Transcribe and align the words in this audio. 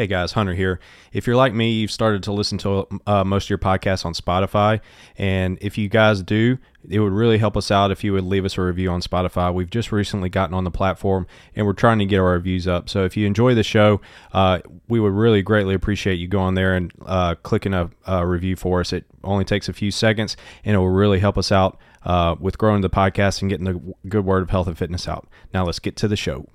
Hey 0.00 0.06
guys, 0.06 0.32
Hunter 0.32 0.54
here. 0.54 0.80
If 1.12 1.26
you're 1.26 1.36
like 1.36 1.52
me, 1.52 1.72
you've 1.72 1.90
started 1.90 2.22
to 2.22 2.32
listen 2.32 2.56
to 2.56 2.86
uh, 3.06 3.22
most 3.22 3.44
of 3.44 3.50
your 3.50 3.58
podcasts 3.58 4.06
on 4.06 4.14
Spotify. 4.14 4.80
And 5.18 5.58
if 5.60 5.76
you 5.76 5.90
guys 5.90 6.22
do, 6.22 6.56
it 6.88 7.00
would 7.00 7.12
really 7.12 7.36
help 7.36 7.54
us 7.54 7.70
out 7.70 7.90
if 7.90 8.02
you 8.02 8.14
would 8.14 8.24
leave 8.24 8.46
us 8.46 8.56
a 8.56 8.62
review 8.62 8.88
on 8.88 9.02
Spotify. 9.02 9.52
We've 9.52 9.68
just 9.68 9.92
recently 9.92 10.30
gotten 10.30 10.54
on 10.54 10.64
the 10.64 10.70
platform 10.70 11.26
and 11.54 11.66
we're 11.66 11.74
trying 11.74 11.98
to 11.98 12.06
get 12.06 12.16
our 12.16 12.32
reviews 12.32 12.66
up. 12.66 12.88
So 12.88 13.04
if 13.04 13.14
you 13.14 13.26
enjoy 13.26 13.54
the 13.54 13.62
show, 13.62 14.00
uh, 14.32 14.60
we 14.88 15.00
would 15.00 15.12
really 15.12 15.42
greatly 15.42 15.74
appreciate 15.74 16.14
you 16.14 16.28
going 16.28 16.54
there 16.54 16.74
and 16.74 16.90
uh, 17.04 17.34
clicking 17.42 17.74
a, 17.74 17.90
a, 18.06 18.26
review 18.26 18.56
for 18.56 18.80
us. 18.80 18.94
It 18.94 19.04
only 19.22 19.44
takes 19.44 19.68
a 19.68 19.74
few 19.74 19.90
seconds 19.90 20.34
and 20.64 20.76
it 20.76 20.78
will 20.78 20.88
really 20.88 21.18
help 21.18 21.36
us 21.36 21.52
out 21.52 21.78
uh, 22.06 22.36
with 22.40 22.56
growing 22.56 22.80
the 22.80 22.88
podcast 22.88 23.42
and 23.42 23.50
getting 23.50 23.66
the 23.66 23.94
good 24.08 24.24
word 24.24 24.42
of 24.42 24.48
health 24.48 24.66
and 24.66 24.78
fitness 24.78 25.06
out. 25.06 25.28
Now 25.52 25.66
let's 25.66 25.78
get 25.78 25.94
to 25.96 26.08
the 26.08 26.16
show. 26.16 26.46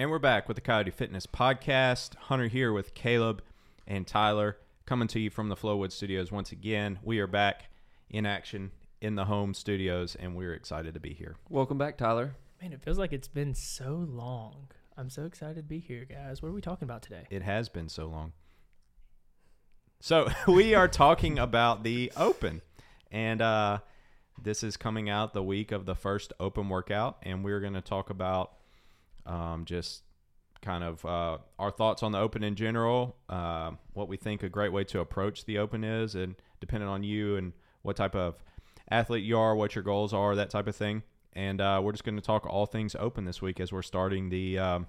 And 0.00 0.10
we're 0.10 0.18
back 0.18 0.48
with 0.48 0.54
the 0.54 0.62
Coyote 0.62 0.92
Fitness 0.92 1.26
Podcast. 1.26 2.14
Hunter 2.14 2.48
here 2.48 2.72
with 2.72 2.94
Caleb 2.94 3.42
and 3.86 4.06
Tyler 4.06 4.56
coming 4.86 5.08
to 5.08 5.20
you 5.20 5.28
from 5.28 5.50
the 5.50 5.56
Flowood 5.56 5.92
Studios 5.92 6.32
once 6.32 6.52
again. 6.52 6.98
We 7.02 7.18
are 7.18 7.26
back 7.26 7.64
in 8.08 8.24
action 8.24 8.70
in 9.02 9.16
the 9.16 9.26
home 9.26 9.52
studios, 9.52 10.14
and 10.14 10.34
we're 10.34 10.54
excited 10.54 10.94
to 10.94 11.00
be 11.00 11.12
here. 11.12 11.36
Welcome 11.50 11.76
back, 11.76 11.98
Tyler. 11.98 12.34
Man, 12.62 12.72
it 12.72 12.80
feels 12.80 12.98
like 12.98 13.12
it's 13.12 13.28
been 13.28 13.54
so 13.54 14.06
long. 14.08 14.68
I'm 14.96 15.10
so 15.10 15.26
excited 15.26 15.56
to 15.56 15.62
be 15.62 15.80
here, 15.80 16.06
guys. 16.06 16.40
What 16.40 16.48
are 16.48 16.52
we 16.52 16.62
talking 16.62 16.86
about 16.86 17.02
today? 17.02 17.26
It 17.28 17.42
has 17.42 17.68
been 17.68 17.90
so 17.90 18.06
long. 18.06 18.32
So 20.00 20.30
we 20.48 20.74
are 20.74 20.88
talking 20.88 21.38
about 21.38 21.84
the 21.84 22.10
Open, 22.16 22.62
and 23.10 23.42
uh, 23.42 23.80
this 24.42 24.62
is 24.62 24.78
coming 24.78 25.10
out 25.10 25.34
the 25.34 25.42
week 25.42 25.72
of 25.72 25.84
the 25.84 25.94
first 25.94 26.32
Open 26.40 26.70
workout, 26.70 27.18
and 27.22 27.44
we're 27.44 27.60
going 27.60 27.74
to 27.74 27.82
talk 27.82 28.08
about 28.08 28.52
um, 29.26 29.64
just 29.64 30.02
kind 30.62 30.84
of 30.84 31.04
uh, 31.04 31.38
our 31.58 31.70
thoughts 31.70 32.02
on 32.02 32.12
the 32.12 32.18
Open 32.18 32.42
in 32.42 32.54
general, 32.54 33.16
uh, 33.28 33.72
what 33.94 34.08
we 34.08 34.16
think 34.16 34.42
a 34.42 34.48
great 34.48 34.72
way 34.72 34.84
to 34.84 35.00
approach 35.00 35.44
the 35.44 35.58
Open 35.58 35.84
is, 35.84 36.14
and 36.14 36.34
depending 36.60 36.88
on 36.88 37.02
you 37.02 37.36
and 37.36 37.52
what 37.82 37.96
type 37.96 38.14
of 38.14 38.36
athlete 38.90 39.24
you 39.24 39.38
are, 39.38 39.54
what 39.54 39.74
your 39.74 39.84
goals 39.84 40.12
are, 40.12 40.34
that 40.34 40.50
type 40.50 40.66
of 40.66 40.76
thing. 40.76 41.02
And 41.32 41.60
uh, 41.60 41.80
we're 41.82 41.92
just 41.92 42.04
going 42.04 42.16
to 42.16 42.22
talk 42.22 42.46
all 42.46 42.66
things 42.66 42.96
Open 42.98 43.24
this 43.24 43.40
week 43.40 43.60
as 43.60 43.72
we're 43.72 43.82
starting 43.82 44.30
the. 44.30 44.58
Um, 44.58 44.86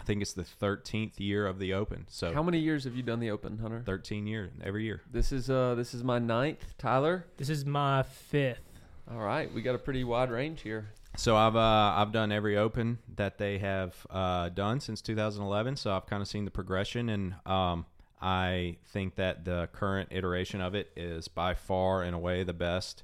I 0.00 0.04
think 0.04 0.22
it's 0.22 0.32
the 0.32 0.44
13th 0.44 1.18
year 1.18 1.44
of 1.44 1.58
the 1.58 1.74
Open. 1.74 2.06
So 2.08 2.32
how 2.32 2.42
many 2.42 2.60
years 2.60 2.84
have 2.84 2.94
you 2.94 3.02
done 3.02 3.18
the 3.18 3.30
Open, 3.32 3.58
Hunter? 3.58 3.82
13 3.84 4.28
years, 4.28 4.52
every 4.62 4.84
year. 4.84 5.02
This 5.10 5.32
is 5.32 5.50
uh 5.50 5.74
this 5.74 5.92
is 5.92 6.04
my 6.04 6.20
ninth, 6.20 6.74
Tyler. 6.78 7.26
This 7.36 7.48
is 7.48 7.66
my 7.66 8.04
fifth. 8.04 8.62
All 9.10 9.18
right, 9.18 9.52
we 9.52 9.60
got 9.60 9.74
a 9.74 9.78
pretty 9.78 10.04
wide 10.04 10.30
range 10.30 10.60
here. 10.60 10.90
So 11.16 11.36
I've 11.36 11.56
uh, 11.56 11.94
I've 11.96 12.12
done 12.12 12.30
every 12.30 12.56
Open 12.56 12.98
that 13.16 13.38
they 13.38 13.58
have 13.58 14.06
uh, 14.10 14.50
done 14.50 14.80
since 14.80 15.00
2011. 15.02 15.76
So 15.76 15.92
I've 15.92 16.06
kind 16.06 16.22
of 16.22 16.28
seen 16.28 16.44
the 16.44 16.50
progression, 16.50 17.08
and 17.08 17.34
um, 17.44 17.86
I 18.20 18.76
think 18.86 19.16
that 19.16 19.44
the 19.44 19.68
current 19.72 20.10
iteration 20.12 20.60
of 20.60 20.74
it 20.74 20.90
is 20.96 21.28
by 21.28 21.54
far 21.54 22.02
and 22.02 22.14
away 22.14 22.44
the 22.44 22.52
best 22.52 23.02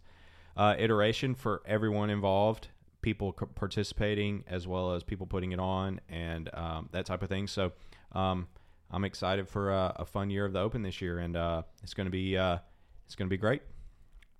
uh, 0.56 0.74
iteration 0.78 1.34
for 1.34 1.62
everyone 1.66 2.10
involved, 2.10 2.68
people 3.02 3.32
participating 3.32 4.44
as 4.46 4.66
well 4.66 4.94
as 4.94 5.02
people 5.02 5.26
putting 5.26 5.52
it 5.52 5.60
on, 5.60 6.00
and 6.08 6.50
um, 6.54 6.88
that 6.92 7.06
type 7.06 7.22
of 7.22 7.28
thing. 7.28 7.46
So 7.46 7.72
um, 8.12 8.48
I'm 8.90 9.04
excited 9.04 9.48
for 9.48 9.72
a, 9.72 9.94
a, 9.96 10.04
fun 10.04 10.30
year 10.30 10.44
of 10.44 10.52
the 10.52 10.60
Open 10.60 10.82
this 10.82 11.00
year, 11.00 11.18
and 11.18 11.36
uh, 11.36 11.62
it's 11.82 11.94
going 11.94 12.06
to 12.06 12.12
be 12.12 12.36
uh, 12.36 12.58
it's 13.06 13.16
going 13.16 13.28
to 13.28 13.30
be 13.30 13.38
great. 13.38 13.62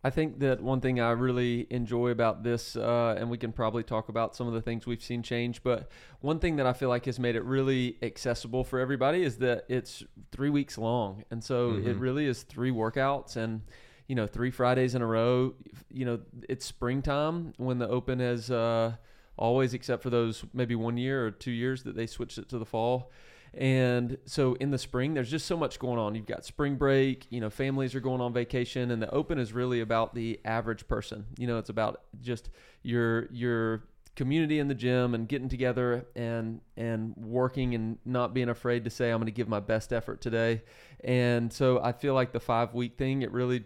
I 0.06 0.10
think 0.10 0.40
that 0.40 0.60
one 0.60 0.82
thing 0.82 1.00
I 1.00 1.12
really 1.12 1.66
enjoy 1.70 2.10
about 2.10 2.42
this, 2.42 2.76
uh, 2.76 3.16
and 3.18 3.30
we 3.30 3.38
can 3.38 3.52
probably 3.52 3.82
talk 3.82 4.10
about 4.10 4.36
some 4.36 4.46
of 4.46 4.52
the 4.52 4.60
things 4.60 4.86
we've 4.86 5.02
seen 5.02 5.22
change, 5.22 5.62
but 5.62 5.90
one 6.20 6.38
thing 6.38 6.56
that 6.56 6.66
I 6.66 6.74
feel 6.74 6.90
like 6.90 7.06
has 7.06 7.18
made 7.18 7.36
it 7.36 7.44
really 7.44 7.96
accessible 8.02 8.64
for 8.64 8.78
everybody 8.78 9.22
is 9.22 9.38
that 9.38 9.64
it's 9.70 10.04
three 10.30 10.50
weeks 10.50 10.76
long. 10.76 11.24
And 11.30 11.42
so 11.42 11.70
mm-hmm. 11.70 11.88
it 11.88 11.96
really 11.96 12.26
is 12.26 12.42
three 12.42 12.70
workouts 12.70 13.36
and, 13.36 13.62
you 14.06 14.14
know, 14.14 14.26
three 14.26 14.50
Fridays 14.50 14.94
in 14.94 15.00
a 15.00 15.06
row. 15.06 15.54
You 15.90 16.04
know, 16.04 16.20
it's 16.50 16.66
springtime 16.66 17.54
when 17.56 17.78
the 17.78 17.88
Open 17.88 18.20
has 18.20 18.50
uh, 18.50 18.96
always, 19.38 19.72
except 19.72 20.02
for 20.02 20.10
those 20.10 20.44
maybe 20.52 20.74
one 20.74 20.98
year 20.98 21.26
or 21.26 21.30
two 21.30 21.50
years 21.50 21.82
that 21.84 21.96
they 21.96 22.06
switched 22.06 22.36
it 22.36 22.50
to 22.50 22.58
the 22.58 22.66
fall 22.66 23.10
and 23.56 24.18
so 24.26 24.54
in 24.54 24.70
the 24.70 24.78
spring, 24.78 25.14
there's 25.14 25.30
just 25.30 25.46
so 25.46 25.56
much 25.56 25.78
going 25.78 25.98
on. 25.98 26.14
You've 26.14 26.26
got 26.26 26.44
spring 26.44 26.76
break, 26.76 27.26
you 27.30 27.40
know, 27.40 27.50
families 27.50 27.94
are 27.94 28.00
going 28.00 28.20
on 28.20 28.32
vacation, 28.32 28.90
and 28.90 29.02
the 29.02 29.10
open 29.10 29.38
is 29.38 29.52
really 29.52 29.80
about 29.80 30.14
the 30.14 30.40
average 30.44 30.88
person. 30.88 31.26
You 31.38 31.46
know, 31.46 31.58
it's 31.58 31.70
about 31.70 32.02
just 32.20 32.50
your 32.82 33.32
your 33.32 33.84
community 34.16 34.60
in 34.60 34.68
the 34.68 34.74
gym 34.74 35.14
and 35.14 35.28
getting 35.28 35.48
together 35.48 36.06
and 36.14 36.60
and 36.76 37.14
working 37.16 37.74
and 37.74 37.98
not 38.04 38.32
being 38.32 38.48
afraid 38.48 38.84
to 38.84 38.90
say 38.90 39.10
I'm 39.10 39.18
going 39.18 39.26
to 39.26 39.32
give 39.32 39.48
my 39.48 39.60
best 39.60 39.92
effort 39.92 40.20
today. 40.20 40.62
And 41.02 41.52
so 41.52 41.80
I 41.82 41.92
feel 41.92 42.14
like 42.14 42.32
the 42.32 42.40
5 42.40 42.74
week 42.74 42.96
thing 42.96 43.22
it 43.22 43.32
really 43.32 43.64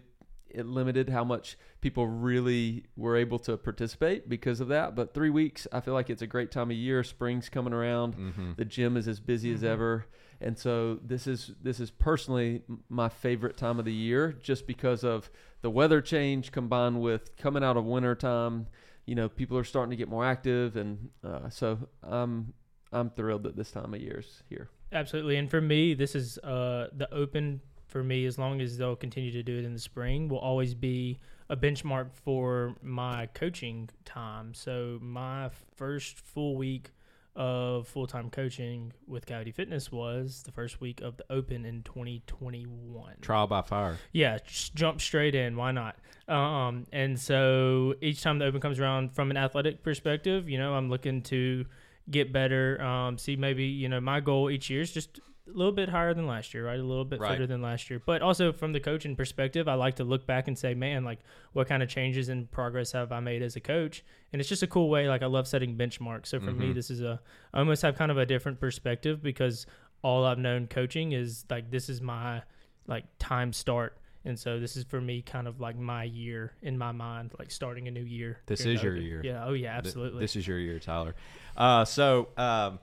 it 0.53 0.65
limited 0.65 1.09
how 1.09 1.23
much 1.23 1.57
people 1.81 2.07
really 2.07 2.85
were 2.95 3.15
able 3.15 3.39
to 3.39 3.57
participate 3.57 4.29
because 4.29 4.59
of 4.59 4.67
that. 4.69 4.95
But 4.95 5.13
three 5.13 5.29
weeks, 5.29 5.67
I 5.71 5.79
feel 5.79 5.93
like 5.93 6.09
it's 6.09 6.21
a 6.21 6.27
great 6.27 6.51
time 6.51 6.71
of 6.71 6.77
year. 6.77 7.03
Spring's 7.03 7.49
coming 7.49 7.73
around. 7.73 8.15
Mm-hmm. 8.15 8.51
The 8.57 8.65
gym 8.65 8.97
is 8.97 9.07
as 9.07 9.19
busy 9.19 9.49
mm-hmm. 9.49 9.55
as 9.55 9.63
ever, 9.63 10.05
and 10.41 10.57
so 10.57 10.99
this 11.03 11.27
is 11.27 11.51
this 11.61 11.79
is 11.79 11.91
personally 11.91 12.61
my 12.89 13.09
favorite 13.09 13.57
time 13.57 13.79
of 13.79 13.85
the 13.85 13.93
year, 13.93 14.33
just 14.41 14.67
because 14.67 15.03
of 15.03 15.29
the 15.61 15.69
weather 15.69 16.01
change 16.01 16.51
combined 16.51 17.01
with 17.01 17.35
coming 17.37 17.63
out 17.63 17.77
of 17.77 17.85
winter 17.85 18.15
time. 18.15 18.67
You 19.05 19.15
know, 19.15 19.27
people 19.27 19.57
are 19.57 19.63
starting 19.63 19.91
to 19.91 19.97
get 19.97 20.07
more 20.07 20.25
active, 20.25 20.75
and 20.75 21.09
uh, 21.23 21.49
so 21.49 21.89
I'm 22.03 22.53
I'm 22.91 23.09
thrilled 23.09 23.43
that 23.43 23.55
this 23.55 23.71
time 23.71 23.93
of 23.93 24.01
year 24.01 24.19
is 24.19 24.43
here. 24.49 24.69
Absolutely, 24.91 25.35
and 25.35 25.49
for 25.49 25.61
me, 25.61 25.93
this 25.93 26.15
is 26.15 26.37
uh, 26.39 26.87
the 26.95 27.11
open 27.13 27.61
for 27.89 28.03
me, 28.03 28.25
as 28.25 28.37
long 28.37 28.61
as 28.61 28.77
they'll 28.77 28.95
continue 28.95 29.31
to 29.31 29.43
do 29.43 29.57
it 29.57 29.65
in 29.65 29.73
the 29.73 29.79
spring, 29.79 30.29
will 30.29 30.39
always 30.39 30.73
be 30.73 31.19
a 31.49 31.57
benchmark 31.57 32.13
for 32.13 32.75
my 32.81 33.25
coaching 33.33 33.89
time. 34.05 34.53
So 34.53 34.99
my 35.01 35.49
first 35.75 36.19
full 36.19 36.55
week 36.55 36.91
of 37.35 37.87
full 37.87 38.05
time 38.05 38.29
coaching 38.29 38.93
with 39.07 39.25
Coyote 39.25 39.51
Fitness 39.51 39.91
was 39.91 40.43
the 40.43 40.51
first 40.51 40.81
week 40.81 41.01
of 41.01 41.17
the 41.17 41.25
Open 41.29 41.65
in 41.65 41.83
2021. 41.83 43.15
Trial 43.21 43.47
by 43.47 43.61
fire. 43.61 43.97
Yeah, 44.11 44.37
just 44.45 44.75
jump 44.75 45.01
straight 45.01 45.35
in. 45.35 45.55
Why 45.55 45.71
not? 45.71 45.97
Um, 46.27 46.85
and 46.91 47.19
so 47.19 47.95
each 48.01 48.21
time 48.21 48.39
the 48.39 48.45
Open 48.45 48.61
comes 48.61 48.79
around, 48.79 49.15
from 49.15 49.31
an 49.31 49.37
athletic 49.37 49.83
perspective, 49.83 50.47
you 50.47 50.57
know, 50.57 50.73
I'm 50.73 50.89
looking 50.89 51.21
to 51.23 51.65
get 52.11 52.31
better. 52.31 52.81
Um, 52.81 53.17
see, 53.17 53.35
maybe 53.35 53.65
you 53.65 53.89
know, 53.89 54.01
my 54.01 54.19
goal 54.19 54.49
each 54.49 54.69
year 54.69 54.81
is 54.81 54.91
just 54.91 55.19
a 55.53 55.57
little 55.57 55.71
bit 55.71 55.89
higher 55.89 56.13
than 56.13 56.27
last 56.27 56.53
year, 56.53 56.65
right? 56.65 56.79
A 56.79 56.83
little 56.83 57.05
bit 57.05 57.19
right. 57.19 57.31
fitter 57.31 57.47
than 57.47 57.61
last 57.61 57.89
year. 57.89 58.01
But 58.05 58.21
also 58.21 58.51
from 58.51 58.73
the 58.73 58.79
coaching 58.79 59.15
perspective, 59.15 59.67
I 59.67 59.73
like 59.73 59.95
to 59.95 60.03
look 60.03 60.25
back 60.25 60.47
and 60.47 60.57
say, 60.57 60.73
man, 60.73 61.03
like 61.03 61.19
what 61.53 61.67
kind 61.67 61.83
of 61.83 61.89
changes 61.89 62.29
and 62.29 62.49
progress 62.51 62.91
have 62.93 63.11
I 63.11 63.19
made 63.19 63.41
as 63.41 63.55
a 63.55 63.59
coach? 63.59 64.03
And 64.31 64.39
it's 64.39 64.49
just 64.49 64.63
a 64.63 64.67
cool 64.67 64.89
way. 64.89 65.07
Like 65.07 65.23
I 65.23 65.27
love 65.27 65.47
setting 65.47 65.75
benchmarks. 65.75 66.27
So 66.27 66.39
for 66.39 66.47
mm-hmm. 66.47 66.59
me, 66.59 66.73
this 66.73 66.89
is 66.89 67.01
a 67.01 67.19
I 67.53 67.59
almost 67.59 67.81
have 67.81 67.97
kind 67.97 68.11
of 68.11 68.17
a 68.17 68.25
different 68.25 68.59
perspective 68.59 69.21
because 69.21 69.65
all 70.01 70.25
I've 70.25 70.39
known 70.39 70.67
coaching 70.67 71.11
is 71.11 71.45
like 71.49 71.71
this 71.71 71.89
is 71.89 72.01
my 72.01 72.41
like 72.87 73.05
time 73.17 73.53
start. 73.53 73.97
And 74.25 74.37
so 74.37 74.59
this 74.59 74.75
is 74.75 74.83
for 74.83 74.99
me 74.99 75.21
kind 75.21 75.47
of 75.47 75.61
like 75.61 75.77
my 75.77 76.03
year 76.03 76.53
in 76.61 76.77
my 76.77 76.91
mind, 76.91 77.31
like 77.39 77.51
starting 77.51 77.87
a 77.87 77.91
new 77.91 78.03
year. 78.03 78.39
This 78.47 78.61
is 78.61 78.83
your 78.83 78.95
year. 78.97 79.21
Yeah. 79.23 79.45
Oh 79.45 79.53
yeah, 79.53 79.77
absolutely. 79.77 80.19
This 80.19 80.35
is 80.35 80.47
your 80.47 80.59
year, 80.59 80.79
Tyler. 80.79 81.15
Uh, 81.55 81.85
so 81.85 82.27
um, 82.37 82.79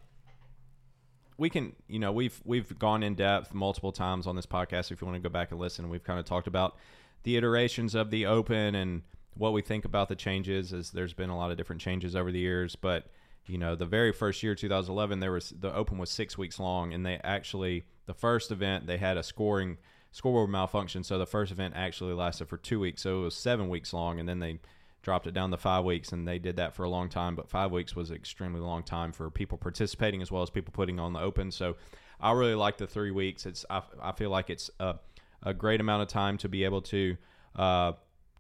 we 1.39 1.51
can 1.51 1.75
you 1.89 1.99
know 1.99 2.13
we've 2.13 2.41
we've 2.45 2.79
gone 2.79 3.03
in 3.03 3.15
depth 3.15 3.53
multiple 3.55 3.93
times 3.93 4.27
on 4.27 4.37
this 4.37 4.47
podcast. 4.47 4.91
If 4.91 5.01
you 5.01 5.07
want 5.07 5.17
to 5.17 5.29
go 5.29 5.33
back 5.33 5.51
and 5.51 5.61
listen 5.61 5.89
we've 5.89 6.05
kind 6.05 6.19
of 6.19 6.25
talked 6.25 6.47
about 6.47 6.77
the 7.23 7.37
iterations 7.37 7.95
of 7.95 8.11
the 8.11 8.27
open 8.27 8.75
and 8.75 9.03
what 9.35 9.53
we 9.53 9.61
think 9.61 9.85
about 9.85 10.09
the 10.09 10.17
changes 10.17 10.73
as 10.73 10.91
there's 10.91 11.13
been 11.13 11.31
a 11.31 11.37
lot 11.37 11.51
of 11.51 11.57
different 11.57 11.83
changes 11.83 12.17
over 12.17 12.33
the 12.33 12.39
years. 12.39 12.77
But 12.77 13.07
you 13.47 13.59
know 13.59 13.77
the 13.77 13.87
very 13.87 14.13
first 14.13 14.43
year 14.43 14.55
2011 14.55 15.21
there 15.21 15.33
was 15.33 15.51
the 15.51 15.75
open 15.75 15.99
was 15.99 16.11
six 16.11 16.37
weeks 16.37 16.59
long 16.59 16.93
and 16.93 17.05
they 17.07 17.21
actually 17.23 17.85
the 18.07 18.15
first 18.15 18.51
event 18.51 18.87
they 18.87 18.99
had 18.99 19.17
a 19.17 19.23
scoring 19.23 19.79
scoreboard 20.13 20.49
malfunction. 20.51 21.05
So 21.05 21.19
the 21.19 21.27
first 21.27 21.53
event 21.53 21.75
actually 21.77 22.15
lasted 22.15 22.49
for 22.49 22.57
two 22.57 22.81
weeks. 22.81 23.03
So 23.03 23.21
it 23.21 23.25
was 23.25 23.37
seven 23.37 23.69
weeks 23.69 23.93
long 23.93 24.19
and 24.19 24.29
then 24.29 24.39
they 24.39 24.61
dropped 25.07 25.29
it 25.29 25.35
down 25.35 25.53
to 25.53 25.57
five 25.57 25.85
weeks, 25.85 26.11
and 26.11 26.27
they 26.27 26.37
did 26.37 26.57
that 26.57 26.75
for 26.75 26.83
a 26.83 26.89
long 26.89 27.09
time. 27.09 27.37
But 27.37 27.49
five 27.49 27.71
weeks 27.71 27.95
was 27.95 28.11
an 28.11 28.17
extremely 28.17 28.59
long 28.59 28.83
time 28.83 29.13
for 29.13 29.31
people 29.31 29.57
participating 29.57 30.21
as 30.21 30.33
well 30.33 30.43
as 30.43 30.51
people 30.51 30.73
putting 30.73 30.99
on 30.99 31.13
the 31.13 31.21
open. 31.21 31.53
So 31.53 31.77
I 32.21 32.33
really 32.33 32.57
like 32.57 32.77
the 32.77 32.89
three 32.89 33.13
weeks. 33.13 33.47
It's 33.47 33.65
I, 33.71 33.83
I 34.03 34.11
feel 34.11 34.31
like 34.31 34.51
it's 34.51 34.69
a, 34.81 34.97
a 35.45 35.55
great 35.55 35.81
amount 35.81 36.03
of 36.03 36.09
time 36.09 36.39
to 36.39 36.49
be 36.49 36.65
able 36.65 36.83
to 36.83 37.17
uh, 37.55 37.93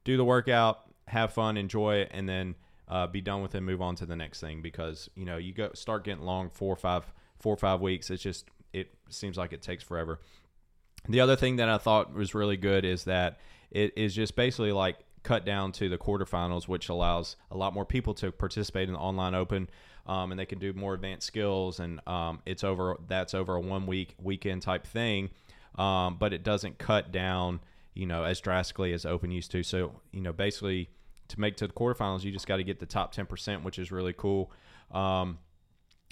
do 0.02 0.16
the 0.16 0.24
workout, 0.24 0.80
have 1.06 1.32
fun, 1.32 1.56
enjoy 1.56 1.98
it, 1.98 2.08
and 2.10 2.28
then 2.28 2.56
uh, 2.88 3.06
be 3.06 3.20
done 3.20 3.42
with 3.42 3.54
it, 3.54 3.60
move 3.60 3.80
on 3.80 3.94
to 3.94 4.04
the 4.04 4.16
next 4.16 4.40
thing. 4.40 4.60
Because 4.60 5.08
you 5.14 5.24
know 5.24 5.36
you 5.36 5.52
go 5.52 5.70
start 5.72 6.02
getting 6.02 6.24
long 6.24 6.50
four 6.50 6.72
or 6.72 6.76
five 6.76 7.04
four 7.38 7.54
or 7.54 7.58
five 7.58 7.80
weeks. 7.80 8.10
It's 8.10 8.24
just 8.24 8.48
it 8.72 8.92
seems 9.08 9.36
like 9.36 9.52
it 9.52 9.62
takes 9.62 9.84
forever. 9.84 10.18
The 11.08 11.20
other 11.20 11.36
thing 11.36 11.56
that 11.56 11.68
I 11.68 11.78
thought 11.78 12.12
was 12.12 12.34
really 12.34 12.56
good 12.56 12.84
is 12.84 13.04
that 13.04 13.38
it 13.70 13.92
is 13.96 14.16
just 14.16 14.34
basically 14.34 14.72
like 14.72 14.96
cut 15.26 15.44
down 15.44 15.72
to 15.72 15.88
the 15.88 15.98
quarterfinals, 15.98 16.68
which 16.68 16.88
allows 16.88 17.34
a 17.50 17.56
lot 17.56 17.74
more 17.74 17.84
people 17.84 18.14
to 18.14 18.30
participate 18.30 18.88
in 18.88 18.94
the 18.94 19.00
online 19.00 19.34
open, 19.34 19.68
um, 20.06 20.30
and 20.30 20.38
they 20.38 20.46
can 20.46 20.60
do 20.60 20.72
more 20.72 20.94
advanced 20.94 21.26
skills. 21.26 21.80
And 21.80 22.00
um, 22.06 22.40
it's 22.46 22.62
over 22.62 22.96
that's 23.08 23.34
over 23.34 23.56
a 23.56 23.60
one 23.60 23.86
week 23.86 24.14
weekend 24.22 24.62
type 24.62 24.86
thing, 24.86 25.30
um, 25.76 26.16
but 26.18 26.32
it 26.32 26.44
doesn't 26.44 26.78
cut 26.78 27.10
down, 27.10 27.58
you 27.92 28.06
know, 28.06 28.22
as 28.22 28.40
drastically 28.40 28.92
as 28.92 29.04
open 29.04 29.32
used 29.32 29.50
to. 29.50 29.64
So 29.64 30.00
you 30.12 30.20
know, 30.20 30.32
basically 30.32 30.90
to 31.28 31.40
make 31.40 31.56
to 31.56 31.66
the 31.66 31.72
quarterfinals, 31.72 32.22
you 32.22 32.30
just 32.30 32.46
got 32.46 32.58
to 32.58 32.64
get 32.64 32.78
the 32.78 32.86
top 32.86 33.10
ten 33.10 33.26
percent, 33.26 33.64
which 33.64 33.80
is 33.80 33.90
really 33.90 34.14
cool. 34.16 34.52
Um, 34.92 35.38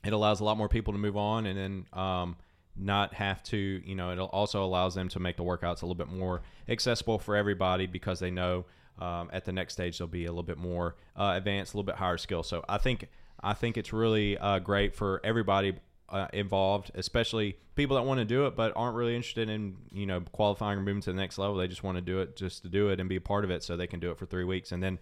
it 0.04 0.12
allows 0.12 0.40
a 0.40 0.44
lot 0.44 0.58
more 0.58 0.68
people 0.68 0.92
to 0.92 0.98
move 0.98 1.16
on, 1.16 1.46
and 1.46 1.56
then 1.56 1.86
um, 1.92 2.36
not 2.76 3.14
have 3.14 3.44
to, 3.44 3.56
you 3.56 3.94
know, 3.94 4.10
it 4.10 4.18
also 4.18 4.64
allows 4.64 4.96
them 4.96 5.08
to 5.10 5.20
make 5.20 5.36
the 5.36 5.44
workouts 5.44 5.82
a 5.82 5.86
little 5.86 5.94
bit 5.94 6.08
more 6.08 6.42
accessible 6.68 7.20
for 7.20 7.36
everybody 7.36 7.86
because 7.86 8.18
they 8.18 8.30
know 8.32 8.64
um, 8.98 9.30
at 9.32 9.44
the 9.44 9.52
next 9.52 9.74
stage 9.74 9.98
they'll 9.98 10.06
be 10.06 10.26
a 10.26 10.30
little 10.30 10.42
bit 10.42 10.58
more 10.58 10.96
uh, 11.16 11.32
advanced, 11.36 11.74
a 11.74 11.76
little 11.76 11.86
bit 11.86 11.96
higher 11.96 12.18
skill. 12.18 12.42
So 12.42 12.64
I 12.68 12.78
think 12.78 13.08
I 13.42 13.52
think 13.54 13.76
it's 13.76 13.92
really 13.92 14.38
uh, 14.38 14.58
great 14.58 14.94
for 14.94 15.20
everybody 15.24 15.74
uh, 16.08 16.28
involved, 16.32 16.90
especially 16.94 17.58
people 17.74 17.96
that 17.96 18.04
want 18.04 18.18
to 18.18 18.24
do 18.24 18.46
it 18.46 18.56
but 18.56 18.72
aren't 18.76 18.96
really 18.96 19.16
interested 19.16 19.48
in 19.48 19.76
you 19.92 20.06
know 20.06 20.20
qualifying 20.32 20.78
or 20.78 20.82
moving 20.82 21.02
to 21.02 21.12
the 21.12 21.16
next 21.16 21.38
level. 21.38 21.56
They 21.56 21.68
just 21.68 21.82
want 21.82 21.96
to 21.96 22.02
do 22.02 22.20
it 22.20 22.36
just 22.36 22.62
to 22.62 22.68
do 22.68 22.88
it 22.88 23.00
and 23.00 23.08
be 23.08 23.16
a 23.16 23.20
part 23.20 23.44
of 23.44 23.50
it, 23.50 23.62
so 23.62 23.76
they 23.76 23.86
can 23.86 24.00
do 24.00 24.10
it 24.10 24.18
for 24.18 24.26
three 24.26 24.44
weeks. 24.44 24.72
And 24.72 24.82
then, 24.82 24.98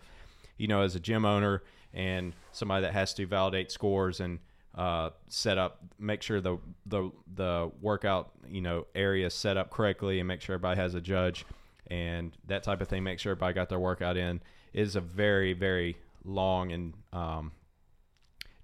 you 0.57 0.69
know, 0.69 0.83
as 0.83 0.95
a 0.95 1.01
gym 1.01 1.25
owner 1.25 1.63
and 1.93 2.33
somebody 2.53 2.83
that 2.83 2.95
has 2.95 3.13
to 3.15 3.27
validate 3.27 3.71
scores 3.71 4.21
and 4.21 4.39
uh, 4.75 5.11
set 5.29 5.59
up, 5.59 5.83
make 5.99 6.23
sure 6.23 6.41
the 6.41 6.59
the 6.87 7.11
the 7.35 7.71
workout 7.81 8.31
you 8.49 8.63
know 8.63 8.87
area 8.95 9.27
is 9.27 9.35
set 9.35 9.57
up 9.57 9.71
correctly, 9.71 10.19
and 10.19 10.27
make 10.27 10.41
sure 10.41 10.55
everybody 10.55 10.81
has 10.81 10.95
a 10.95 11.01
judge 11.01 11.45
and 11.93 12.33
that 12.47 12.63
type 12.63 12.81
of 12.81 12.89
thing. 12.89 13.05
Make 13.05 13.19
sure 13.19 13.33
everybody 13.33 13.53
got 13.53 13.69
their 13.69 13.79
workout 13.79 14.17
in. 14.17 14.41
Is 14.73 14.97
a 14.97 15.01
very 15.01 15.53
very 15.53 15.99
long 16.25 16.73
and 16.73 16.95
um, 17.13 17.53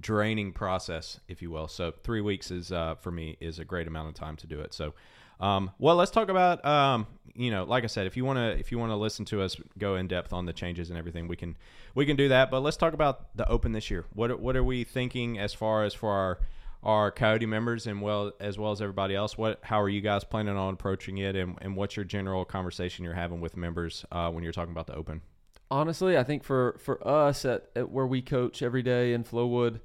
draining 0.00 0.52
process, 0.52 1.20
if 1.28 1.42
you 1.42 1.50
will. 1.50 1.68
So 1.68 1.92
three 2.02 2.22
weeks 2.22 2.50
is 2.50 2.72
uh, 2.72 2.94
for 2.94 3.10
me 3.10 3.36
is 3.40 3.58
a 3.58 3.64
great 3.64 3.86
amount 3.86 4.08
of 4.08 4.14
time 4.14 4.36
to 4.36 4.46
do 4.46 4.60
it. 4.60 4.72
So. 4.74 4.94
Um, 5.40 5.70
well, 5.78 5.94
let's 5.94 6.10
talk 6.10 6.30
about 6.30 6.64
um, 6.64 7.06
you 7.36 7.52
know, 7.52 7.62
like 7.62 7.84
I 7.84 7.86
said, 7.86 8.08
if 8.08 8.16
you 8.16 8.24
want 8.24 8.38
to 8.38 8.58
if 8.58 8.72
you 8.72 8.78
want 8.80 8.90
to 8.90 8.96
listen 8.96 9.24
to 9.26 9.40
us 9.40 9.56
go 9.78 9.94
in 9.94 10.08
depth 10.08 10.32
on 10.32 10.46
the 10.46 10.52
changes 10.52 10.90
and 10.90 10.98
everything, 10.98 11.28
we 11.28 11.36
can 11.36 11.56
we 11.94 12.06
can 12.06 12.16
do 12.16 12.28
that. 12.30 12.50
But 12.50 12.62
let's 12.62 12.76
talk 12.76 12.92
about 12.92 13.36
the 13.36 13.48
Open 13.48 13.70
this 13.70 13.88
year. 13.88 14.04
What 14.14 14.40
what 14.40 14.56
are 14.56 14.64
we 14.64 14.82
thinking 14.82 15.38
as 15.38 15.54
far 15.54 15.84
as 15.84 15.94
for 15.94 16.10
our 16.10 16.40
our 16.82 17.10
Coyote 17.10 17.46
members 17.46 17.86
and 17.86 18.00
well 18.00 18.32
as 18.40 18.58
well 18.58 18.72
as 18.72 18.80
everybody 18.80 19.14
else? 19.14 19.36
What 19.36 19.60
how 19.62 19.80
are 19.80 19.88
you 19.88 20.00
guys 20.00 20.24
planning 20.24 20.56
on 20.56 20.74
approaching 20.74 21.18
it, 21.18 21.36
and, 21.36 21.56
and 21.60 21.76
what's 21.76 21.96
your 21.96 22.04
general 22.04 22.44
conversation 22.44 23.04
you're 23.04 23.14
having 23.14 23.40
with 23.40 23.56
members 23.56 24.04
uh, 24.12 24.30
when 24.30 24.44
you're 24.44 24.52
talking 24.52 24.72
about 24.72 24.86
the 24.86 24.94
Open? 24.94 25.22
Honestly, 25.70 26.16
I 26.16 26.24
think 26.24 26.44
for 26.44 26.78
for 26.80 27.06
us 27.06 27.44
at, 27.44 27.68
at 27.76 27.90
where 27.90 28.06
we 28.06 28.22
coach 28.22 28.62
every 28.62 28.82
day 28.82 29.12
in 29.12 29.24
Flowood, 29.24 29.80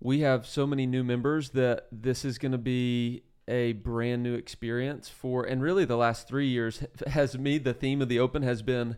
we 0.00 0.20
have 0.20 0.46
so 0.46 0.66
many 0.66 0.86
new 0.86 1.04
members 1.04 1.50
that 1.50 1.86
this 1.92 2.24
is 2.24 2.38
going 2.38 2.52
to 2.52 2.58
be 2.58 3.22
a 3.46 3.72
brand 3.72 4.22
new 4.22 4.34
experience 4.34 5.08
for, 5.08 5.44
and 5.44 5.62
really 5.62 5.84
the 5.84 5.96
last 5.96 6.28
three 6.28 6.48
years 6.48 6.84
has 7.06 7.38
me, 7.38 7.58
the 7.58 7.72
theme 7.72 8.02
of 8.02 8.08
the 8.08 8.18
open 8.18 8.42
has 8.42 8.62
been 8.62 8.96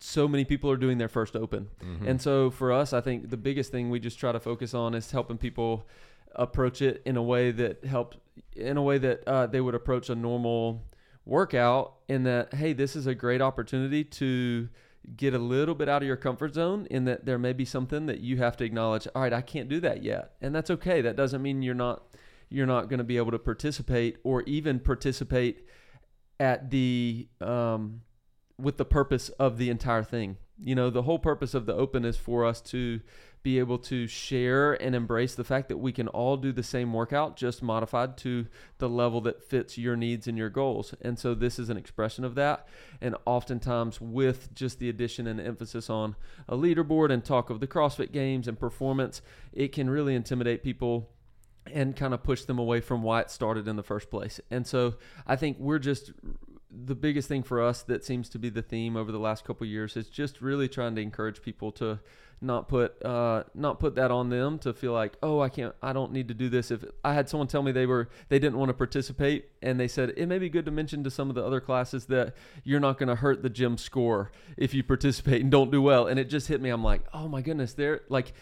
so 0.00 0.26
many 0.26 0.44
people 0.44 0.70
are 0.70 0.76
doing 0.76 0.98
their 0.98 1.08
first 1.08 1.36
open. 1.36 1.68
Mm-hmm. 1.82 2.08
And 2.08 2.22
so 2.22 2.50
for 2.50 2.72
us, 2.72 2.92
I 2.92 3.00
think 3.00 3.30
the 3.30 3.36
biggest 3.36 3.70
thing 3.70 3.90
we 3.90 4.00
just 4.00 4.18
try 4.18 4.32
to 4.32 4.40
focus 4.40 4.74
on 4.74 4.94
is 4.94 5.10
helping 5.10 5.36
people 5.38 5.86
approach 6.34 6.82
it 6.82 7.02
in 7.04 7.16
a 7.16 7.22
way 7.22 7.50
that 7.50 7.84
helps, 7.84 8.16
in 8.54 8.76
a 8.76 8.82
way 8.82 8.98
that 8.98 9.22
uh, 9.26 9.46
they 9.46 9.60
would 9.60 9.74
approach 9.74 10.08
a 10.10 10.14
normal 10.14 10.84
workout 11.24 11.94
in 12.08 12.24
that, 12.24 12.54
hey, 12.54 12.72
this 12.72 12.96
is 12.96 13.06
a 13.06 13.14
great 13.14 13.40
opportunity 13.40 14.04
to 14.04 14.68
get 15.16 15.34
a 15.34 15.38
little 15.38 15.74
bit 15.74 15.88
out 15.88 16.02
of 16.02 16.06
your 16.06 16.16
comfort 16.16 16.54
zone 16.54 16.86
in 16.90 17.04
that 17.04 17.24
there 17.24 17.38
may 17.38 17.52
be 17.52 17.64
something 17.64 18.06
that 18.06 18.20
you 18.20 18.36
have 18.36 18.56
to 18.56 18.64
acknowledge, 18.64 19.06
all 19.14 19.22
right, 19.22 19.32
I 19.32 19.40
can't 19.40 19.68
do 19.68 19.80
that 19.80 20.02
yet. 20.02 20.32
And 20.40 20.54
that's 20.54 20.70
okay. 20.70 21.00
That 21.00 21.16
doesn't 21.16 21.42
mean 21.42 21.62
you're 21.62 21.74
not 21.74 22.02
you're 22.52 22.66
not 22.66 22.88
going 22.88 22.98
to 22.98 23.04
be 23.04 23.16
able 23.16 23.30
to 23.30 23.38
participate 23.38 24.18
or 24.24 24.42
even 24.42 24.80
participate 24.80 25.66
at 26.40 26.70
the 26.70 27.28
um, 27.40 28.02
with 28.58 28.76
the 28.76 28.84
purpose 28.84 29.28
of 29.30 29.56
the 29.56 29.70
entire 29.70 30.02
thing. 30.02 30.36
You 30.62 30.74
know, 30.74 30.90
the 30.90 31.02
whole 31.02 31.18
purpose 31.18 31.54
of 31.54 31.66
the 31.66 31.74
open 31.74 32.04
is 32.04 32.16
for 32.16 32.44
us 32.44 32.60
to 32.62 33.00
be 33.42 33.58
able 33.58 33.78
to 33.78 34.06
share 34.06 34.74
and 34.74 34.94
embrace 34.94 35.34
the 35.34 35.44
fact 35.44 35.68
that 35.68 35.78
we 35.78 35.92
can 35.92 36.08
all 36.08 36.36
do 36.36 36.52
the 36.52 36.62
same 36.62 36.92
workout, 36.92 37.36
just 37.36 37.62
modified 37.62 38.18
to 38.18 38.46
the 38.78 38.88
level 38.88 39.22
that 39.22 39.42
fits 39.42 39.78
your 39.78 39.96
needs 39.96 40.26
and 40.26 40.36
your 40.36 40.50
goals. 40.50 40.94
And 41.00 41.18
so 41.18 41.34
this 41.34 41.58
is 41.58 41.70
an 41.70 41.78
expression 41.78 42.24
of 42.24 42.34
that. 42.34 42.68
And 43.00 43.16
oftentimes, 43.24 44.00
with 44.00 44.54
just 44.54 44.78
the 44.78 44.90
addition 44.90 45.26
and 45.26 45.40
emphasis 45.40 45.88
on 45.88 46.16
a 46.48 46.56
leaderboard 46.56 47.10
and 47.10 47.24
talk 47.24 47.48
of 47.48 47.60
the 47.60 47.66
CrossFit 47.66 48.12
games 48.12 48.46
and 48.46 48.60
performance, 48.60 49.22
it 49.52 49.72
can 49.72 49.88
really 49.88 50.14
intimidate 50.14 50.62
people 50.62 51.08
and 51.66 51.96
kind 51.96 52.12
of 52.12 52.22
push 52.22 52.44
them 52.44 52.58
away 52.58 52.80
from 52.80 53.02
why 53.02 53.20
it 53.20 53.30
started 53.30 53.66
in 53.68 53.76
the 53.76 53.82
first 53.82 54.10
place. 54.10 54.40
And 54.50 54.66
so 54.66 54.96
I 55.26 55.36
think 55.36 55.58
we're 55.58 55.78
just 55.78 56.12
the 56.70 56.94
biggest 56.94 57.28
thing 57.28 57.42
for 57.42 57.62
us 57.62 57.82
that 57.82 58.04
seems 58.04 58.28
to 58.28 58.38
be 58.38 58.48
the 58.48 58.62
theme 58.62 58.96
over 58.96 59.10
the 59.10 59.18
last 59.18 59.44
couple 59.44 59.66
years 59.66 59.96
is 59.96 60.08
just 60.08 60.40
really 60.40 60.68
trying 60.68 60.94
to 60.94 61.02
encourage 61.02 61.42
people 61.42 61.72
to 61.72 61.98
not 62.40 62.68
put 62.68 63.04
uh, 63.04 63.44
not 63.54 63.78
put 63.78 63.96
that 63.96 64.10
on 64.10 64.30
them 64.30 64.58
to 64.58 64.72
feel 64.72 64.92
like 64.92 65.12
oh 65.22 65.40
I 65.40 65.48
can't 65.48 65.74
I 65.82 65.92
don't 65.92 66.12
need 66.12 66.28
to 66.28 66.34
do 66.34 66.48
this. 66.48 66.70
If 66.70 66.84
I 67.04 67.12
had 67.12 67.28
someone 67.28 67.48
tell 67.48 67.62
me 67.62 67.72
they 67.72 67.86
were 67.86 68.08
they 68.28 68.38
didn't 68.38 68.58
want 68.58 68.70
to 68.70 68.74
participate 68.74 69.50
and 69.60 69.78
they 69.78 69.88
said 69.88 70.14
it 70.16 70.26
may 70.26 70.38
be 70.38 70.48
good 70.48 70.64
to 70.64 70.70
mention 70.70 71.04
to 71.04 71.10
some 71.10 71.28
of 71.28 71.34
the 71.34 71.44
other 71.44 71.60
classes 71.60 72.06
that 72.06 72.34
you're 72.64 72.80
not 72.80 72.98
going 72.98 73.08
to 73.08 73.16
hurt 73.16 73.42
the 73.42 73.50
gym 73.50 73.76
score 73.76 74.32
if 74.56 74.72
you 74.72 74.82
participate 74.82 75.42
and 75.42 75.50
don't 75.50 75.70
do 75.70 75.82
well. 75.82 76.06
And 76.06 76.18
it 76.18 76.30
just 76.30 76.48
hit 76.48 76.60
me 76.62 76.70
I'm 76.70 76.84
like 76.84 77.02
oh 77.12 77.28
my 77.28 77.42
goodness 77.42 77.74
they're 77.74 78.00
like 78.08 78.32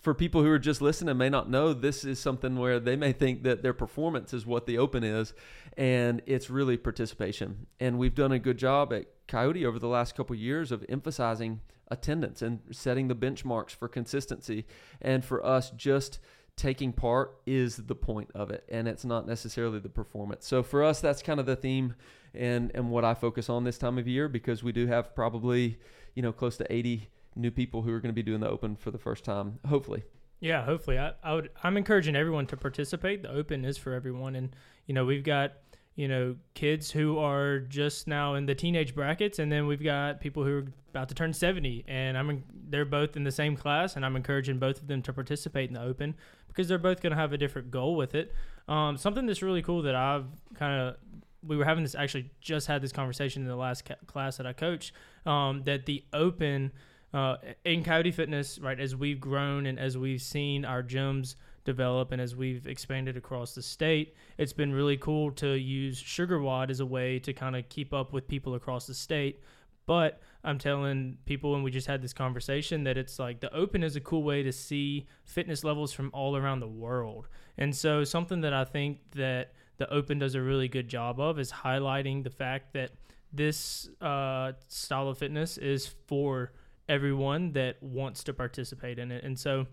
for 0.00 0.14
people 0.14 0.42
who 0.42 0.50
are 0.50 0.58
just 0.58 0.80
listening 0.80 1.16
may 1.16 1.28
not 1.28 1.50
know 1.50 1.72
this 1.72 2.04
is 2.04 2.18
something 2.18 2.56
where 2.56 2.78
they 2.78 2.96
may 2.96 3.12
think 3.12 3.42
that 3.42 3.62
their 3.62 3.72
performance 3.72 4.32
is 4.32 4.46
what 4.46 4.66
the 4.66 4.78
open 4.78 5.02
is 5.04 5.34
and 5.76 6.22
it's 6.26 6.50
really 6.50 6.76
participation. 6.76 7.66
And 7.80 7.98
we've 7.98 8.14
done 8.14 8.32
a 8.32 8.38
good 8.38 8.58
job 8.58 8.92
at 8.92 9.06
coyote 9.26 9.66
over 9.66 9.78
the 9.78 9.88
last 9.88 10.16
couple 10.16 10.34
of 10.34 10.40
years 10.40 10.72
of 10.72 10.84
emphasizing 10.88 11.60
attendance 11.88 12.42
and 12.42 12.60
setting 12.70 13.08
the 13.08 13.14
benchmarks 13.14 13.70
for 13.70 13.88
consistency. 13.88 14.66
And 15.00 15.24
for 15.24 15.44
us 15.44 15.70
just 15.70 16.20
taking 16.56 16.92
part 16.92 17.36
is 17.46 17.76
the 17.76 17.94
point 17.94 18.30
of 18.34 18.50
it 18.50 18.64
and 18.68 18.88
it's 18.88 19.04
not 19.04 19.26
necessarily 19.26 19.78
the 19.78 19.88
performance. 19.88 20.46
So 20.46 20.62
for 20.62 20.82
us 20.84 21.00
that's 21.00 21.22
kind 21.22 21.40
of 21.40 21.46
the 21.46 21.56
theme 21.56 21.94
and 22.34 22.70
and 22.74 22.90
what 22.90 23.04
i 23.04 23.14
focus 23.14 23.48
on 23.48 23.64
this 23.64 23.78
time 23.78 23.98
of 23.98 24.06
year 24.06 24.28
because 24.28 24.62
we 24.62 24.72
do 24.72 24.86
have 24.86 25.14
probably 25.14 25.78
you 26.14 26.22
know 26.22 26.32
close 26.32 26.56
to 26.58 26.72
80 26.72 27.08
new 27.38 27.50
people 27.50 27.82
who 27.82 27.92
are 27.92 28.00
going 28.00 28.12
to 28.12 28.16
be 28.16 28.22
doing 28.22 28.40
the 28.40 28.48
open 28.48 28.76
for 28.76 28.90
the 28.90 28.98
first 28.98 29.24
time 29.24 29.58
hopefully. 29.66 30.04
Yeah 30.40 30.64
hopefully. 30.64 30.98
I, 30.98 31.12
I 31.22 31.34
would 31.34 31.50
i'm 31.62 31.76
encouraging 31.76 32.16
everyone 32.16 32.46
to 32.46 32.56
participate. 32.56 33.22
The 33.22 33.30
open 33.30 33.64
is 33.64 33.78
for 33.78 33.92
everyone. 33.92 34.36
And 34.36 34.54
you 34.86 34.94
know 34.94 35.04
we've 35.04 35.24
got 35.24 35.52
you 35.98 36.06
know 36.06 36.36
kids 36.54 36.92
who 36.92 37.18
are 37.18 37.58
just 37.58 38.06
now 38.06 38.34
in 38.34 38.46
the 38.46 38.54
teenage 38.54 38.94
brackets 38.94 39.40
and 39.40 39.50
then 39.50 39.66
we've 39.66 39.82
got 39.82 40.20
people 40.20 40.44
who 40.44 40.58
are 40.58 40.66
about 40.90 41.08
to 41.08 41.14
turn 41.14 41.32
70 41.32 41.84
and 41.88 42.16
i'm 42.16 42.44
they're 42.68 42.84
both 42.84 43.16
in 43.16 43.24
the 43.24 43.32
same 43.32 43.56
class 43.56 43.96
and 43.96 44.06
i'm 44.06 44.14
encouraging 44.14 44.60
both 44.60 44.80
of 44.80 44.86
them 44.86 45.02
to 45.02 45.12
participate 45.12 45.68
in 45.68 45.74
the 45.74 45.82
open 45.82 46.14
because 46.46 46.68
they're 46.68 46.78
both 46.78 47.02
going 47.02 47.10
to 47.10 47.16
have 47.16 47.32
a 47.32 47.38
different 47.38 47.70
goal 47.70 47.96
with 47.96 48.14
it. 48.14 48.32
Um, 48.68 48.96
something 48.96 49.26
that's 49.26 49.42
really 49.42 49.62
cool 49.62 49.82
that 49.82 49.96
i've 49.96 50.26
kind 50.54 50.80
of 50.80 50.96
we 51.42 51.56
were 51.56 51.64
having 51.64 51.82
this 51.82 51.94
actually 51.94 52.30
just 52.40 52.66
had 52.66 52.80
this 52.80 52.92
conversation 52.92 53.42
in 53.42 53.48
the 53.48 53.56
last 53.56 53.84
ca- 53.84 53.96
class 54.06 54.36
that 54.36 54.46
i 54.46 54.52
coached 54.52 54.92
um, 55.26 55.62
that 55.64 55.86
the 55.86 56.04
open 56.12 56.72
uh, 57.14 57.36
in 57.64 57.82
Coyote 57.82 58.10
Fitness, 58.10 58.58
right, 58.58 58.78
as 58.78 58.94
we've 58.94 59.20
grown 59.20 59.66
and 59.66 59.78
as 59.78 59.96
we've 59.96 60.20
seen 60.20 60.64
our 60.64 60.82
gyms 60.82 61.36
develop 61.64 62.12
and 62.12 62.20
as 62.20 62.36
we've 62.36 62.66
expanded 62.66 63.16
across 63.16 63.54
the 63.54 63.62
state, 63.62 64.14
it's 64.36 64.52
been 64.52 64.72
really 64.72 64.96
cool 64.96 65.30
to 65.32 65.54
use 65.54 66.02
SugarWOD 66.02 66.70
as 66.70 66.80
a 66.80 66.86
way 66.86 67.18
to 67.20 67.32
kind 67.32 67.56
of 67.56 67.68
keep 67.68 67.94
up 67.94 68.12
with 68.12 68.28
people 68.28 68.54
across 68.54 68.86
the 68.86 68.94
state. 68.94 69.42
But 69.86 70.20
I'm 70.44 70.58
telling 70.58 71.16
people, 71.24 71.54
and 71.54 71.64
we 71.64 71.70
just 71.70 71.86
had 71.86 72.02
this 72.02 72.12
conversation, 72.12 72.84
that 72.84 72.98
it's 72.98 73.18
like 73.18 73.40
the 73.40 73.54
open 73.54 73.82
is 73.82 73.96
a 73.96 74.00
cool 74.00 74.22
way 74.22 74.42
to 74.42 74.52
see 74.52 75.06
fitness 75.24 75.64
levels 75.64 75.92
from 75.92 76.10
all 76.12 76.36
around 76.36 76.60
the 76.60 76.68
world. 76.68 77.26
And 77.56 77.74
so, 77.74 78.04
something 78.04 78.42
that 78.42 78.52
I 78.52 78.64
think 78.64 78.98
that 79.12 79.52
the 79.78 79.90
open 79.90 80.18
does 80.18 80.34
a 80.34 80.42
really 80.42 80.68
good 80.68 80.88
job 80.88 81.18
of 81.18 81.38
is 81.38 81.50
highlighting 81.50 82.22
the 82.22 82.30
fact 82.30 82.74
that 82.74 82.90
this 83.32 83.88
uh, 84.02 84.52
style 84.68 85.08
of 85.08 85.16
fitness 85.16 85.56
is 85.56 85.94
for 86.06 86.52
everyone 86.88 87.52
that 87.52 87.82
wants 87.82 88.24
to 88.24 88.32
participate 88.32 88.98
in 88.98 89.12
it. 89.12 89.24
And 89.24 89.38
so 89.38 89.66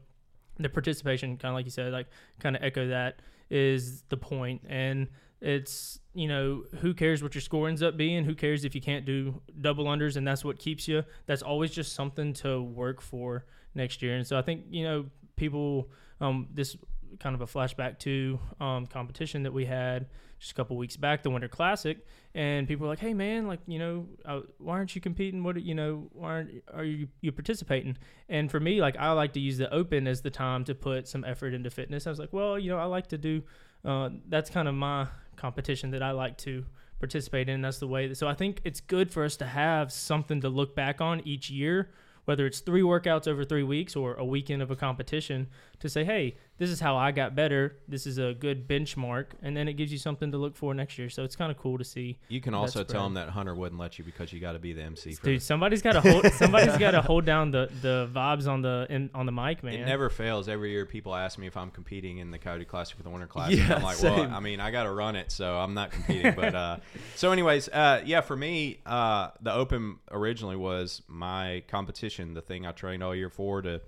the 0.57 0.69
participation, 0.69 1.37
kind 1.37 1.51
of 1.51 1.55
like 1.55 1.65
you 1.65 1.71
said, 1.71 1.91
like 1.91 2.07
kind 2.39 2.55
of 2.55 2.63
echo 2.63 2.87
that 2.87 3.21
is 3.49 4.03
the 4.09 4.17
point. 4.17 4.61
And 4.67 5.07
it's 5.41 5.99
you 6.13 6.27
know 6.27 6.63
who 6.79 6.93
cares 6.93 7.21
what 7.21 7.35
your 7.35 7.41
score 7.41 7.67
ends 7.67 7.83
up 7.83 7.97
being? 7.97 8.23
Who 8.23 8.35
cares 8.35 8.65
if 8.65 8.73
you 8.73 8.81
can't 8.81 9.05
do 9.05 9.41
double 9.61 9.85
unders 9.85 10.15
and 10.15 10.27
that's 10.27 10.45
what 10.45 10.59
keeps 10.59 10.87
you? 10.87 11.03
That's 11.25 11.41
always 11.41 11.71
just 11.71 11.93
something 11.93 12.33
to 12.35 12.61
work 12.61 13.01
for 13.01 13.45
next 13.73 14.01
year. 14.01 14.15
And 14.15 14.25
so 14.25 14.37
I 14.37 14.41
think 14.41 14.63
you 14.69 14.83
know 14.83 15.05
people 15.35 15.89
um, 16.21 16.47
this 16.53 16.77
kind 17.19 17.35
of 17.35 17.41
a 17.41 17.45
flashback 17.45 17.99
to 17.99 18.39
um, 18.59 18.85
competition 18.87 19.43
that 19.43 19.53
we 19.53 19.65
had 19.65 20.07
just 20.39 20.51
a 20.51 20.55
couple 20.55 20.77
weeks 20.77 20.97
back, 20.97 21.23
the 21.23 21.29
Winter 21.29 21.47
Classic, 21.47 22.05
and 22.33 22.67
people 22.67 22.83
were 22.85 22.89
like, 22.89 22.99
"Hey, 22.99 23.13
man, 23.13 23.47
like 23.47 23.59
you 23.67 23.79
know, 23.79 24.07
uh, 24.25 24.41
why 24.57 24.73
aren't 24.73 24.95
you 24.95 25.01
competing? 25.01 25.43
What 25.43 25.61
you 25.61 25.75
know, 25.75 26.07
why 26.11 26.29
aren't 26.29 26.63
are 26.73 26.83
you 26.83 27.07
you 27.21 27.31
participating?" 27.31 27.97
And 28.29 28.51
for 28.51 28.59
me, 28.59 28.81
like 28.81 28.97
I 28.97 29.11
like 29.11 29.33
to 29.33 29.39
use 29.39 29.57
the 29.57 29.73
Open 29.73 30.07
as 30.07 30.21
the 30.21 30.29
time 30.29 30.63
to 30.65 30.75
put 30.75 31.07
some 31.07 31.23
effort 31.23 31.53
into 31.53 31.69
fitness. 31.69 32.05
I 32.05 32.09
was 32.09 32.19
like, 32.19 32.33
well, 32.33 32.59
you 32.59 32.69
know, 32.69 32.77
I 32.77 32.85
like 32.85 33.07
to 33.07 33.17
do. 33.17 33.43
Uh, 33.83 34.09
that's 34.27 34.49
kind 34.49 34.67
of 34.67 34.75
my 34.75 35.07
competition 35.35 35.91
that 35.91 36.03
I 36.03 36.11
like 36.11 36.37
to 36.39 36.65
participate 36.99 37.49
in. 37.49 37.61
That's 37.61 37.79
the 37.79 37.87
way. 37.87 38.07
That, 38.07 38.15
so 38.15 38.27
I 38.27 38.33
think 38.33 38.61
it's 38.63 38.81
good 38.81 39.11
for 39.11 39.23
us 39.23 39.37
to 39.37 39.45
have 39.45 39.91
something 39.91 40.41
to 40.41 40.49
look 40.49 40.75
back 40.75 41.01
on 41.01 41.21
each 41.25 41.49
year 41.49 41.89
whether 42.25 42.45
it's 42.45 42.59
three 42.59 42.81
workouts 42.81 43.27
over 43.27 43.45
three 43.45 43.63
weeks 43.63 43.95
or 43.95 44.15
a 44.15 44.25
weekend 44.25 44.61
of 44.61 44.71
a 44.71 44.75
competition 44.75 45.47
to 45.85 45.89
say, 45.89 46.03
hey, 46.03 46.35
this 46.57 46.69
is 46.69 46.79
how 46.79 46.95
I 46.95 47.11
got 47.11 47.35
better. 47.35 47.77
This 47.87 48.07
is 48.07 48.17
a 48.17 48.33
good 48.33 48.67
benchmark, 48.67 49.27
and 49.41 49.55
then 49.55 49.67
it 49.67 49.73
gives 49.73 49.91
you 49.91 49.97
something 49.97 50.31
to 50.31 50.37
look 50.37 50.55
for 50.55 50.73
next 50.73 50.97
year. 50.97 51.09
So 51.09 51.23
it's 51.23 51.35
kind 51.35 51.51
of 51.51 51.57
cool 51.57 51.77
to 51.77 51.83
see. 51.83 52.17
You 52.29 52.41
can 52.41 52.53
also 52.53 52.83
tell 52.83 53.03
them 53.03 53.15
that 53.15 53.29
Hunter 53.29 53.53
wouldn't 53.53 53.79
let 53.79 53.97
you 53.97 54.05
because 54.05 54.31
you 54.31 54.39
got 54.39 54.53
to 54.53 54.59
be 54.59 54.73
the 54.73 54.81
MC. 54.81 55.17
Dude, 55.21 55.41
somebody's 55.41 55.81
got 55.81 55.93
to 55.93 56.01
hold. 56.01 56.25
somebody's 56.33 56.77
got 56.77 56.91
to 56.91 57.01
hold 57.01 57.25
down 57.25 57.51
the, 57.51 57.69
the 57.81 58.09
vibes 58.13 58.47
on 58.47 58.61
the 58.61 58.87
in, 58.89 59.09
on 59.13 59.25
the 59.25 59.31
mic, 59.31 59.63
man. 59.63 59.73
It 59.73 59.85
never 59.85 60.09
fails. 60.09 60.47
Every 60.47 60.71
year, 60.71 60.85
people 60.85 61.13
ask 61.13 61.37
me 61.37 61.47
if 61.47 61.57
I'm 61.57 61.71
competing 61.71 62.19
in 62.19 62.31
the 62.31 62.37
Coyote 62.37 62.65
Classic 62.65 62.95
for 62.95 63.03
the 63.03 63.09
Winter 63.09 63.27
Classic. 63.27 63.59
Yeah, 63.59 63.75
I'm 63.75 63.83
like, 63.83 63.97
same. 63.97 64.13
well, 64.13 64.29
I 64.31 64.39
mean, 64.39 64.59
I 64.59 64.71
got 64.71 64.83
to 64.83 64.91
run 64.91 65.15
it, 65.15 65.31
so 65.31 65.57
I'm 65.57 65.73
not 65.73 65.91
competing. 65.91 66.35
but 66.35 66.55
uh, 66.55 66.77
so, 67.15 67.31
anyways, 67.31 67.67
uh, 67.69 68.01
yeah, 68.05 68.21
for 68.21 68.35
me, 68.35 68.79
uh, 68.85 69.31
the 69.41 69.53
Open 69.53 69.97
originally 70.09 70.55
was 70.55 71.01
my 71.07 71.63
competition, 71.67 72.33
the 72.33 72.41
thing 72.41 72.65
I 72.65 72.71
trained 72.71 73.03
all 73.03 73.15
year 73.15 73.29
for 73.29 73.61
to 73.61 73.81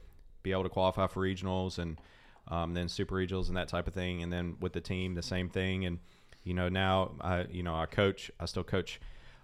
be 0.48 0.51
able 0.54 0.63
to 0.63 0.70
qualify 0.70 1.08
for 1.08 1.22
regionals 1.22 1.77
and 1.77 2.00
um, 2.48 2.74
then 2.74 2.88
super 2.88 3.16
regionals 3.16 3.48
and 3.50 3.58
that 3.58 3.68
type 3.68 3.88
of 3.88 3.94
thing. 3.94 4.24
And 4.24 4.32
then 4.32 4.56
with 4.60 4.74
the 4.74 4.82
team, 4.82 5.16
the 5.16 5.22
same 5.22 5.50
thing. 5.50 5.86
And 5.86 6.00
you 6.44 6.54
know, 6.54 6.70
now 6.70 7.12
I 7.22 7.46
you 7.51 7.63
know 7.63 7.75
I 7.75 7.86
coach. 7.86 8.32
I 8.39 8.46
still 8.46 8.63
coach 8.63 9.00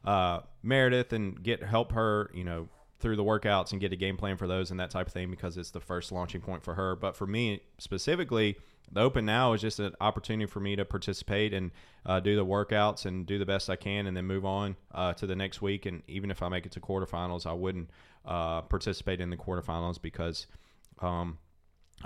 uh, 0.06 0.40
Meredith 0.62 1.14
and 1.14 1.42
get 1.42 1.64
help 1.64 1.92
her. 1.92 2.32
You 2.34 2.44
know 2.44 2.70
through 3.00 3.18
the 3.18 3.24
workouts 3.24 3.74
and 3.74 3.82
get 3.82 3.92
a 3.92 3.98
game 3.98 4.16
plan 4.16 4.38
for 4.38 4.48
those 4.48 4.72
and 4.72 4.80
that 4.80 4.90
type 4.90 5.08
of 5.08 5.12
thing 5.12 5.30
because 5.30 5.58
it's 5.58 5.72
the 5.72 5.80
first 5.82 6.10
launching 6.10 6.40
point 6.40 6.64
for 6.64 6.74
her. 6.74 6.96
But 6.96 7.18
for 7.18 7.28
me 7.28 7.60
specifically, 7.78 8.56
the 8.94 9.02
Open 9.02 9.26
now 9.26 9.52
is 9.52 9.60
just 9.60 9.80
an 9.80 9.94
opportunity 10.00 10.46
for 10.46 10.62
me 10.62 10.78
to 10.78 10.86
participate 10.86 11.54
and 11.54 11.72
uh, 12.06 12.22
do 12.22 12.38
the 12.38 12.46
workouts 12.46 13.06
and 13.06 13.26
do 13.26 13.38
the 13.38 13.46
best 13.46 13.70
I 13.70 13.76
can, 13.76 14.08
and 14.08 14.16
then 14.16 14.26
move 14.26 14.46
on 14.46 14.78
uh, 14.94 15.14
to 15.14 15.28
the 15.28 15.36
next 15.36 15.62
week. 15.62 15.86
And 15.86 16.02
even 16.08 16.32
if 16.32 16.42
I 16.42 16.48
make 16.48 16.66
it 16.66 16.72
to 16.74 16.80
quarterfinals, 16.80 17.46
I 17.46 17.52
wouldn't 17.52 17.90
uh, 18.26 18.62
participate 18.62 19.20
in 19.20 19.30
the 19.30 19.38
quarterfinals 19.38 20.02
because 20.02 20.48
um, 21.00 21.38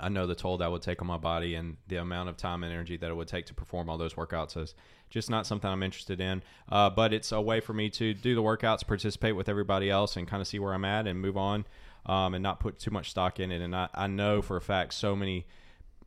I 0.00 0.08
know 0.08 0.26
the 0.26 0.34
toll 0.34 0.58
that 0.58 0.70
would 0.70 0.82
take 0.82 1.00
on 1.00 1.08
my 1.08 1.16
body 1.16 1.54
and 1.54 1.76
the 1.88 1.96
amount 1.96 2.28
of 2.28 2.36
time 2.36 2.62
and 2.62 2.72
energy 2.72 2.96
that 2.96 3.10
it 3.10 3.14
would 3.14 3.28
take 3.28 3.46
to 3.46 3.54
perform 3.54 3.88
all 3.88 3.98
those 3.98 4.14
workouts 4.14 4.56
is 4.56 4.74
just 5.10 5.28
not 5.30 5.46
something 5.46 5.68
I'm 5.68 5.82
interested 5.82 6.20
in. 6.20 6.42
Uh, 6.68 6.90
but 6.90 7.12
it's 7.12 7.32
a 7.32 7.40
way 7.40 7.60
for 7.60 7.72
me 7.72 7.90
to 7.90 8.14
do 8.14 8.34
the 8.34 8.42
workouts, 8.42 8.86
participate 8.86 9.34
with 9.34 9.48
everybody 9.48 9.90
else, 9.90 10.16
and 10.16 10.28
kind 10.28 10.40
of 10.40 10.46
see 10.46 10.58
where 10.58 10.74
I'm 10.74 10.84
at 10.84 11.06
and 11.06 11.20
move 11.20 11.36
on 11.36 11.64
um, 12.06 12.34
and 12.34 12.42
not 12.42 12.60
put 12.60 12.78
too 12.78 12.90
much 12.90 13.10
stock 13.10 13.40
in 13.40 13.50
it. 13.50 13.60
And 13.60 13.74
I, 13.74 13.88
I 13.94 14.06
know 14.06 14.40
for 14.40 14.56
a 14.56 14.60
fact 14.60 14.94
so 14.94 15.16
many 15.16 15.46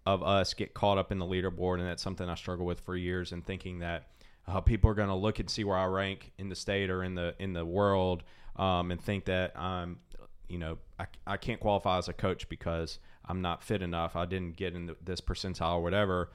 of 0.06 0.24
us 0.24 0.54
get 0.54 0.74
caught 0.74 0.98
up 0.98 1.12
in 1.12 1.20
the 1.20 1.26
leaderboard, 1.26 1.80
and 1.80 1.88
that's 1.88 2.02
something 2.02 2.28
I 2.28 2.36
struggle 2.36 2.66
with 2.66 2.80
for 2.82 2.96
years 2.96 3.32
and 3.32 3.46
thinking 3.46 3.80
that 3.80 4.08
uh, 4.48 4.62
people 4.62 4.90
are 4.90 4.96
going 4.96 5.10
to 5.10 5.16
look 5.16 5.40
and 5.40 5.50
see 5.50 5.64
where 5.64 5.78
I 5.78 5.86
rank 5.86 6.32
in 6.38 6.50
the 6.50 6.56
state 6.56 6.90
or 6.90 7.04
in 7.04 7.14
the 7.16 7.36
in 7.38 7.54
the 7.54 7.66
world 7.66 8.24
um, 8.56 8.92
and 8.92 9.02
think 9.02 9.26
that 9.26 9.58
I'm, 9.58 10.00
you 10.52 10.60
know, 10.60 10.78
I, 11.00 11.06
I 11.26 11.38
can't 11.38 11.60
qualify 11.60 11.98
as 11.98 12.10
a 12.10 12.14
coach 12.14 12.50
because– 12.50 13.00
I'm 13.26 13.42
not 13.42 13.64
fit 13.64 13.82
enough. 13.82 14.16
I 14.16 14.26
didn't 14.26 14.58
get 14.58 14.76
in 14.76 14.88
the, 14.88 14.98
this 15.04 15.22
percentile 15.22 15.76
or 15.76 15.84
whatever. 15.84 16.32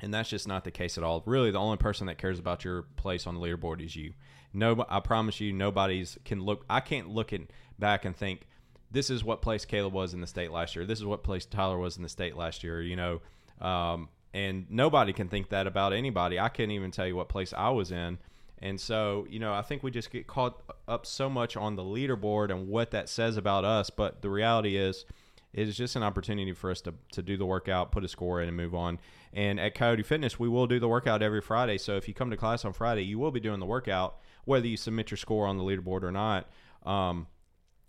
And 0.00 0.14
that's 0.14 0.30
just 0.30 0.48
not 0.48 0.64
the 0.64 0.70
case 0.70 0.96
at 0.96 1.04
all. 1.04 1.22
Really, 1.26 1.50
the 1.50 1.58
only 1.58 1.76
person 1.76 2.06
that 2.06 2.16
cares 2.16 2.38
about 2.38 2.64
your 2.64 2.82
place 2.96 3.26
on 3.26 3.34
the 3.34 3.40
leaderboard 3.40 3.84
is 3.84 3.94
you. 3.94 4.14
No, 4.52 4.84
I 4.88 5.00
promise 5.00 5.40
you, 5.40 5.52
nobody's 5.52 6.18
can 6.24 6.40
look. 6.40 6.64
I 6.70 6.80
can't 6.80 7.10
look 7.10 7.32
at 7.32 7.42
back 7.78 8.04
and 8.04 8.16
think 8.16 8.46
this 8.90 9.10
is 9.10 9.22
what 9.22 9.42
place 9.42 9.64
Caleb 9.64 9.92
was 9.92 10.14
in 10.14 10.20
the 10.20 10.26
state 10.26 10.50
last 10.50 10.74
year. 10.74 10.86
This 10.86 10.98
is 10.98 11.04
what 11.04 11.22
place 11.22 11.44
Tyler 11.44 11.78
was 11.78 11.96
in 11.96 12.02
the 12.02 12.08
state 12.08 12.34
last 12.34 12.64
year. 12.64 12.80
You 12.80 12.96
know, 12.96 13.20
um, 13.60 14.08
and 14.32 14.66
nobody 14.70 15.12
can 15.12 15.28
think 15.28 15.50
that 15.50 15.66
about 15.66 15.92
anybody. 15.92 16.40
I 16.40 16.48
can't 16.48 16.72
even 16.72 16.90
tell 16.90 17.06
you 17.06 17.14
what 17.14 17.28
place 17.28 17.52
I 17.52 17.68
was 17.68 17.92
in. 17.92 18.18
And 18.62 18.80
so, 18.80 19.26
you 19.30 19.38
know, 19.38 19.54
I 19.54 19.62
think 19.62 19.82
we 19.82 19.90
just 19.90 20.10
get 20.10 20.26
caught 20.26 20.62
up 20.86 21.06
so 21.06 21.30
much 21.30 21.56
on 21.56 21.76
the 21.76 21.82
leaderboard 21.82 22.50
and 22.50 22.68
what 22.68 22.90
that 22.90 23.08
says 23.08 23.36
about 23.36 23.64
us. 23.64 23.90
But 23.90 24.22
the 24.22 24.30
reality 24.30 24.76
is, 24.76 25.06
it 25.52 25.66
is 25.66 25.76
just 25.76 25.96
an 25.96 26.02
opportunity 26.02 26.52
for 26.52 26.70
us 26.70 26.80
to, 26.82 26.94
to 27.12 27.22
do 27.22 27.36
the 27.36 27.46
workout, 27.46 27.90
put 27.90 28.04
a 28.04 28.08
score 28.08 28.40
in, 28.40 28.48
and 28.48 28.56
move 28.56 28.74
on. 28.74 29.00
And 29.32 29.58
at 29.58 29.74
Coyote 29.74 30.02
Fitness, 30.02 30.38
we 30.38 30.48
will 30.48 30.66
do 30.66 30.78
the 30.78 30.88
workout 30.88 31.22
every 31.22 31.40
Friday. 31.40 31.78
So 31.78 31.96
if 31.96 32.06
you 32.06 32.14
come 32.14 32.30
to 32.30 32.36
class 32.36 32.64
on 32.64 32.72
Friday, 32.72 33.02
you 33.02 33.18
will 33.18 33.32
be 33.32 33.40
doing 33.40 33.58
the 33.60 33.66
workout, 33.66 34.18
whether 34.44 34.66
you 34.66 34.76
submit 34.76 35.10
your 35.10 35.18
score 35.18 35.46
on 35.46 35.56
the 35.56 35.64
leaderboard 35.64 36.02
or 36.02 36.12
not. 36.12 36.48
Um, 36.84 37.26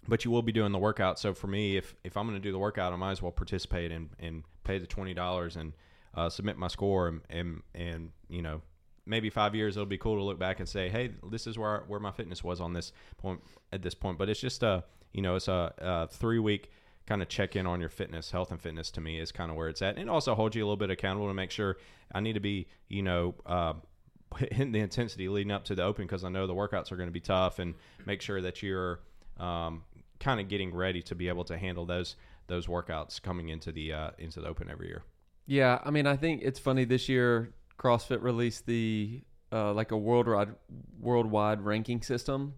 but 0.07 0.25
you 0.25 0.31
will 0.31 0.41
be 0.41 0.51
doing 0.51 0.71
the 0.71 0.79
workout. 0.79 1.19
So 1.19 1.33
for 1.33 1.47
me, 1.47 1.77
if, 1.77 1.95
if 2.03 2.17
I'm 2.17 2.25
going 2.25 2.35
to 2.37 2.41
do 2.41 2.51
the 2.51 2.57
workout, 2.57 2.93
I 2.93 2.95
might 2.95 3.11
as 3.11 3.21
well 3.21 3.31
participate 3.31 3.91
and, 3.91 4.09
and 4.19 4.43
pay 4.63 4.79
the 4.79 4.87
twenty 4.87 5.13
dollars 5.13 5.55
and 5.55 5.73
uh, 6.15 6.29
submit 6.29 6.57
my 6.57 6.67
score 6.67 7.07
and, 7.07 7.21
and 7.29 7.61
and 7.75 8.11
you 8.29 8.41
know 8.41 8.61
maybe 9.05 9.29
five 9.29 9.55
years 9.55 9.75
it'll 9.75 9.85
be 9.85 9.97
cool 9.97 10.15
to 10.15 10.23
look 10.23 10.39
back 10.39 10.59
and 10.59 10.67
say, 10.67 10.89
hey, 10.89 11.11
this 11.29 11.47
is 11.47 11.57
where 11.57 11.83
where 11.87 11.99
my 11.99 12.11
fitness 12.11 12.43
was 12.43 12.61
on 12.61 12.73
this 12.73 12.91
point 13.17 13.41
at 13.71 13.81
this 13.81 13.93
point. 13.93 14.17
But 14.17 14.29
it's 14.29 14.39
just 14.39 14.63
a 14.63 14.83
you 15.13 15.21
know 15.21 15.35
it's 15.35 15.47
a, 15.47 15.73
a 15.77 16.07
three 16.07 16.39
week 16.39 16.71
kind 17.07 17.21
of 17.21 17.27
check 17.27 17.55
in 17.55 17.65
on 17.65 17.79
your 17.79 17.89
fitness, 17.89 18.31
health 18.31 18.51
and 18.51 18.61
fitness 18.61 18.91
to 18.91 19.01
me 19.01 19.19
is 19.19 19.31
kind 19.31 19.49
of 19.49 19.57
where 19.57 19.69
it's 19.69 19.81
at. 19.81 19.97
And 19.97 20.09
also 20.09 20.35
hold 20.35 20.55
you 20.55 20.63
a 20.63 20.65
little 20.65 20.77
bit 20.77 20.89
accountable 20.89 21.27
to 21.27 21.33
make 21.33 21.51
sure 21.51 21.77
I 22.13 22.19
need 22.19 22.33
to 22.33 22.39
be, 22.39 22.67
you 22.87 23.01
know, 23.01 23.35
uh, 23.45 23.73
in 24.51 24.71
the 24.71 24.79
intensity 24.79 25.27
leading 25.27 25.51
up 25.51 25.65
to 25.65 25.75
the 25.75 25.83
open 25.83 26.05
because 26.05 26.23
I 26.23 26.29
know 26.29 26.47
the 26.47 26.53
workouts 26.53 26.91
are 26.91 26.95
going 26.95 27.09
to 27.09 27.13
be 27.13 27.19
tough 27.19 27.59
and 27.59 27.75
make 28.05 28.21
sure 28.21 28.41
that 28.41 28.63
you're 28.63 29.01
um, 29.37 29.83
kind 30.19 30.39
of 30.39 30.47
getting 30.47 30.73
ready 30.73 31.01
to 31.03 31.15
be 31.15 31.27
able 31.27 31.43
to 31.45 31.57
handle 31.57 31.85
those 31.85 32.15
those 32.47 32.67
workouts 32.67 33.21
coming 33.21 33.49
into 33.49 33.71
the 33.71 33.93
uh, 33.93 34.11
into 34.17 34.41
the 34.41 34.47
open 34.47 34.69
every 34.69 34.87
year. 34.87 35.03
Yeah, 35.47 35.79
I 35.83 35.91
mean, 35.91 36.05
I 36.05 36.15
think 36.15 36.41
it's 36.43 36.59
funny 36.59 36.85
this 36.85 37.09
year 37.09 37.53
CrossFit 37.81 38.21
released 38.21 38.67
the 38.67 39.21
uh, 39.51 39.73
like 39.73 39.91
a 39.91 39.97
worldwide 39.97 40.53
worldwide 40.99 41.61
ranking 41.61 42.01
system, 42.01 42.53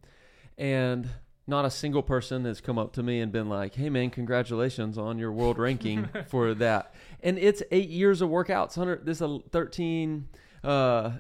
and 0.58 1.10
not 1.48 1.64
a 1.64 1.72
single 1.72 2.04
person 2.04 2.44
has 2.46 2.60
come 2.60 2.78
up 2.78 2.94
to 2.94 3.04
me 3.04 3.22
and 3.22 3.32
been 3.32 3.48
like, 3.48 3.74
"Hey 3.76 3.90
man, 3.90 4.10
congratulations 4.10 4.98
on 4.98 5.18
your 5.18 5.32
world 5.32 5.58
ranking 5.58 6.10
for 6.28 6.54
that." 6.56 6.94
And 7.22 7.40
it's 7.40 7.64
eight 7.72 7.90
years 7.90 8.22
of 8.22 8.30
workouts. 8.30 8.76
Hunter. 8.76 9.00
This 9.02 9.18
is 9.18 9.22
a 9.22 9.40
thirteen. 9.50 10.28
Uh, 10.62 11.12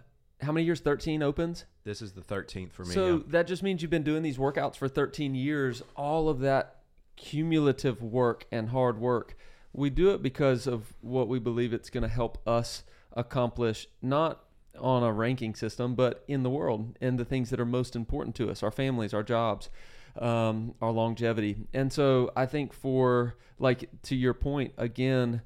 how 0.41 0.51
many 0.51 0.65
years? 0.65 0.81
Thirteen 0.81 1.23
opens. 1.23 1.63
This 1.85 2.01
is 2.01 2.11
the 2.11 2.21
thirteenth 2.21 2.73
for 2.73 2.83
me. 2.83 2.93
So 2.93 3.17
yeah. 3.17 3.23
that 3.27 3.47
just 3.47 3.63
means 3.63 3.81
you've 3.81 3.91
been 3.91 4.03
doing 4.03 4.21
these 4.21 4.37
workouts 4.37 4.75
for 4.75 4.89
thirteen 4.89 5.33
years. 5.33 5.81
All 5.95 6.27
of 6.27 6.39
that 6.41 6.81
cumulative 7.15 8.01
work 8.01 8.45
and 8.51 8.69
hard 8.69 8.99
work. 8.99 9.37
We 9.71 9.89
do 9.89 10.11
it 10.11 10.21
because 10.21 10.67
of 10.67 10.93
what 10.99 11.29
we 11.29 11.39
believe 11.39 11.73
it's 11.73 11.89
going 11.89 12.03
to 12.03 12.09
help 12.09 12.45
us 12.47 12.83
accomplish, 13.13 13.87
not 14.01 14.43
on 14.79 15.03
a 15.03 15.13
ranking 15.13 15.53
system, 15.55 15.95
but 15.95 16.23
in 16.27 16.43
the 16.43 16.49
world 16.49 16.97
and 16.99 17.19
the 17.19 17.25
things 17.25 17.49
that 17.51 17.59
are 17.59 17.65
most 17.65 17.95
important 17.95 18.35
to 18.35 18.49
us, 18.49 18.63
our 18.63 18.71
families, 18.71 19.13
our 19.13 19.23
jobs 19.23 19.69
um, 20.17 20.75
our 20.81 20.91
longevity. 20.91 21.57
And 21.73 21.91
so 21.91 22.31
I 22.35 22.45
think 22.45 22.73
for 22.73 23.35
like 23.59 23.89
to 24.03 24.15
your 24.15 24.33
point 24.33 24.73
again, 24.77 25.41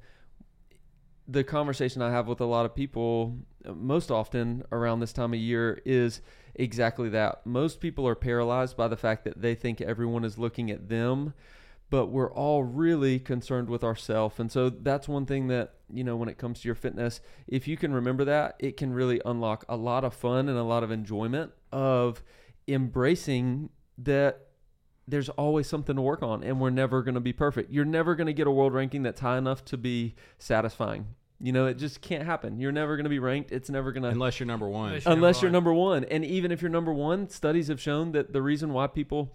the 1.26 1.44
conversation 1.44 2.02
I 2.02 2.10
have 2.10 2.26
with 2.26 2.40
a 2.40 2.46
lot 2.46 2.64
of 2.64 2.74
people 2.74 3.36
uh, 3.64 3.72
most 3.72 4.10
often 4.10 4.64
around 4.72 5.00
this 5.00 5.12
time 5.12 5.34
of 5.34 5.40
year 5.40 5.80
is 5.84 6.20
exactly 6.54 7.08
that. 7.10 7.44
Most 7.46 7.80
people 7.80 8.06
are 8.08 8.14
paralyzed 8.14 8.76
by 8.76 8.88
the 8.88 8.96
fact 8.96 9.24
that 9.24 9.40
they 9.40 9.54
think 9.54 9.80
everyone 9.80 10.24
is 10.24 10.38
looking 10.38 10.70
at 10.70 10.88
them, 10.88 11.34
but 11.90 12.06
we're 12.06 12.32
all 12.32 12.62
really 12.62 13.18
concerned 13.18 13.68
with 13.68 13.82
ourselves. 13.82 14.38
And 14.38 14.52
so 14.52 14.68
that's 14.68 15.08
one 15.08 15.26
thing 15.26 15.48
that, 15.48 15.74
you 15.92 16.04
know, 16.04 16.16
when 16.16 16.28
it 16.28 16.36
comes 16.36 16.60
to 16.60 16.68
your 16.68 16.74
fitness, 16.74 17.20
if 17.46 17.66
you 17.66 17.76
can 17.76 17.92
remember 17.92 18.24
that, 18.26 18.56
it 18.58 18.76
can 18.76 18.92
really 18.92 19.20
unlock 19.24 19.64
a 19.68 19.76
lot 19.76 20.04
of 20.04 20.12
fun 20.12 20.48
and 20.48 20.58
a 20.58 20.62
lot 20.62 20.82
of 20.82 20.90
enjoyment 20.90 21.52
of 21.72 22.22
embracing 22.66 23.70
that 23.96 24.48
there's 25.06 25.30
always 25.30 25.66
something 25.66 25.96
to 25.96 26.02
work 26.02 26.22
on 26.22 26.44
and 26.44 26.60
we're 26.60 26.68
never 26.68 27.02
going 27.02 27.14
to 27.14 27.20
be 27.20 27.32
perfect. 27.32 27.72
You're 27.72 27.86
never 27.86 28.14
going 28.14 28.26
to 28.26 28.34
get 28.34 28.46
a 28.46 28.50
world 28.50 28.74
ranking 28.74 29.02
that's 29.02 29.20
high 29.20 29.38
enough 29.38 29.64
to 29.66 29.78
be 29.78 30.14
satisfying. 30.38 31.06
You 31.40 31.52
know, 31.52 31.66
it 31.66 31.78
just 31.78 32.02
can't 32.02 32.24
happen. 32.24 32.58
You're 32.58 32.72
never 32.72 32.96
going 32.96 33.04
to 33.04 33.10
be 33.10 33.20
ranked. 33.20 33.52
It's 33.52 33.70
never 33.70 33.92
going 33.92 34.02
to 34.02 34.10
unless 34.10 34.38
you're 34.38 34.46
number 34.46 34.68
1. 34.68 34.88
Unless, 34.88 35.04
you're, 35.04 35.14
unless 35.14 35.42
number, 35.42 35.70
you're 35.70 35.78
one. 35.78 36.00
number 36.02 36.08
1. 36.08 36.16
And 36.16 36.24
even 36.24 36.52
if 36.52 36.60
you're 36.60 36.68
number 36.68 36.92
1, 36.92 37.30
studies 37.30 37.68
have 37.68 37.80
shown 37.80 38.12
that 38.12 38.32
the 38.32 38.42
reason 38.42 38.72
why 38.72 38.88
people 38.88 39.32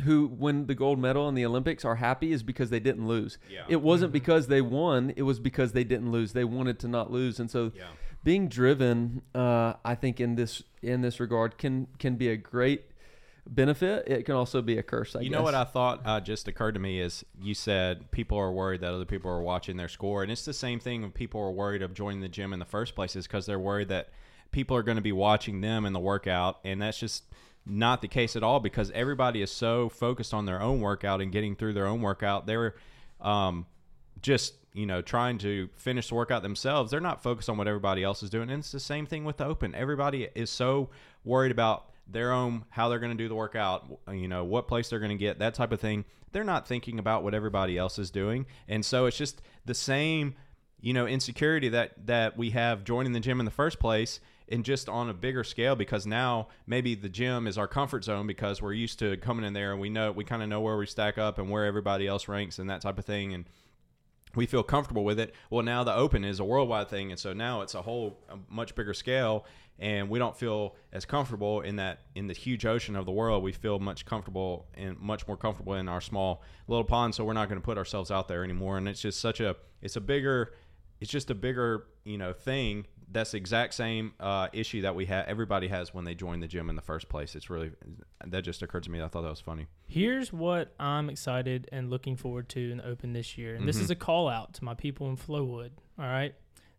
who 0.00 0.26
win 0.26 0.66
the 0.66 0.74
gold 0.74 0.98
medal 0.98 1.28
in 1.28 1.34
the 1.34 1.44
Olympics 1.44 1.84
are 1.84 1.96
happy 1.96 2.32
is 2.32 2.42
because 2.42 2.70
they 2.70 2.80
didn't 2.80 3.06
lose. 3.06 3.38
Yeah. 3.50 3.64
It 3.68 3.82
wasn't 3.82 4.10
mm-hmm. 4.10 4.14
because 4.14 4.46
they 4.46 4.60
won, 4.60 5.12
it 5.16 5.22
was 5.22 5.38
because 5.38 5.72
they 5.72 5.84
didn't 5.84 6.10
lose. 6.10 6.32
They 6.32 6.44
wanted 6.44 6.78
to 6.80 6.88
not 6.88 7.10
lose. 7.10 7.40
And 7.40 7.50
so 7.50 7.72
yeah. 7.74 7.84
being 8.24 8.48
driven, 8.48 9.22
uh, 9.34 9.74
I 9.84 9.94
think 9.94 10.20
in 10.20 10.34
this 10.34 10.62
in 10.82 11.00
this 11.00 11.20
regard 11.20 11.58
can 11.58 11.88
can 11.98 12.16
be 12.16 12.28
a 12.28 12.36
great 12.36 12.84
benefit. 13.46 14.06
It 14.06 14.24
can 14.24 14.34
also 14.34 14.62
be 14.62 14.78
a 14.78 14.82
curse. 14.82 15.16
I 15.16 15.20
you 15.20 15.30
guess. 15.30 15.38
know 15.38 15.42
what 15.42 15.54
I 15.54 15.64
thought 15.64 16.02
uh, 16.04 16.20
just 16.20 16.48
occurred 16.48 16.72
to 16.72 16.80
me 16.80 17.00
is 17.00 17.24
you 17.40 17.54
said 17.54 18.10
people 18.10 18.38
are 18.38 18.52
worried 18.52 18.80
that 18.82 18.92
other 18.92 19.04
people 19.04 19.30
are 19.30 19.42
watching 19.42 19.76
their 19.76 19.88
score, 19.88 20.22
and 20.22 20.30
it's 20.30 20.44
the 20.44 20.52
same 20.52 20.80
thing 20.80 21.02
when 21.02 21.10
people 21.10 21.40
are 21.40 21.50
worried 21.50 21.82
of 21.82 21.94
joining 21.94 22.20
the 22.20 22.28
gym 22.28 22.52
in 22.52 22.58
the 22.58 22.64
first 22.64 22.94
place 22.94 23.16
is 23.16 23.26
because 23.26 23.46
they're 23.46 23.58
worried 23.58 23.88
that 23.88 24.10
people 24.50 24.76
are 24.76 24.82
going 24.82 24.96
to 24.96 25.02
be 25.02 25.12
watching 25.12 25.60
them 25.60 25.84
in 25.84 25.92
the 25.92 26.00
workout, 26.00 26.58
and 26.64 26.80
that's 26.80 26.98
just 26.98 27.24
not 27.68 28.02
the 28.02 28.08
case 28.08 28.36
at 28.36 28.42
all 28.42 28.60
because 28.60 28.90
everybody 28.92 29.42
is 29.42 29.50
so 29.50 29.88
focused 29.88 30.32
on 30.32 30.46
their 30.46 30.60
own 30.60 30.80
workout 30.80 31.20
and 31.20 31.30
getting 31.30 31.54
through 31.54 31.74
their 31.74 31.86
own 31.86 32.00
workout. 32.02 32.46
They're 32.46 32.74
um, 33.20 33.66
just 34.22 34.54
you 34.72 34.86
know 34.86 35.02
trying 35.02 35.38
to 35.38 35.68
finish 35.76 36.08
the 36.08 36.14
workout 36.14 36.42
themselves. 36.42 36.90
They're 36.90 37.00
not 37.00 37.22
focused 37.22 37.48
on 37.48 37.56
what 37.56 37.68
everybody 37.68 38.02
else 38.02 38.22
is 38.22 38.30
doing, 38.30 38.50
and 38.50 38.60
it's 38.60 38.72
the 38.72 38.80
same 38.80 39.06
thing 39.06 39.24
with 39.24 39.36
the 39.36 39.44
open. 39.44 39.74
Everybody 39.74 40.28
is 40.34 40.50
so 40.50 40.90
worried 41.24 41.52
about 41.52 41.90
their 42.10 42.32
own 42.32 42.64
how 42.70 42.88
they're 42.88 42.98
going 42.98 43.16
to 43.16 43.22
do 43.22 43.28
the 43.28 43.34
workout, 43.34 43.86
you 44.10 44.28
know, 44.28 44.44
what 44.44 44.66
place 44.66 44.88
they're 44.88 44.98
going 44.98 45.10
to 45.10 45.16
get, 45.16 45.38
that 45.40 45.54
type 45.54 45.72
of 45.72 45.80
thing. 45.80 46.04
They're 46.32 46.44
not 46.44 46.66
thinking 46.66 46.98
about 46.98 47.22
what 47.22 47.34
everybody 47.34 47.76
else 47.76 47.98
is 47.98 48.10
doing. 48.10 48.46
And 48.66 48.84
so 48.84 49.06
it's 49.06 49.16
just 49.16 49.42
the 49.64 49.74
same, 49.74 50.34
you 50.80 50.92
know, 50.92 51.06
insecurity 51.06 51.68
that 51.70 52.06
that 52.06 52.36
we 52.36 52.50
have 52.50 52.84
joining 52.84 53.12
the 53.12 53.20
gym 53.20 53.40
in 53.40 53.44
the 53.44 53.50
first 53.50 53.78
place 53.78 54.20
and 54.50 54.64
just 54.64 54.88
on 54.88 55.08
a 55.08 55.14
bigger 55.14 55.44
scale 55.44 55.76
because 55.76 56.06
now 56.06 56.48
maybe 56.66 56.94
the 56.94 57.08
gym 57.08 57.46
is 57.46 57.58
our 57.58 57.68
comfort 57.68 58.04
zone 58.04 58.26
because 58.26 58.62
we're 58.62 58.72
used 58.72 58.98
to 58.98 59.16
coming 59.18 59.44
in 59.44 59.52
there 59.52 59.72
and 59.72 59.80
we 59.80 59.90
know 59.90 60.12
we 60.12 60.24
kind 60.24 60.42
of 60.42 60.48
know 60.48 60.60
where 60.60 60.76
we 60.76 60.86
stack 60.86 61.18
up 61.18 61.38
and 61.38 61.50
where 61.50 61.66
everybody 61.66 62.06
else 62.06 62.28
ranks 62.28 62.58
and 62.58 62.70
that 62.70 62.80
type 62.80 62.98
of 62.98 63.04
thing 63.04 63.34
and 63.34 63.44
we 64.34 64.46
feel 64.46 64.62
comfortable 64.62 65.04
with 65.04 65.18
it. 65.18 65.34
Well, 65.50 65.62
now 65.62 65.84
the 65.84 65.94
open 65.94 66.24
is 66.24 66.40
a 66.40 66.44
worldwide 66.44 66.88
thing, 66.88 67.10
and 67.10 67.18
so 67.18 67.32
now 67.32 67.62
it's 67.62 67.74
a 67.74 67.82
whole 67.82 68.18
a 68.28 68.36
much 68.48 68.74
bigger 68.74 68.94
scale, 68.94 69.44
and 69.78 70.08
we 70.08 70.18
don't 70.18 70.36
feel 70.36 70.76
as 70.92 71.04
comfortable 71.04 71.60
in 71.60 71.76
that 71.76 72.00
in 72.14 72.26
the 72.26 72.34
huge 72.34 72.66
ocean 72.66 72.96
of 72.96 73.06
the 73.06 73.12
world. 73.12 73.42
We 73.42 73.52
feel 73.52 73.78
much 73.78 74.04
comfortable 74.04 74.66
and 74.74 74.98
much 74.98 75.26
more 75.26 75.36
comfortable 75.36 75.74
in 75.74 75.88
our 75.88 76.00
small 76.00 76.42
little 76.66 76.84
pond. 76.84 77.14
So 77.14 77.24
we're 77.24 77.32
not 77.32 77.48
going 77.48 77.60
to 77.60 77.64
put 77.64 77.78
ourselves 77.78 78.10
out 78.10 78.28
there 78.28 78.44
anymore, 78.44 78.78
and 78.78 78.88
it's 78.88 79.00
just 79.00 79.20
such 79.20 79.40
a 79.40 79.56
it's 79.80 79.96
a 79.96 80.00
bigger 80.00 80.52
it's 81.00 81.10
just 81.10 81.30
a 81.30 81.34
bigger 81.34 81.86
you 82.04 82.18
know 82.18 82.32
thing 82.32 82.86
that's 83.10 83.30
the 83.30 83.38
exact 83.38 83.72
same 83.74 84.12
uh, 84.20 84.48
issue 84.52 84.82
that 84.82 84.94
we 84.94 85.06
have 85.06 85.26
everybody 85.26 85.68
has 85.68 85.94
when 85.94 86.04
they 86.04 86.14
join 86.14 86.40
the 86.40 86.46
gym 86.48 86.68
in 86.68 86.76
the 86.76 86.82
first 86.82 87.08
place 87.08 87.34
it's 87.34 87.48
really 87.48 87.70
that 88.26 88.42
just 88.42 88.62
occurred 88.62 88.82
to 88.82 88.90
me 88.90 89.00
i 89.02 89.08
thought 89.08 89.22
that 89.22 89.30
was 89.30 89.40
funny 89.40 89.66
Here's 89.86 90.30
what 90.32 90.74
I'm 90.78 91.08
excited 91.08 91.66
and 91.72 91.88
looking 91.88 92.14
forward 92.16 92.50
to 92.50 92.70
in 92.70 92.76
the 92.78 92.86
Open 92.86 93.14
this 93.14 93.38
year, 93.38 93.54
and 93.54 93.66
this 93.66 93.78
Mhm. 93.78 93.82
is 93.84 93.90
a 93.90 93.94
call 93.94 94.28
out 94.28 94.52
to 94.54 94.64
my 94.64 94.74
people 94.74 95.08
in 95.08 95.16
Flowood. 95.16 95.70
All 95.98 96.04
right, 96.04 96.34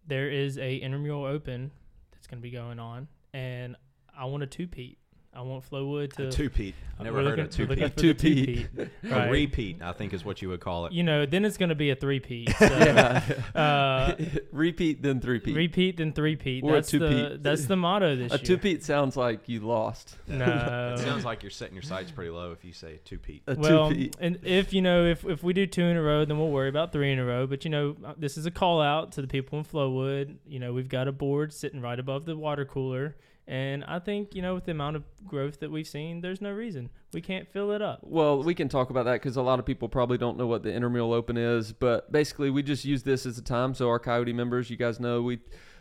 there 0.05 0.29
is 0.29 0.59
a 0.59 0.75
intramural 0.75 1.25
Open 1.25 1.71
that's 2.12 2.27
going 2.27 2.38
to 2.39 2.43
be 2.43 2.51
going 2.51 2.77
on, 2.77 3.07
and 3.33 3.75
I 4.15 4.25
want 4.25 4.43
a 4.43 4.48
two-peat. 4.48 5.00
I 5.39 5.41
want 5.43 5.63
Flowood 5.69 6.12
to 6.17 6.27
a 6.27 6.31
two-peat 6.31 6.75
Uh, 7.00 7.03
never 7.03 7.17
we're 7.19 7.24
heard 7.29 7.39
looking- 7.39 7.46
of 7.46 7.50
two-peat 7.51 7.81
A 7.81 7.89
two-peat. 7.89 8.67
two-peat, 8.75 8.89
a 9.12 9.29
repeat 9.29 9.81
i 9.81 9.93
think 9.93 10.13
is 10.13 10.25
what 10.25 10.41
you 10.41 10.50
would 10.50 10.60
call 10.60 10.86
it 10.86 10.91
You 10.91 11.03
know, 11.03 11.25
then 11.25 11.46
it's 11.46 11.55
going 11.55 11.69
to 11.69 11.75
be 11.75 11.91
a 11.91 11.96
three-peat. 11.96 12.50
So, 12.60 12.65
yeah. 12.65 13.24
uh, 13.55 14.15
repeat 14.51 15.01
then 15.01 15.22
three 15.22 15.39
peat. 15.39 15.55
repeat 15.55 15.96
then 15.98 16.12
three-peat. 16.12 16.62
Or 16.65 16.72
a 16.72 16.74
That's 16.74 16.91
the 16.91 17.00
two-peat. 17.00 17.43
that's 17.43 17.65
the 17.67 17.77
motto 17.77 18.17
this 18.17 18.31
year. 18.34 18.39
a 18.41 18.43
two 18.43 18.58
peat 18.58 18.84
sounds 18.84 19.15
like 19.15 19.48
you 19.48 19.62
lost. 19.62 20.17
No. 20.27 20.96
it 20.98 21.00
sounds 21.00 21.24
like 21.24 21.41
you're 21.41 21.50
setting 21.51 21.74
your 21.75 21.84
sights 21.84 22.12
pretty 22.12 22.31
low 22.31 22.51
if 22.51 22.65
you 22.65 22.74
say 22.74 23.00
two-peat 23.05 23.43
A 23.48 23.55
well, 23.55 23.89
two 23.91 23.96
peat. 23.96 24.17
and 24.19 24.39
if 24.43 24.74
you 24.74 24.81
know 24.81 25.05
if 25.05 25.24
if 25.25 25.41
we 25.41 25.53
do 25.53 25.65
two 25.65 25.84
in 25.84 25.96
a 25.96 26.01
row, 26.01 26.25
then 26.25 26.38
we'll 26.38 26.51
worry 26.51 26.67
about 26.67 26.91
three 26.91 27.13
in 27.13 27.19
a 27.19 27.24
row. 27.25 27.48
But 27.48 27.63
you 27.63 27.72
know, 27.72 27.96
uh, 28.05 28.13
this 28.17 28.38
is 28.38 28.46
a 28.46 28.51
call 28.51 28.81
out 28.81 29.13
to 29.13 29.22
the 29.22 29.27
people 29.27 29.58
in 29.60 29.63
Flowood. 29.63 30.36
You 30.48 30.60
know, 30.60 30.74
we've 30.74 30.89
got 30.89 31.08
a 31.08 31.13
board 31.13 31.53
sitting 31.53 31.79
right 31.79 31.98
above 32.00 32.25
the 32.25 32.36
water 32.36 32.65
cooler, 32.65 33.15
and 33.50 33.84
I 33.84 34.00
think 34.00 34.36
you 34.36 34.41
know 34.41 34.53
with 34.53 34.65
the 34.65 34.72
amount 34.72 34.96
of 34.96 35.03
growth 35.25 35.60
that 35.60 35.72
we've 35.72 35.88
seen, 35.88 36.22
there's 36.22 36.39
no 36.39 36.51
reason 36.51 36.89
we 37.13 37.22
can't 37.22 37.48
fill 37.51 37.72
it 37.72 37.82
up. 37.82 38.00
Well, 38.03 38.44
we 38.44 38.53
can 38.53 38.70
talk 38.70 38.89
about 38.89 39.06
that 39.06 39.13
because 39.13 39.36
a 39.36 39.41
lot 39.41 39.60
of 39.60 39.65
people 39.65 39.89
probably 39.89 40.18
don't 40.18 40.38
know 40.38 40.48
what 40.48 40.63
the 40.63 40.74
intramural 40.74 41.13
open 41.13 41.38
is. 41.38 41.73
But 41.73 42.12
basically, 42.12 42.50
we 42.50 42.63
just 42.63 42.86
use 42.86 43.04
this 43.04 43.26
as 43.26 43.38
a 43.38 43.41
time. 43.41 43.73
So 43.73 43.89
our 43.89 44.00
Coyote 44.00 44.34
members, 44.34 44.69
you 44.69 44.78
guys 44.78 45.00
know, 45.00 45.23
we, 45.23 45.39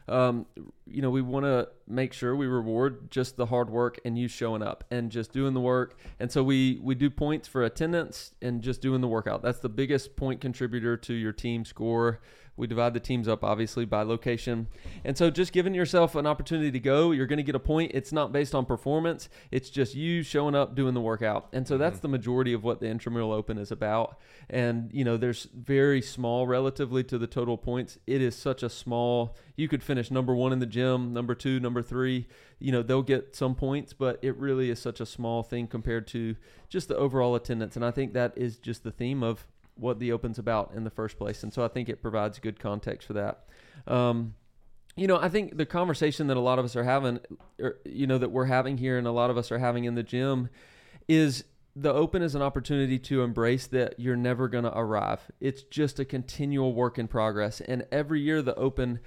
um, 0.08 0.46
you 0.86 1.02
know, 1.02 1.10
we 1.10 1.20
want 1.20 1.44
to 1.44 1.68
make 1.86 2.14
sure 2.14 2.34
we 2.34 2.46
reward 2.46 3.10
just 3.10 3.36
the 3.36 3.46
hard 3.46 3.68
work 3.68 3.98
and 4.04 4.18
you 4.18 4.28
showing 4.28 4.62
up 4.62 4.84
and 4.90 5.10
just 5.10 5.32
doing 5.32 5.52
the 5.52 5.60
work. 5.60 5.98
And 6.18 6.32
so 6.32 6.42
we 6.42 6.80
we 6.82 6.94
do 6.94 7.10
points 7.10 7.46
for 7.46 7.64
attendance 7.64 8.32
and 8.40 8.62
just 8.62 8.80
doing 8.80 9.02
the 9.02 9.08
workout. 9.08 9.42
That's 9.42 9.60
the 9.60 9.68
biggest 9.68 10.16
point 10.16 10.40
contributor 10.40 10.96
to 10.96 11.12
your 11.12 11.32
team 11.32 11.64
score. 11.64 12.20
We 12.58 12.66
divide 12.66 12.94
the 12.94 13.00
teams 13.00 13.28
up 13.28 13.44
obviously 13.44 13.84
by 13.84 14.02
location. 14.02 14.68
And 15.04 15.16
so 15.16 15.30
just 15.30 15.52
giving 15.52 15.74
yourself 15.74 16.14
an 16.14 16.26
opportunity 16.26 16.70
to 16.72 16.80
go, 16.80 17.12
you're 17.12 17.26
going 17.26 17.38
to 17.38 17.42
get 17.42 17.54
a 17.54 17.60
point. 17.60 17.92
It's 17.94 18.12
not 18.12 18.32
based 18.32 18.54
on 18.54 18.66
performance. 18.66 19.28
It's 19.50 19.70
just 19.70 19.94
you 19.94 20.22
showing 20.22 20.54
up 20.54 20.74
doing 20.74 20.94
the 20.94 21.00
workout. 21.00 21.48
And 21.52 21.66
so 21.66 21.78
that's 21.78 21.96
mm-hmm. 21.96 22.02
the 22.02 22.08
majority 22.08 22.52
of 22.52 22.64
what 22.64 22.80
the 22.80 22.86
intramural 22.86 23.32
open 23.32 23.58
is 23.58 23.70
about. 23.70 24.18
And 24.50 24.90
you 24.92 25.04
know, 25.04 25.16
there's 25.16 25.44
very 25.54 26.02
small 26.02 26.46
relatively 26.46 27.04
to 27.04 27.18
the 27.18 27.26
total 27.26 27.56
points. 27.56 27.98
It 28.06 28.20
is 28.20 28.36
such 28.36 28.62
a 28.62 28.68
small. 28.68 29.36
You 29.56 29.68
could 29.68 29.82
finish 29.82 30.10
number 30.10 30.34
1 30.34 30.52
in 30.52 30.58
the 30.58 30.66
gym, 30.66 31.12
number 31.12 31.34
2, 31.34 31.60
number 31.60 31.82
3. 31.82 32.26
You 32.58 32.72
know, 32.72 32.82
they'll 32.82 33.02
get 33.02 33.36
some 33.36 33.54
points, 33.54 33.92
but 33.92 34.18
it 34.22 34.36
really 34.36 34.70
is 34.70 34.80
such 34.80 35.00
a 35.00 35.06
small 35.06 35.42
thing 35.42 35.68
compared 35.68 36.06
to 36.08 36.36
just 36.68 36.88
the 36.88 36.96
overall 36.96 37.34
attendance. 37.34 37.76
And 37.76 37.84
I 37.84 37.90
think 37.90 38.12
that 38.12 38.32
is 38.36 38.58
just 38.58 38.82
the 38.82 38.90
theme 38.90 39.22
of 39.22 39.46
what 39.78 39.98
the 39.98 40.12
Open's 40.12 40.38
about 40.38 40.72
in 40.74 40.84
the 40.84 40.90
first 40.90 41.18
place. 41.18 41.42
And 41.42 41.52
so 41.52 41.64
I 41.64 41.68
think 41.68 41.88
it 41.88 42.02
provides 42.02 42.38
good 42.38 42.58
context 42.58 43.06
for 43.06 43.14
that. 43.14 43.44
Um, 43.86 44.34
you 44.96 45.06
know, 45.06 45.16
I 45.16 45.28
think 45.28 45.56
the 45.56 45.66
conversation 45.66 46.26
that 46.26 46.36
a 46.36 46.40
lot 46.40 46.58
of 46.58 46.64
us 46.64 46.74
are 46.74 46.84
having, 46.84 47.20
or, 47.60 47.76
you 47.84 48.06
know, 48.06 48.18
that 48.18 48.30
we're 48.30 48.46
having 48.46 48.78
here 48.78 48.98
and 48.98 49.06
a 49.06 49.12
lot 49.12 49.30
of 49.30 49.38
us 49.38 49.52
are 49.52 49.58
having 49.58 49.84
in 49.84 49.94
the 49.94 50.02
gym 50.02 50.48
is 51.06 51.44
the 51.76 51.92
open 51.92 52.22
is 52.22 52.34
an 52.34 52.42
opportunity 52.42 52.98
to 52.98 53.22
embrace 53.22 53.68
that 53.68 53.94
you're 53.98 54.16
never 54.16 54.48
going 54.48 54.64
to 54.64 54.76
arrive. 54.76 55.20
It's 55.40 55.62
just 55.62 56.00
a 56.00 56.04
continual 56.04 56.74
work 56.74 56.98
in 56.98 57.06
progress. 57.06 57.60
And 57.60 57.86
every 57.92 58.20
year, 58.20 58.42
the 58.42 58.56
open, 58.56 58.98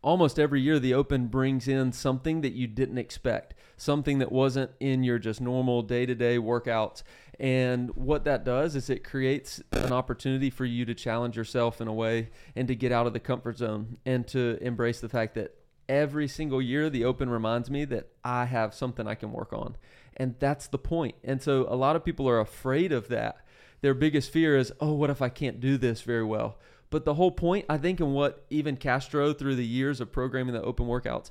almost 0.00 0.38
every 0.38 0.60
year, 0.60 0.78
the 0.78 0.94
open 0.94 1.26
brings 1.26 1.66
in 1.66 1.90
something 1.90 2.42
that 2.42 2.52
you 2.52 2.68
didn't 2.68 2.98
expect, 2.98 3.54
something 3.82 4.18
that 4.20 4.30
wasn't 4.30 4.70
in 4.80 5.02
your 5.02 5.18
just 5.18 5.40
normal 5.40 5.82
day 5.82 6.06
to 6.06 6.14
day 6.14 6.38
workouts. 6.38 7.02
And 7.40 7.90
what 7.96 8.24
that 8.24 8.44
does 8.44 8.76
is 8.76 8.88
it 8.88 9.02
creates 9.02 9.60
an 9.72 9.92
opportunity 9.92 10.50
for 10.50 10.64
you 10.64 10.84
to 10.84 10.94
challenge 10.94 11.36
yourself 11.36 11.80
in 11.80 11.88
a 11.88 11.92
way 11.92 12.30
and 12.54 12.68
to 12.68 12.76
get 12.76 12.92
out 12.92 13.06
of 13.06 13.12
the 13.12 13.20
comfort 13.20 13.58
zone 13.58 13.98
and 14.06 14.26
to 14.28 14.58
embrace 14.60 15.00
the 15.00 15.08
fact 15.08 15.34
that 15.34 15.56
every 15.88 16.28
single 16.28 16.62
year 16.62 16.88
the 16.88 17.04
open 17.04 17.28
reminds 17.28 17.70
me 17.70 17.84
that 17.86 18.08
I 18.24 18.44
have 18.44 18.74
something 18.74 19.08
I 19.08 19.16
can 19.16 19.32
work 19.32 19.52
on. 19.52 19.76
And 20.16 20.36
that's 20.38 20.68
the 20.68 20.78
point. 20.78 21.16
And 21.24 21.42
so 21.42 21.66
a 21.68 21.74
lot 21.74 21.96
of 21.96 22.04
people 22.04 22.28
are 22.28 22.38
afraid 22.38 22.92
of 22.92 23.08
that. 23.08 23.38
Their 23.80 23.94
biggest 23.94 24.30
fear 24.30 24.56
is, 24.56 24.72
oh, 24.80 24.92
what 24.92 25.10
if 25.10 25.20
I 25.20 25.28
can't 25.28 25.58
do 25.58 25.76
this 25.76 26.02
very 26.02 26.24
well? 26.24 26.58
But 26.90 27.06
the 27.06 27.14
whole 27.14 27.32
point, 27.32 27.64
I 27.70 27.78
think, 27.78 28.00
and 28.00 28.14
what 28.14 28.44
even 28.50 28.76
Castro, 28.76 29.32
through 29.32 29.56
the 29.56 29.66
years 29.66 29.98
of 30.00 30.12
programming 30.12 30.52
the 30.52 30.62
open 30.62 30.86
workouts, 30.86 31.30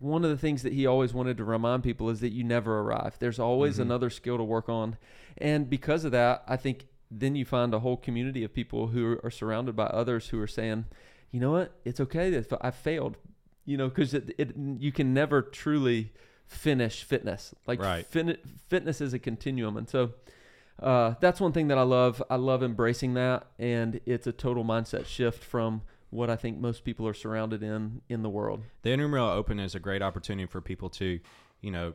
one 0.00 0.24
of 0.24 0.30
the 0.30 0.36
things 0.38 0.62
that 0.62 0.72
he 0.72 0.86
always 0.86 1.14
wanted 1.14 1.36
to 1.36 1.44
remind 1.44 1.82
people 1.82 2.10
is 2.10 2.20
that 2.20 2.32
you 2.32 2.42
never 2.44 2.80
arrive. 2.80 3.16
There's 3.18 3.38
always 3.38 3.78
Mhm. 3.78 3.82
another 3.82 4.10
skill 4.10 4.36
to 4.36 4.44
work 4.44 4.68
on. 4.68 4.96
And 5.38 5.70
because 5.70 6.04
of 6.04 6.12
that, 6.12 6.42
I 6.48 6.56
think 6.56 6.86
then 7.10 7.36
you 7.36 7.44
find 7.44 7.72
a 7.72 7.78
whole 7.80 7.96
community 7.96 8.42
of 8.44 8.52
people 8.52 8.88
who 8.88 9.18
are 9.22 9.30
surrounded 9.30 9.76
by 9.76 9.84
others 9.86 10.28
who 10.30 10.40
are 10.40 10.46
saying, 10.48 10.86
you 11.30 11.38
know 11.40 11.52
what, 11.52 11.72
it's 11.84 12.00
okay 12.00 12.32
if 12.32 12.52
I 12.60 12.70
failed, 12.70 13.16
you 13.64 13.76
know, 13.76 13.88
because 13.88 14.14
it, 14.14 14.34
it 14.36 14.56
you 14.56 14.90
can 14.90 15.14
never 15.14 15.42
truly 15.42 16.12
finish 16.46 17.02
fitness. 17.04 17.54
Like 17.66 17.80
Right. 17.80 18.04
fin- 18.06 18.38
fitness 18.68 19.00
is 19.00 19.14
a 19.14 19.18
continuum, 19.18 19.76
and 19.76 19.88
so 19.88 20.12
uh, 20.80 21.14
that's 21.20 21.40
one 21.40 21.52
thing 21.52 21.68
that 21.68 21.78
I 21.78 21.82
love. 21.82 22.20
I 22.28 22.34
love 22.34 22.62
embracing 22.64 23.14
that, 23.14 23.46
and 23.60 24.00
it's 24.06 24.26
a 24.26 24.32
total 24.32 24.64
mindset 24.64 25.06
shift 25.06 25.44
from 25.44 25.82
what 26.14 26.30
I 26.30 26.36
think 26.36 26.58
most 26.58 26.84
people 26.84 27.08
are 27.08 27.14
surrounded 27.14 27.62
in 27.62 28.00
in 28.08 28.22
the 28.22 28.30
world. 28.30 28.62
The 28.82 28.92
intramural 28.92 29.28
open 29.28 29.58
is 29.58 29.74
a 29.74 29.80
great 29.80 30.00
opportunity 30.00 30.46
for 30.46 30.60
people 30.60 30.88
to, 30.90 31.18
you 31.60 31.70
know, 31.72 31.94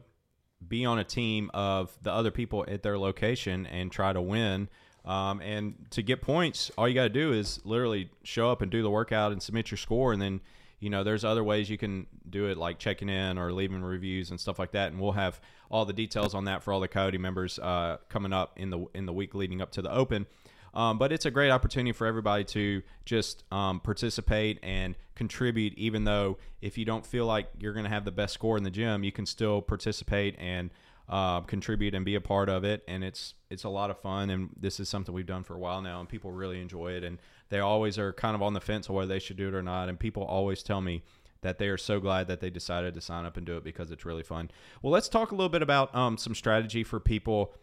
be 0.67 0.83
on 0.83 0.99
a 0.99 1.05
team 1.05 1.49
of 1.53 1.97
the 2.01 2.11
other 2.11 2.29
people 2.29 2.65
at 2.67 2.83
their 2.83 2.99
location 2.99 3.65
and 3.65 3.89
try 3.91 4.11
to 4.11 4.21
win. 4.21 4.67
Um, 5.05 5.41
and 5.41 5.85
to 5.91 6.03
get 6.03 6.21
points, 6.21 6.69
all 6.77 6.87
you 6.87 6.93
got 6.93 7.03
to 7.03 7.09
do 7.09 7.31
is 7.31 7.61
literally 7.63 8.11
show 8.23 8.51
up 8.51 8.61
and 8.61 8.69
do 8.69 8.83
the 8.83 8.89
workout 8.89 9.31
and 9.31 9.41
submit 9.41 9.71
your 9.71 9.77
score. 9.77 10.11
And 10.11 10.21
then, 10.21 10.41
you 10.81 10.89
know, 10.89 11.05
there's 11.05 11.23
other 11.23 11.43
ways 11.43 11.69
you 11.69 11.77
can 11.77 12.05
do 12.29 12.47
it, 12.47 12.57
like 12.57 12.77
checking 12.77 13.07
in 13.07 13.37
or 13.37 13.53
leaving 13.53 13.81
reviews 13.81 14.31
and 14.31 14.39
stuff 14.39 14.59
like 14.59 14.73
that. 14.73 14.91
And 14.91 14.99
we'll 14.99 15.13
have 15.13 15.39
all 15.71 15.85
the 15.85 15.93
details 15.93 16.35
on 16.35 16.43
that 16.45 16.61
for 16.61 16.73
all 16.73 16.81
the 16.81 16.89
Coyote 16.89 17.17
members 17.17 17.57
uh, 17.57 17.97
coming 18.09 18.33
up 18.33 18.59
in 18.59 18.69
the 18.69 18.85
in 18.93 19.05
the 19.05 19.13
week 19.13 19.33
leading 19.33 19.61
up 19.61 19.71
to 19.71 19.81
the 19.81 19.91
Open. 19.91 20.27
Um, 20.73 20.97
but 20.97 21.11
it's 21.11 21.25
a 21.25 21.31
great 21.31 21.49
opportunity 21.49 21.91
for 21.91 22.05
everybody 22.07 22.43
to 22.45 22.81
just 23.05 23.43
um, 23.51 23.79
participate 23.79 24.59
and 24.63 24.95
contribute, 25.15 25.73
even 25.77 26.03
though 26.03 26.37
if 26.61 26.77
you 26.77 26.85
don't 26.85 27.05
feel 27.05 27.25
like 27.25 27.49
you're 27.59 27.73
going 27.73 27.85
to 27.85 27.89
have 27.89 28.05
the 28.05 28.11
best 28.11 28.33
score 28.33 28.57
in 28.57 28.63
the 28.63 28.69
gym, 28.69 29.03
you 29.03 29.11
can 29.11 29.25
still 29.25 29.61
participate 29.61 30.35
and 30.39 30.69
uh, 31.09 31.41
contribute 31.41 31.95
and 31.95 32.05
be 32.05 32.15
a 32.15 32.21
part 32.21 32.49
of 32.49 32.63
it. 32.63 32.83
And 32.87 33.03
it's 33.03 33.33
it's 33.49 33.63
a 33.63 33.69
lot 33.69 33.89
of 33.89 33.99
fun. 33.99 34.29
And 34.29 34.49
this 34.59 34.79
is 34.79 34.89
something 34.89 35.13
we've 35.13 35.25
done 35.25 35.43
for 35.43 35.55
a 35.55 35.59
while 35.59 35.81
now, 35.81 35.99
and 35.99 36.07
people 36.07 36.31
really 36.31 36.61
enjoy 36.61 36.91
it. 36.93 37.03
And 37.03 37.17
they 37.49 37.59
always 37.59 37.97
are 37.97 38.13
kind 38.13 38.35
of 38.35 38.41
on 38.41 38.53
the 38.53 38.61
fence 38.61 38.89
on 38.89 38.95
whether 38.95 39.07
they 39.07 39.19
should 39.19 39.37
do 39.37 39.47
it 39.47 39.55
or 39.55 39.63
not. 39.63 39.89
And 39.89 39.99
people 39.99 40.23
always 40.23 40.61
tell 40.61 40.81
me 40.81 41.03
that 41.41 41.57
they 41.57 41.67
are 41.69 41.77
so 41.77 41.99
glad 41.99 42.27
that 42.27 42.41
they 42.41 42.49
decided 42.49 42.93
to 42.93 43.01
sign 43.01 43.25
up 43.25 43.37
and 43.37 43.45
do 43.45 43.57
it 43.57 43.63
because 43.63 43.91
it's 43.91 44.05
really 44.05 44.23
fun. 44.23 44.51
Well, 44.81 44.91
let's 44.91 45.09
talk 45.09 45.31
a 45.31 45.35
little 45.35 45.49
bit 45.49 45.61
about 45.61 45.93
um, 45.95 46.17
some 46.17 46.35
strategy 46.35 46.83
for 46.83 46.99
people 46.99 47.53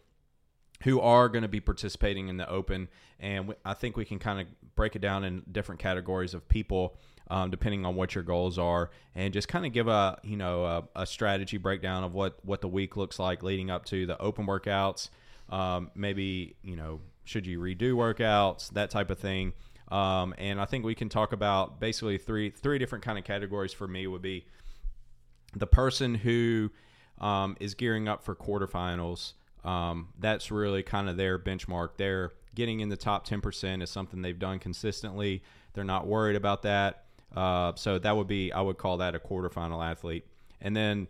who 0.83 0.99
are 0.99 1.29
going 1.29 1.41
to 1.41 1.47
be 1.47 1.59
participating 1.59 2.27
in 2.27 2.37
the 2.37 2.49
open 2.49 2.87
and 3.19 3.53
i 3.65 3.73
think 3.73 3.97
we 3.97 4.05
can 4.05 4.19
kind 4.19 4.39
of 4.39 4.47
break 4.75 4.95
it 4.95 4.99
down 4.99 5.23
in 5.23 5.43
different 5.51 5.79
categories 5.79 6.33
of 6.33 6.47
people 6.47 6.97
um, 7.29 7.49
depending 7.49 7.85
on 7.85 7.95
what 7.95 8.15
your 8.15 8.23
goals 8.23 8.57
are 8.57 8.89
and 9.15 9.33
just 9.33 9.47
kind 9.47 9.65
of 9.65 9.73
give 9.73 9.87
a 9.87 10.17
you 10.23 10.37
know 10.37 10.63
a, 10.63 11.01
a, 11.01 11.05
strategy 11.05 11.57
breakdown 11.57 12.03
of 12.03 12.13
what 12.13 12.37
what 12.43 12.61
the 12.61 12.67
week 12.67 12.95
looks 12.95 13.19
like 13.19 13.43
leading 13.43 13.69
up 13.69 13.85
to 13.85 14.05
the 14.05 14.19
open 14.21 14.45
workouts 14.45 15.09
um, 15.49 15.91
maybe 15.95 16.55
you 16.63 16.75
know 16.75 17.01
should 17.23 17.45
you 17.45 17.59
redo 17.59 17.93
workouts 17.93 18.69
that 18.71 18.89
type 18.89 19.09
of 19.09 19.19
thing. 19.19 19.53
Um, 19.89 20.33
and 20.37 20.59
i 20.59 20.65
think 20.65 20.83
we 20.83 20.95
can 20.95 21.07
talk 21.07 21.31
about 21.31 21.79
basically 21.79 22.17
three 22.17 22.49
three 22.49 22.77
different 22.77 23.05
kind 23.05 23.17
of 23.17 23.23
categories 23.23 23.71
for 23.71 23.87
me 23.87 24.05
would 24.05 24.21
be 24.21 24.45
the 25.55 25.67
person 25.67 26.13
who 26.13 26.71
um, 27.19 27.55
is 27.59 27.73
gearing 27.73 28.07
up 28.07 28.21
for 28.21 28.35
quarterfinals 28.35 29.33
um, 29.63 30.09
that's 30.19 30.51
really 30.51 30.83
kind 30.83 31.09
of 31.09 31.17
their 31.17 31.37
benchmark. 31.37 31.91
They're 31.97 32.31
getting 32.55 32.79
in 32.79 32.89
the 32.89 32.97
top 32.97 33.27
10% 33.27 33.83
is 33.83 33.89
something 33.89 34.21
they've 34.21 34.37
done 34.37 34.59
consistently. 34.59 35.43
They're 35.73 35.83
not 35.83 36.07
worried 36.07 36.35
about 36.35 36.63
that. 36.63 37.05
Uh, 37.35 37.73
so 37.75 37.99
that 37.99 38.15
would 38.15 38.27
be, 38.27 38.51
I 38.51 38.61
would 38.61 38.77
call 38.77 38.97
that 38.97 39.13
a 39.13 39.19
quarterfinal 39.19 39.85
athlete. 39.85 40.25
And 40.59 40.75
then, 40.75 41.07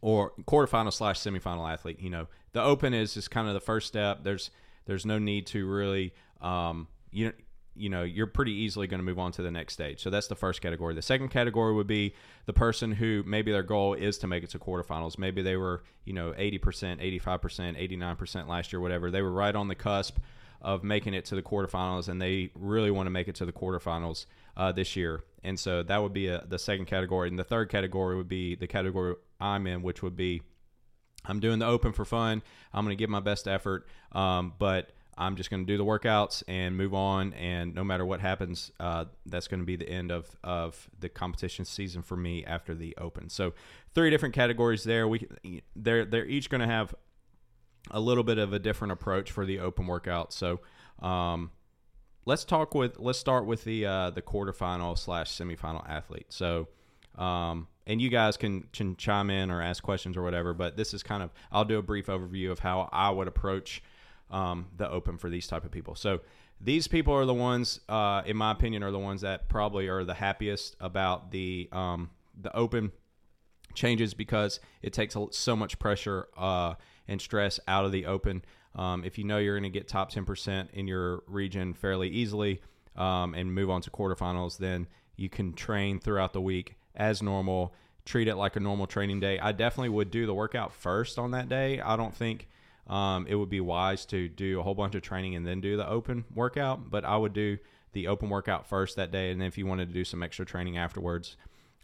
or 0.00 0.32
quarterfinal 0.46 0.92
slash 0.92 1.20
semifinal 1.20 1.70
athlete. 1.70 2.00
You 2.00 2.10
know, 2.10 2.26
the 2.52 2.62
open 2.62 2.94
is 2.94 3.14
just 3.14 3.30
kind 3.30 3.46
of 3.46 3.54
the 3.54 3.60
first 3.60 3.86
step. 3.86 4.24
There's, 4.24 4.50
there's 4.86 5.06
no 5.06 5.18
need 5.18 5.46
to 5.48 5.66
really, 5.66 6.12
um, 6.40 6.88
you 7.10 7.26
know, 7.26 7.32
you 7.74 7.88
know 7.88 8.02
you're 8.02 8.26
pretty 8.26 8.52
easily 8.52 8.86
going 8.86 8.98
to 8.98 9.04
move 9.04 9.18
on 9.18 9.32
to 9.32 9.42
the 9.42 9.50
next 9.50 9.74
stage. 9.74 10.02
So 10.02 10.10
that's 10.10 10.26
the 10.26 10.34
first 10.34 10.60
category. 10.60 10.94
The 10.94 11.02
second 11.02 11.28
category 11.28 11.74
would 11.74 11.86
be 11.86 12.14
the 12.46 12.52
person 12.52 12.92
who 12.92 13.22
maybe 13.26 13.52
their 13.52 13.62
goal 13.62 13.94
is 13.94 14.18
to 14.18 14.26
make 14.26 14.44
it 14.44 14.50
to 14.50 14.58
quarterfinals. 14.58 15.18
Maybe 15.18 15.42
they 15.42 15.56
were 15.56 15.82
you 16.04 16.12
know 16.12 16.32
80%, 16.32 16.60
85%, 17.20 17.90
89% 17.90 18.48
last 18.48 18.72
year, 18.72 18.80
whatever. 18.80 19.10
They 19.10 19.22
were 19.22 19.32
right 19.32 19.54
on 19.54 19.68
the 19.68 19.74
cusp 19.74 20.18
of 20.60 20.84
making 20.84 21.12
it 21.12 21.24
to 21.26 21.34
the 21.34 21.42
quarterfinals, 21.42 22.08
and 22.08 22.22
they 22.22 22.50
really 22.54 22.90
want 22.90 23.06
to 23.06 23.10
make 23.10 23.28
it 23.28 23.34
to 23.36 23.44
the 23.44 23.52
quarterfinals 23.52 24.26
uh, 24.56 24.70
this 24.70 24.94
year. 24.94 25.24
And 25.42 25.58
so 25.58 25.82
that 25.82 26.02
would 26.02 26.12
be 26.12 26.28
a, 26.28 26.44
the 26.46 26.58
second 26.58 26.86
category. 26.86 27.28
And 27.28 27.38
the 27.38 27.44
third 27.44 27.68
category 27.68 28.16
would 28.16 28.28
be 28.28 28.54
the 28.54 28.68
category 28.68 29.16
I'm 29.40 29.66
in, 29.66 29.82
which 29.82 30.02
would 30.02 30.16
be 30.16 30.42
I'm 31.24 31.40
doing 31.40 31.58
the 31.58 31.66
open 31.66 31.92
for 31.92 32.04
fun. 32.04 32.42
I'm 32.72 32.84
going 32.84 32.96
to 32.96 33.00
give 33.00 33.10
my 33.10 33.20
best 33.20 33.46
effort, 33.46 33.86
um, 34.12 34.54
but 34.58 34.90
I'm 35.16 35.36
just 35.36 35.50
going 35.50 35.64
to 35.64 35.66
do 35.66 35.76
the 35.76 35.84
workouts 35.84 36.42
and 36.48 36.76
move 36.76 36.94
on. 36.94 37.34
And 37.34 37.74
no 37.74 37.84
matter 37.84 38.04
what 38.04 38.20
happens, 38.20 38.72
uh, 38.80 39.06
that's 39.26 39.46
going 39.46 39.60
to 39.60 39.66
be 39.66 39.76
the 39.76 39.88
end 39.88 40.10
of, 40.10 40.34
of 40.42 40.88
the 40.98 41.08
competition 41.08 41.64
season 41.64 42.02
for 42.02 42.16
me 42.16 42.44
after 42.44 42.74
the 42.74 42.96
Open. 42.96 43.28
So 43.28 43.52
three 43.94 44.10
different 44.10 44.34
categories 44.34 44.84
there. 44.84 45.06
We 45.06 45.28
they're 45.76 46.04
they're 46.04 46.26
each 46.26 46.48
going 46.48 46.62
to 46.62 46.66
have 46.66 46.94
a 47.90 48.00
little 48.00 48.24
bit 48.24 48.38
of 48.38 48.52
a 48.52 48.58
different 48.58 48.92
approach 48.92 49.30
for 49.30 49.44
the 49.44 49.60
Open 49.60 49.86
workout. 49.86 50.32
So 50.32 50.60
um, 51.00 51.50
let's 52.24 52.44
talk 52.44 52.74
with 52.74 52.98
let's 52.98 53.18
start 53.18 53.44
with 53.44 53.64
the 53.64 53.84
uh, 53.84 54.10
the 54.10 54.22
quarterfinal 54.22 54.98
slash 54.98 55.30
semifinal 55.30 55.88
athlete. 55.88 56.26
So. 56.30 56.68
Um, 57.18 57.68
and 57.86 58.00
you 58.00 58.08
guys 58.08 58.38
can, 58.38 58.62
can 58.72 58.96
chime 58.96 59.28
in 59.28 59.50
or 59.50 59.60
ask 59.60 59.82
questions 59.82 60.16
or 60.16 60.22
whatever, 60.22 60.54
but 60.54 60.78
this 60.78 60.94
is 60.94 61.02
kind 61.02 61.22
of 61.22 61.30
I'll 61.50 61.66
do 61.66 61.78
a 61.78 61.82
brief 61.82 62.06
overview 62.06 62.50
of 62.50 62.60
how 62.60 62.88
I 62.90 63.10
would 63.10 63.28
approach 63.28 63.82
um, 64.30 64.66
the 64.76 64.90
open 64.90 65.18
for 65.18 65.28
these 65.28 65.46
type 65.46 65.64
of 65.64 65.70
people. 65.70 65.94
So 65.94 66.20
these 66.60 66.86
people 66.88 67.14
are 67.14 67.26
the 67.26 67.34
ones, 67.34 67.80
uh, 67.88 68.22
in 68.24 68.36
my 68.36 68.52
opinion, 68.52 68.82
are 68.82 68.90
the 68.90 68.98
ones 68.98 69.22
that 69.22 69.48
probably 69.48 69.88
are 69.88 70.04
the 70.04 70.14
happiest 70.14 70.76
about 70.80 71.30
the 71.30 71.68
um, 71.72 72.10
the 72.40 72.54
open 72.56 72.92
changes 73.74 74.14
because 74.14 74.60
it 74.82 74.92
takes 74.92 75.16
so 75.30 75.56
much 75.56 75.78
pressure 75.78 76.28
uh, 76.36 76.74
and 77.08 77.20
stress 77.20 77.58
out 77.66 77.84
of 77.84 77.92
the 77.92 78.06
open. 78.06 78.44
Um, 78.74 79.04
if 79.04 79.18
you 79.18 79.24
know 79.24 79.38
you're 79.38 79.58
going 79.58 79.70
to 79.70 79.78
get 79.78 79.88
top 79.88 80.12
10% 80.12 80.70
in 80.72 80.86
your 80.86 81.22
region 81.26 81.74
fairly 81.74 82.08
easily 82.08 82.62
um, 82.96 83.34
and 83.34 83.54
move 83.54 83.70
on 83.70 83.82
to 83.82 83.90
quarterfinals, 83.90 84.58
then 84.58 84.86
you 85.16 85.28
can 85.28 85.52
train 85.52 85.98
throughout 85.98 86.32
the 86.32 86.40
week 86.40 86.76
as 86.94 87.22
normal. 87.22 87.74
Treat 88.04 88.28
it 88.28 88.36
like 88.36 88.56
a 88.56 88.60
normal 88.60 88.86
training 88.86 89.20
day. 89.20 89.38
I 89.38 89.52
definitely 89.52 89.90
would 89.90 90.10
do 90.10 90.26
the 90.26 90.34
workout 90.34 90.72
first 90.72 91.18
on 91.18 91.32
that 91.32 91.48
day. 91.48 91.80
I 91.80 91.96
don't 91.96 92.14
think 92.14 92.48
um, 92.92 93.26
it 93.26 93.34
would 93.36 93.48
be 93.48 93.60
wise 93.60 94.04
to 94.04 94.28
do 94.28 94.60
a 94.60 94.62
whole 94.62 94.74
bunch 94.74 94.94
of 94.94 95.00
training 95.00 95.34
and 95.34 95.46
then 95.46 95.62
do 95.62 95.78
the 95.78 95.88
open 95.88 96.26
workout. 96.34 96.90
But 96.90 97.06
I 97.06 97.16
would 97.16 97.32
do 97.32 97.56
the 97.94 98.06
open 98.06 98.28
workout 98.28 98.68
first 98.68 98.96
that 98.96 99.10
day, 99.10 99.30
and 99.30 99.40
then 99.40 99.48
if 99.48 99.56
you 99.56 99.64
wanted 99.64 99.88
to 99.88 99.94
do 99.94 100.04
some 100.04 100.22
extra 100.22 100.44
training 100.44 100.76
afterwards, 100.76 101.38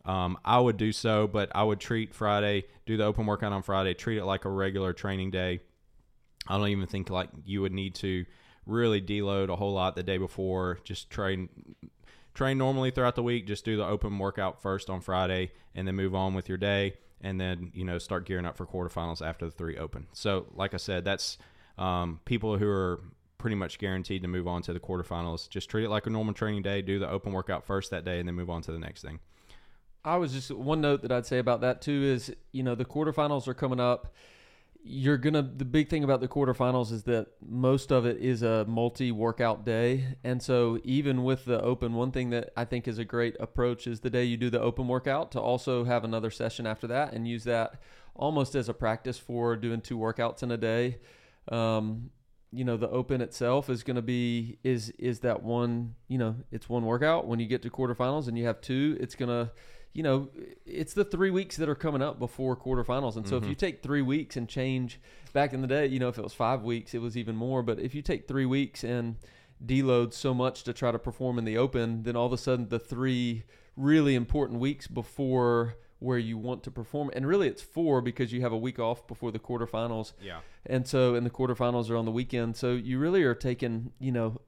um, 0.04 0.36
I 0.44 0.60
would 0.60 0.76
do 0.76 0.92
so. 0.92 1.26
But 1.26 1.50
I 1.54 1.64
would 1.64 1.80
treat 1.80 2.14
Friday, 2.14 2.64
do 2.84 2.98
the 2.98 3.04
open 3.04 3.24
workout 3.24 3.52
on 3.52 3.62
Friday, 3.62 3.94
treat 3.94 4.18
it 4.18 4.26
like 4.26 4.44
a 4.44 4.50
regular 4.50 4.92
training 4.92 5.30
day. 5.30 5.60
I 6.46 6.58
don't 6.58 6.68
even 6.68 6.86
think 6.86 7.08
like 7.08 7.30
you 7.46 7.62
would 7.62 7.72
need 7.72 7.94
to 7.96 8.26
really 8.66 9.00
deload 9.00 9.48
a 9.48 9.56
whole 9.56 9.72
lot 9.72 9.96
the 9.96 10.02
day 10.02 10.18
before. 10.18 10.78
Just 10.84 11.08
train 11.08 11.48
train 12.38 12.56
normally 12.56 12.90
throughout 12.90 13.16
the 13.16 13.22
week. 13.22 13.46
Just 13.46 13.64
do 13.64 13.76
the 13.76 13.84
open 13.84 14.18
workout 14.18 14.62
first 14.62 14.88
on 14.88 15.00
Friday, 15.00 15.50
and 15.74 15.86
then 15.86 15.96
move 15.96 16.14
on 16.14 16.32
with 16.32 16.48
your 16.48 16.58
day 16.58 16.94
and 17.20 17.40
then 17.40 17.70
you 17.74 17.84
know 17.84 17.98
start 17.98 18.26
gearing 18.26 18.46
up 18.46 18.56
for 18.56 18.66
quarterfinals 18.66 19.26
after 19.26 19.44
the 19.46 19.50
three 19.50 19.76
open. 19.76 20.06
So, 20.12 20.46
like 20.54 20.74
I 20.74 20.76
said, 20.76 21.04
that's 21.04 21.38
um, 21.76 22.20
people 22.24 22.58
who 22.58 22.68
are 22.68 23.00
pretty 23.38 23.56
much 23.56 23.78
guaranteed 23.78 24.22
to 24.22 24.28
move 24.28 24.48
on 24.48 24.62
to 24.62 24.72
the 24.72 24.80
quarterfinals. 24.80 25.48
Just 25.48 25.68
treat 25.68 25.84
it 25.84 25.90
like 25.90 26.06
a 26.06 26.10
normal 26.10 26.34
training 26.34 26.62
day. 26.62 26.82
Do 26.82 26.98
the 26.98 27.08
open 27.08 27.32
workout 27.32 27.64
first 27.64 27.90
that 27.90 28.04
day, 28.04 28.18
and 28.18 28.28
then 28.28 28.34
move 28.34 28.50
on 28.50 28.62
to 28.62 28.72
the 28.72 28.78
next 28.78 29.02
thing. 29.02 29.20
I 30.04 30.16
was 30.16 30.32
just 30.32 30.50
one 30.50 30.80
note 30.80 31.02
that 31.02 31.12
I'd 31.12 31.26
say 31.26 31.38
about 31.38 31.60
that 31.62 31.82
too 31.82 32.02
is 32.04 32.34
you 32.52 32.62
know 32.62 32.74
the 32.74 32.84
quarterfinals 32.84 33.48
are 33.48 33.54
coming 33.54 33.80
up 33.80 34.14
you're 34.84 35.18
gonna 35.18 35.42
the 35.42 35.64
big 35.64 35.88
thing 35.88 36.04
about 36.04 36.20
the 36.20 36.28
quarterfinals 36.28 36.92
is 36.92 37.02
that 37.04 37.26
most 37.46 37.90
of 37.90 38.06
it 38.06 38.18
is 38.18 38.42
a 38.42 38.64
multi 38.66 39.12
workout 39.12 39.64
day. 39.64 40.16
And 40.24 40.42
so 40.42 40.78
even 40.84 41.24
with 41.24 41.44
the 41.44 41.60
open 41.60 41.94
one 41.94 42.10
thing 42.10 42.30
that 42.30 42.52
i 42.56 42.64
think 42.64 42.88
is 42.88 42.98
a 42.98 43.04
great 43.04 43.36
approach 43.40 43.86
is 43.86 44.00
the 44.00 44.10
day 44.10 44.24
you 44.24 44.36
do 44.36 44.50
the 44.50 44.60
open 44.60 44.88
workout 44.88 45.32
to 45.32 45.40
also 45.40 45.84
have 45.84 46.04
another 46.04 46.30
session 46.30 46.66
after 46.66 46.86
that 46.86 47.12
and 47.12 47.28
use 47.28 47.44
that 47.44 47.80
almost 48.14 48.54
as 48.54 48.68
a 48.68 48.74
practice 48.74 49.18
for 49.18 49.56
doing 49.56 49.80
two 49.80 49.98
workouts 49.98 50.42
in 50.42 50.50
a 50.50 50.56
day. 50.56 50.98
Um, 51.50 52.10
you 52.50 52.64
know 52.64 52.76
the 52.76 52.88
open 52.88 53.20
itself 53.20 53.68
is 53.68 53.82
going 53.82 53.96
to 53.96 54.02
be 54.02 54.58
is 54.64 54.90
is 54.98 55.20
that 55.20 55.42
one 55.42 55.94
you 56.08 56.18
know 56.18 56.36
it's 56.50 56.68
one 56.68 56.84
workout. 56.84 57.26
When 57.26 57.40
you 57.40 57.46
get 57.46 57.62
to 57.62 57.70
quarterfinals 57.70 58.28
and 58.28 58.38
you 58.38 58.46
have 58.46 58.60
two 58.60 58.96
it's 59.00 59.14
going 59.14 59.28
to 59.28 59.52
you 59.98 60.04
know, 60.04 60.28
it's 60.64 60.94
the 60.94 61.04
three 61.04 61.32
weeks 61.32 61.56
that 61.56 61.68
are 61.68 61.74
coming 61.74 62.02
up 62.02 62.20
before 62.20 62.56
quarterfinals. 62.56 63.16
And 63.16 63.26
so 63.26 63.34
mm-hmm. 63.34 63.46
if 63.46 63.48
you 63.48 63.56
take 63.56 63.82
three 63.82 64.00
weeks 64.00 64.36
and 64.36 64.48
change 64.48 65.00
back 65.32 65.52
in 65.52 65.60
the 65.60 65.66
day, 65.66 65.86
you 65.86 65.98
know, 65.98 66.06
if 66.06 66.16
it 66.16 66.22
was 66.22 66.32
five 66.32 66.62
weeks, 66.62 66.94
it 66.94 67.00
was 67.00 67.16
even 67.16 67.34
more. 67.34 67.64
But 67.64 67.80
if 67.80 67.96
you 67.96 68.02
take 68.02 68.28
three 68.28 68.46
weeks 68.46 68.84
and 68.84 69.16
deload 69.66 70.12
so 70.12 70.32
much 70.32 70.62
to 70.62 70.72
try 70.72 70.92
to 70.92 71.00
perform 71.00 71.36
in 71.36 71.44
the 71.44 71.58
open, 71.58 72.04
then 72.04 72.14
all 72.14 72.26
of 72.26 72.32
a 72.32 72.38
sudden 72.38 72.68
the 72.68 72.78
three 72.78 73.42
really 73.76 74.14
important 74.14 74.60
weeks 74.60 74.86
before 74.86 75.74
where 75.98 76.18
you 76.18 76.38
want 76.38 76.62
to 76.62 76.70
perform. 76.70 77.10
And 77.12 77.26
really 77.26 77.48
it's 77.48 77.62
four 77.62 78.00
because 78.00 78.32
you 78.32 78.40
have 78.42 78.52
a 78.52 78.56
week 78.56 78.78
off 78.78 79.04
before 79.08 79.32
the 79.32 79.40
quarterfinals. 79.40 80.12
Yeah. 80.22 80.42
And 80.64 80.86
so 80.86 81.16
and 81.16 81.26
the 81.26 81.30
quarterfinals 81.30 81.90
are 81.90 81.96
on 81.96 82.04
the 82.04 82.12
weekend. 82.12 82.54
So 82.54 82.74
you 82.74 83.00
really 83.00 83.24
are 83.24 83.34
taking, 83.34 83.90
you 83.98 84.12
know, 84.12 84.40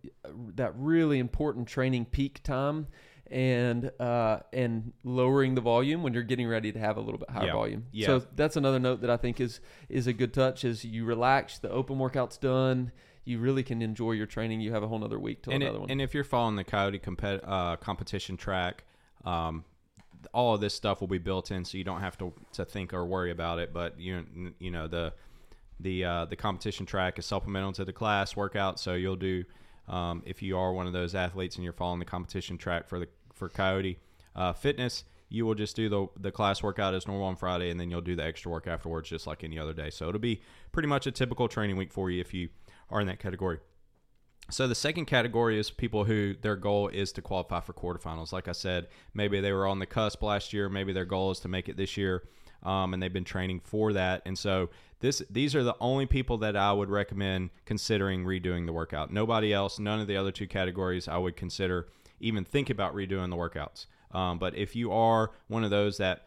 that 0.55 0.75
really 0.77 1.19
important 1.19 1.67
training 1.67 2.05
peak 2.05 2.41
time 2.45 2.87
and 3.31 3.93
uh, 4.01 4.41
and 4.53 4.93
lowering 5.05 5.55
the 5.55 5.61
volume 5.61 6.03
when 6.03 6.15
you're 6.15 6.23
getting 6.23 6.49
ready 6.49 6.73
to 6.73 6.79
have 6.79 6.97
a 6.97 7.01
little 7.01 7.19
bit 7.19 7.31
higher 7.31 7.47
yeah. 7.47 7.53
volume. 7.53 7.87
Yeah. 7.93 8.07
So 8.07 8.23
that's 8.35 8.57
another 8.57 8.79
note 8.79 9.01
that 9.03 9.11
I 9.11 9.17
think 9.17 9.41
is 9.41 9.61
is 9.89 10.07
a 10.07 10.13
good 10.13 10.35
touch. 10.35 10.65
Is 10.65 10.85
you 10.85 11.05
relax, 11.05 11.59
the 11.59 11.71
open 11.71 11.99
workout's 11.99 12.37
done. 12.37 12.93
You 13.25 13.39
really 13.39 13.63
can 13.63 13.83
enjoy 13.83 14.13
your 14.13 14.27
training. 14.27 14.61
You 14.61 14.73
have 14.73 14.83
a 14.83 14.89
whole 14.89 15.05
other 15.05 15.19
week 15.19 15.43
till 15.43 15.53
and 15.53 15.63
another 15.63 15.79
it, 15.79 15.81
one. 15.83 15.91
And 15.91 16.03
if 16.03 16.15
you're 16.15 16.25
following 16.25 16.57
the 16.57 16.65
Coyote 16.65 16.99
compet, 16.99 17.41
uh, 17.45 17.77
competition 17.77 18.37
track, 18.37 18.85
um, 19.25 19.65
all 20.35 20.55
of 20.55 20.61
this 20.61 20.75
stuff 20.75 21.01
will 21.01 21.09
be 21.09 21.19
built 21.19 21.51
in, 21.51 21.65
so 21.65 21.79
you 21.79 21.85
don't 21.85 22.01
have 22.01 22.19
to 22.19 22.33
to 22.53 22.65
think 22.65 22.93
or 22.93 23.07
worry 23.07 23.31
about 23.31 23.59
it. 23.59 23.73
But 23.73 24.01
you 24.01 24.53
you 24.59 24.71
know 24.71 24.89
the 24.89 25.13
the 25.79 26.05
uh, 26.05 26.25
the 26.25 26.37
competition 26.37 26.87
track 26.87 27.19
is 27.19 27.27
supplemental 27.27 27.73
to 27.75 27.85
the 27.85 27.93
class 27.93 28.35
workout, 28.35 28.81
so 28.81 28.95
you'll 28.95 29.17
do. 29.17 29.45
Um, 29.89 30.23
if 30.25 30.41
you 30.41 30.57
are 30.57 30.73
one 30.73 30.87
of 30.87 30.93
those 30.93 31.17
athletes 31.17 31.57
and 31.57 31.65
you're 31.65 31.73
following 31.73 31.99
the 31.99 32.05
competition 32.05 32.57
track 32.59 32.87
for 32.89 33.01
the 33.01 33.09
for 33.41 33.49
Coyote 33.49 33.99
uh, 34.37 34.53
Fitness, 34.53 35.03
you 35.29 35.47
will 35.47 35.55
just 35.55 35.75
do 35.75 35.89
the 35.89 36.07
the 36.17 36.31
class 36.31 36.63
workout 36.63 36.95
as 36.95 37.09
normal 37.09 37.27
on 37.27 37.37
Friday, 37.37 37.71
and 37.71 37.81
then 37.81 37.91
you'll 37.91 38.01
do 38.01 38.15
the 38.15 38.25
extra 38.25 38.51
work 38.51 38.67
afterwards, 38.67 39.09
just 39.09 39.27
like 39.27 39.43
any 39.43 39.59
other 39.59 39.73
day. 39.73 39.91
So 39.91 40.09
it'll 40.09 40.21
be 40.21 40.43
pretty 40.71 40.89
much 40.89 41.07
a 41.07 41.11
typical 41.11 41.49
training 41.49 41.77
week 41.77 41.93
for 41.93 42.11
you 42.11 42.21
if 42.21 42.35
you 42.35 42.51
are 42.91 43.01
in 43.01 43.07
that 43.07 43.19
category. 43.19 43.59
So 44.51 44.67
the 44.67 44.75
second 44.75 45.07
category 45.07 45.59
is 45.59 45.71
people 45.71 46.05
who 46.05 46.35
their 46.35 46.57
goal 46.57 46.89
is 46.89 47.13
to 47.13 47.23
qualify 47.23 47.61
for 47.61 47.73
quarterfinals. 47.73 48.33
Like 48.33 48.49
I 48.49 48.53
said, 48.53 48.89
maybe 49.15 49.41
they 49.41 49.53
were 49.53 49.67
on 49.67 49.79
the 49.79 49.87
cusp 49.87 50.23
last 50.23 50.53
year. 50.53 50.69
Maybe 50.69 50.93
their 50.93 51.05
goal 51.05 51.31
is 51.31 51.39
to 51.41 51.49
make 51.49 51.69
it 51.69 51.77
this 51.77 51.97
year, 51.97 52.25
um, 52.65 52.93
and 52.93 53.01
they've 53.01 53.13
been 53.13 53.25
training 53.25 53.61
for 53.61 53.93
that. 53.93 54.23
And 54.27 54.37
so 54.37 54.71
this 54.99 55.23
these 55.31 55.55
are 55.55 55.63
the 55.63 55.77
only 55.81 56.07
people 56.07 56.39
that 56.39 56.57
I 56.57 56.73
would 56.73 56.91
recommend 56.91 57.51
considering 57.65 58.25
redoing 58.25 58.67
the 58.67 58.73
workout. 58.73 59.13
Nobody 59.13 59.53
else, 59.53 59.79
none 59.79 60.01
of 60.01 60.09
the 60.09 60.17
other 60.17 60.33
two 60.33 60.49
categories, 60.49 61.07
I 61.07 61.19
would 61.19 61.37
consider 61.37 61.87
even 62.21 62.45
think 62.45 62.71
about 62.71 62.95
redoing 62.95 63.31
the 63.31 63.37
workouts. 63.37 63.87
Um, 64.13 64.39
but 64.39 64.57
if 64.57 64.75
you 64.75 64.93
are 64.93 65.31
one 65.49 65.65
of 65.65 65.71
those 65.71 65.99
that 65.99 66.27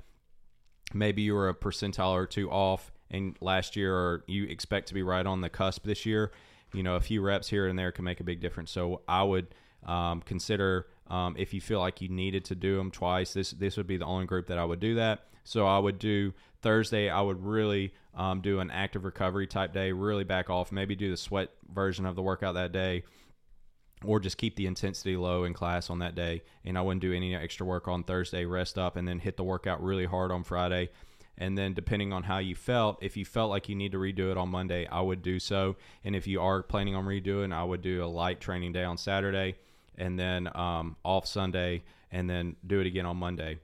maybe 0.94 1.22
you 1.22 1.34
were 1.34 1.50
a 1.50 1.56
percentile 1.56 2.14
or 2.14 2.26
two 2.26 2.50
off 2.50 2.92
and 3.12 3.36
last 3.42 3.76
year 3.76 3.96
or 3.96 4.24
you 4.28 4.46
expect 4.46 4.88
to 4.88 4.94
be 4.94 5.04
right 5.04 5.26
on 5.26 5.42
the 5.42 5.50
cusp 5.50 5.84
this 5.86 6.06
year, 6.06 6.32
you 6.74 6.84
know, 6.84 6.96
a 6.96 7.02
few 7.02 7.22
reps 7.22 7.50
here 7.50 7.68
and 7.68 7.78
there 7.78 7.92
can 7.92 8.06
make 8.06 8.20
a 8.20 8.24
big 8.24 8.40
difference. 8.40 8.72
So 8.72 9.02
I 9.08 9.24
would 9.24 9.48
um, 9.86 10.22
consider 10.22 10.88
um, 11.08 11.36
if 11.38 11.54
you 11.54 11.62
feel 11.62 11.80
like 11.80 12.02
you 12.02 12.10
needed 12.10 12.46
to 12.46 12.56
do 12.56 12.78
them 12.78 12.90
twice, 12.90 13.34
this 13.34 13.52
this 13.52 13.78
would 13.78 13.88
be 13.88 13.98
the 13.98 14.06
only 14.06 14.26
group 14.26 14.48
that 14.48 14.58
I 14.58 14.66
would 14.66 14.80
do 14.80 14.96
that. 14.96 15.28
So 15.44 15.68
I 15.68 15.78
would 15.78 16.00
do 16.00 16.34
Thursday. 16.62 17.10
I 17.10 17.22
would 17.22 17.44
really 17.44 17.94
um, 18.16 18.42
do 18.42 18.60
an 18.60 18.72
active 18.72 19.04
recovery 19.04 19.46
type 19.46 19.74
day, 19.74 19.92
really 19.92 20.24
back 20.24 20.50
off, 20.50 20.72
maybe 20.72 20.96
do 20.96 21.10
the 21.10 21.18
sweat 21.18 21.50
version 21.74 22.06
of 22.06 22.16
the 22.16 22.22
workout 22.22 22.54
that 22.54 22.72
day, 22.72 23.04
or 24.06 24.20
just 24.20 24.38
keep 24.38 24.56
the 24.56 24.66
intensity 24.66 25.16
low 25.16 25.44
in 25.44 25.54
class 25.54 25.90
on 25.90 26.00
that 26.00 26.16
day. 26.16 26.44
And 26.66 26.78
I 26.78 26.82
wouldn't 26.82 27.02
do 27.02 27.14
any 27.14 27.36
extra 27.36 27.66
work 27.66 27.88
on 27.88 28.04
Thursday, 28.04 28.46
rest 28.46 28.78
up, 28.78 28.96
and 28.96 29.08
then 29.08 29.20
hit 29.20 29.38
the 29.38 29.44
workout 29.44 29.84
really 29.84 30.06
hard 30.06 30.32
on 30.32 30.44
Friday. 30.44 30.90
And 31.38 31.58
then, 31.58 31.74
depending 31.74 32.14
on 32.14 32.24
how 32.24 32.38
you 32.38 32.54
felt, 32.54 33.00
if 33.02 33.18
you 33.18 33.26
felt 33.26 33.50
like 33.50 33.68
you 33.68 33.76
need 33.76 33.92
to 33.94 33.98
redo 33.98 34.30
it 34.32 34.38
on 34.38 34.50
Monday, 34.50 34.88
I 34.88 35.02
would 35.02 35.24
do 35.24 35.40
so. 35.40 35.78
And 36.04 36.16
if 36.16 36.28
you 36.28 36.40
are 36.42 36.62
planning 36.62 36.96
on 36.96 37.06
redoing, 37.06 37.52
I 37.52 37.64
would 37.64 37.82
do 37.82 38.04
a 38.04 38.06
light 38.06 38.40
training 38.40 38.74
day 38.74 38.84
on 38.84 38.98
Saturday 38.98 39.56
and 39.98 40.20
then 40.20 40.50
um, 40.56 40.96
off 41.04 41.26
Sunday 41.26 41.84
and 42.12 42.30
then 42.30 42.56
do 42.66 42.80
it 42.80 42.88
again 42.88 43.06
on 43.06 43.18
Monday. 43.18 43.60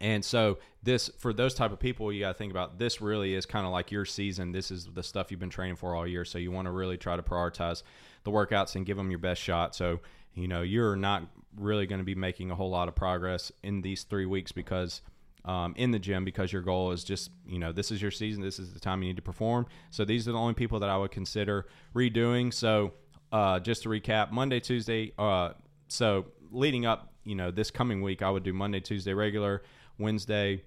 And 0.00 0.24
so 0.24 0.58
this 0.82 1.08
for 1.18 1.32
those 1.32 1.54
type 1.54 1.72
of 1.72 1.78
people, 1.78 2.12
you 2.12 2.20
got 2.20 2.32
to 2.32 2.38
think 2.38 2.52
about 2.52 2.78
this. 2.78 3.00
Really 3.00 3.34
is 3.34 3.46
kind 3.46 3.64
of 3.64 3.72
like 3.72 3.90
your 3.90 4.04
season. 4.04 4.52
This 4.52 4.70
is 4.70 4.86
the 4.86 5.02
stuff 5.02 5.30
you've 5.30 5.40
been 5.40 5.50
training 5.50 5.76
for 5.76 5.94
all 5.94 6.06
year. 6.06 6.24
So 6.24 6.38
you 6.38 6.50
want 6.50 6.66
to 6.66 6.72
really 6.72 6.98
try 6.98 7.16
to 7.16 7.22
prioritize 7.22 7.82
the 8.26 8.30
workouts 8.30 8.76
and 8.76 8.84
give 8.84 8.98
them 8.98 9.10
your 9.10 9.18
best 9.18 9.40
shot. 9.40 9.74
So 9.74 10.00
you 10.34 10.48
know 10.48 10.60
you're 10.62 10.96
not 10.96 11.22
really 11.56 11.86
going 11.86 12.00
to 12.00 12.04
be 12.04 12.14
making 12.14 12.50
a 12.50 12.54
whole 12.54 12.68
lot 12.68 12.88
of 12.88 12.94
progress 12.94 13.50
in 13.62 13.80
these 13.80 14.02
three 14.02 14.26
weeks 14.26 14.52
because 14.52 15.00
um, 15.46 15.74
in 15.76 15.92
the 15.92 15.98
gym 15.98 16.24
because 16.24 16.52
your 16.52 16.60
goal 16.60 16.92
is 16.92 17.04
just 17.04 17.30
you 17.46 17.58
know 17.58 17.72
this 17.72 17.90
is 17.90 18.02
your 18.02 18.10
season. 18.10 18.42
This 18.42 18.58
is 18.58 18.74
the 18.74 18.80
time 18.80 19.02
you 19.02 19.08
need 19.08 19.16
to 19.16 19.22
perform. 19.22 19.66
So 19.90 20.04
these 20.04 20.28
are 20.28 20.32
the 20.32 20.38
only 20.38 20.54
people 20.54 20.80
that 20.80 20.90
I 20.90 20.98
would 20.98 21.12
consider 21.12 21.66
redoing. 21.94 22.52
So 22.52 22.92
uh, 23.32 23.60
just 23.60 23.84
to 23.84 23.88
recap, 23.88 24.30
Monday, 24.30 24.60
Tuesday. 24.60 25.12
Uh, 25.18 25.50
so 25.88 26.26
leading 26.50 26.84
up, 26.84 27.12
you 27.24 27.34
know, 27.34 27.50
this 27.50 27.70
coming 27.70 28.02
week, 28.02 28.22
I 28.22 28.30
would 28.30 28.42
do 28.42 28.52
Monday, 28.52 28.80
Tuesday 28.80 29.14
regular 29.14 29.62
Wednesday 29.98 30.62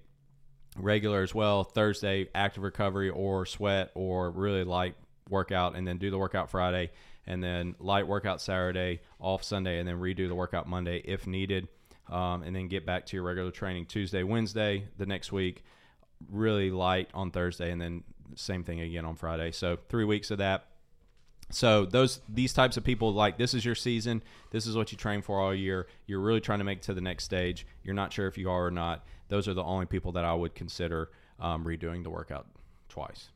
regular 0.76 1.22
as 1.22 1.34
well. 1.34 1.64
Thursday 1.64 2.28
active 2.34 2.62
recovery 2.62 3.10
or 3.10 3.46
sweat 3.46 3.90
or 3.94 4.30
really 4.30 4.64
light 4.64 4.94
workout, 5.28 5.76
and 5.76 5.86
then 5.86 5.98
do 5.98 6.10
the 6.10 6.18
workout 6.18 6.50
Friday, 6.50 6.90
and 7.30 7.44
then 7.44 7.76
light 7.78 8.08
workout 8.08 8.40
Saturday, 8.40 9.00
off 9.20 9.44
Sunday, 9.44 9.78
and 9.78 9.86
then 9.86 10.00
redo 10.00 10.26
the 10.26 10.34
workout 10.34 10.66
Monday 10.66 11.00
if 11.04 11.28
needed, 11.28 11.68
um, 12.08 12.42
and 12.42 12.56
then 12.56 12.66
get 12.66 12.84
back 12.84 13.06
to 13.06 13.16
your 13.16 13.22
regular 13.22 13.52
training 13.52 13.86
Tuesday, 13.86 14.24
Wednesday 14.24 14.88
the 14.98 15.06
next 15.06 15.30
week. 15.30 15.62
Really 16.28 16.72
light 16.72 17.08
on 17.14 17.30
Thursday, 17.30 17.70
and 17.70 17.80
then 17.80 18.02
same 18.34 18.64
thing 18.64 18.80
again 18.80 19.04
on 19.04 19.14
Friday. 19.14 19.52
So 19.52 19.78
three 19.88 20.04
weeks 20.04 20.32
of 20.32 20.38
that. 20.38 20.64
So 21.50 21.84
those 21.84 22.20
these 22.28 22.52
types 22.52 22.76
of 22.76 22.82
people 22.82 23.14
like 23.14 23.38
this 23.38 23.54
is 23.54 23.64
your 23.64 23.76
season. 23.76 24.24
This 24.50 24.66
is 24.66 24.76
what 24.76 24.90
you 24.90 24.98
train 24.98 25.22
for 25.22 25.38
all 25.38 25.54
year. 25.54 25.86
You're 26.06 26.20
really 26.20 26.40
trying 26.40 26.58
to 26.58 26.64
make 26.64 26.78
it 26.78 26.84
to 26.84 26.94
the 26.94 27.00
next 27.00 27.24
stage. 27.24 27.64
You're 27.84 27.94
not 27.94 28.12
sure 28.12 28.26
if 28.26 28.38
you 28.38 28.50
are 28.50 28.66
or 28.66 28.70
not. 28.72 29.06
Those 29.28 29.46
are 29.46 29.54
the 29.54 29.62
only 29.62 29.86
people 29.86 30.10
that 30.12 30.24
I 30.24 30.34
would 30.34 30.56
consider 30.56 31.10
um, 31.38 31.64
redoing 31.64 32.02
the 32.02 32.10
workout 32.10 32.48
twice. 32.88 33.28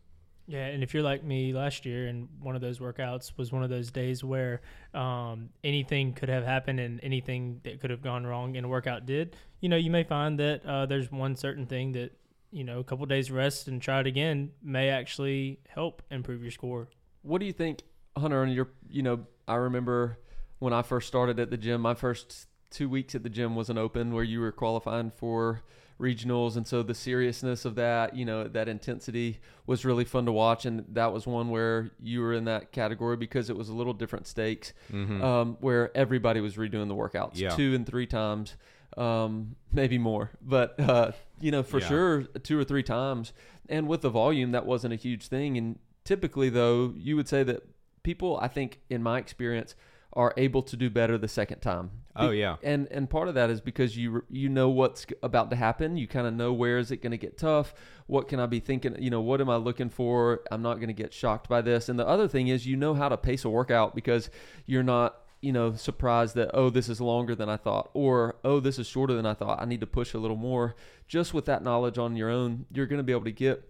Yeah, 0.46 0.66
and 0.66 0.82
if 0.82 0.92
you're 0.92 1.02
like 1.02 1.24
me 1.24 1.54
last 1.54 1.86
year, 1.86 2.06
and 2.06 2.28
one 2.40 2.54
of 2.54 2.60
those 2.60 2.78
workouts 2.78 3.32
was 3.36 3.50
one 3.50 3.62
of 3.62 3.70
those 3.70 3.90
days 3.90 4.22
where 4.22 4.60
um, 4.92 5.48
anything 5.62 6.12
could 6.12 6.28
have 6.28 6.44
happened 6.44 6.80
and 6.80 7.00
anything 7.02 7.60
that 7.64 7.80
could 7.80 7.90
have 7.90 8.02
gone 8.02 8.26
wrong 8.26 8.54
in 8.54 8.64
a 8.64 8.68
workout 8.68 9.06
did, 9.06 9.36
you 9.60 9.68
know, 9.68 9.76
you 9.76 9.90
may 9.90 10.04
find 10.04 10.38
that 10.40 10.64
uh, 10.66 10.84
there's 10.84 11.10
one 11.10 11.34
certain 11.36 11.66
thing 11.66 11.92
that 11.92 12.12
you 12.50 12.62
know 12.62 12.78
a 12.78 12.84
couple 12.84 13.04
days 13.06 13.30
rest 13.32 13.66
and 13.66 13.82
try 13.82 13.98
it 14.00 14.06
again 14.06 14.50
may 14.62 14.88
actually 14.88 15.58
help 15.68 16.02
improve 16.10 16.42
your 16.42 16.52
score. 16.52 16.88
What 17.22 17.40
do 17.40 17.46
you 17.46 17.52
think 17.52 17.82
Hunter, 18.16 18.42
and 18.42 18.54
you're, 18.54 18.70
you 18.88 19.02
know, 19.02 19.26
I 19.48 19.56
remember 19.56 20.18
when 20.58 20.72
I 20.72 20.82
first 20.82 21.08
started 21.08 21.40
at 21.40 21.50
the 21.50 21.56
gym, 21.56 21.80
my 21.80 21.94
first 21.94 22.46
two 22.70 22.88
weeks 22.88 23.14
at 23.14 23.22
the 23.22 23.28
gym 23.28 23.54
wasn't 23.54 23.78
open 23.78 24.12
where 24.12 24.24
you 24.24 24.40
were 24.40 24.52
qualifying 24.52 25.10
for 25.10 25.62
regionals. 26.00 26.56
And 26.56 26.66
so 26.66 26.82
the 26.82 26.94
seriousness 26.94 27.64
of 27.64 27.76
that, 27.76 28.16
you 28.16 28.24
know, 28.24 28.44
that 28.48 28.68
intensity 28.68 29.38
was 29.66 29.84
really 29.84 30.04
fun 30.04 30.26
to 30.26 30.32
watch. 30.32 30.64
And 30.66 30.84
that 30.92 31.12
was 31.12 31.26
one 31.26 31.50
where 31.50 31.90
you 32.02 32.20
were 32.20 32.32
in 32.32 32.44
that 32.46 32.72
category 32.72 33.16
because 33.16 33.48
it 33.50 33.56
was 33.56 33.68
a 33.68 33.74
little 33.74 33.92
different 33.94 34.26
stakes 34.26 34.72
Mm-hmm. 34.92 35.22
um, 35.22 35.56
where 35.60 35.96
everybody 35.96 36.40
was 36.40 36.56
redoing 36.56 36.88
the 36.88 36.94
workouts 36.94 37.32
Yeah. 37.38 37.50
two 37.50 37.74
and 37.74 37.86
three 37.86 38.06
times, 38.06 38.56
um, 38.96 39.56
maybe 39.72 39.98
more, 39.98 40.30
but 40.42 40.78
uh, 40.80 41.12
you 41.40 41.50
know 41.50 41.62
for 41.62 41.78
Yeah. 41.80 41.88
sure 41.88 42.22
two 42.22 42.58
or 42.58 42.64
three 42.64 42.82
times. 42.82 43.32
And 43.68 43.88
with 43.88 44.02
the 44.02 44.10
volume, 44.10 44.52
that 44.52 44.66
wasn't 44.66 44.92
a 44.92 44.96
huge 44.96 45.28
thing. 45.28 45.56
And 45.56 45.78
typically, 46.04 46.50
though, 46.50 46.92
you 46.96 47.16
would 47.16 47.28
say 47.28 47.42
that 47.44 47.62
people, 48.02 48.38
I 48.42 48.48
think, 48.48 48.80
in 48.90 49.02
my 49.02 49.18
experience, 49.18 49.74
are 50.12 50.34
able 50.36 50.62
to 50.62 50.76
do 50.76 50.90
better 50.90 51.16
the 51.16 51.28
second 51.28 51.60
time. 51.60 51.90
Oh 52.16 52.30
yeah, 52.30 52.56
And 52.62 52.86
and 52.90 53.10
part 53.10 53.28
of 53.28 53.34
that 53.34 53.50
is 53.50 53.60
because 53.60 53.96
you 53.96 54.24
you 54.30 54.48
know 54.48 54.68
what's 54.68 55.06
about 55.22 55.50
to 55.50 55.56
happen. 55.56 55.96
You 55.96 56.06
kind 56.06 56.26
of 56.26 56.34
know 56.34 56.52
where 56.52 56.78
is 56.78 56.90
it 56.90 56.98
going 56.98 57.10
to 57.10 57.18
get 57.18 57.36
tough. 57.36 57.74
What 58.06 58.28
can 58.28 58.38
I 58.38 58.46
be 58.46 58.60
thinking? 58.60 58.96
You 59.02 59.10
know, 59.10 59.20
what 59.20 59.40
am 59.40 59.50
I 59.50 59.56
looking 59.56 59.90
for? 59.90 60.42
I'm 60.50 60.62
not 60.62 60.76
going 60.76 60.88
to 60.88 60.94
get 60.94 61.12
shocked 61.12 61.48
by 61.48 61.60
this. 61.60 61.88
And 61.88 61.98
the 61.98 62.06
other 62.06 62.28
thing 62.28 62.48
is, 62.48 62.66
you 62.66 62.76
know 62.76 62.94
how 62.94 63.08
to 63.08 63.16
pace 63.16 63.44
a 63.44 63.50
workout 63.50 63.94
because 63.94 64.30
you're 64.66 64.82
not 64.82 65.16
you 65.40 65.52
know 65.52 65.74
surprised 65.74 66.34
that 66.36 66.50
oh 66.54 66.70
this 66.70 66.88
is 66.88 67.02
longer 67.02 67.34
than 67.34 67.50
I 67.50 67.58
thought 67.58 67.90
or 67.92 68.36
oh 68.44 68.60
this 68.60 68.78
is 68.78 68.86
shorter 68.86 69.14
than 69.14 69.26
I 69.26 69.34
thought. 69.34 69.60
I 69.60 69.64
need 69.64 69.80
to 69.80 69.86
push 69.86 70.14
a 70.14 70.18
little 70.18 70.36
more. 70.36 70.76
Just 71.08 71.34
with 71.34 71.46
that 71.46 71.62
knowledge 71.62 71.98
on 71.98 72.16
your 72.16 72.30
own, 72.30 72.66
you're 72.72 72.86
going 72.86 72.98
to 72.98 73.04
be 73.04 73.12
able 73.12 73.24
to 73.24 73.32
get 73.32 73.68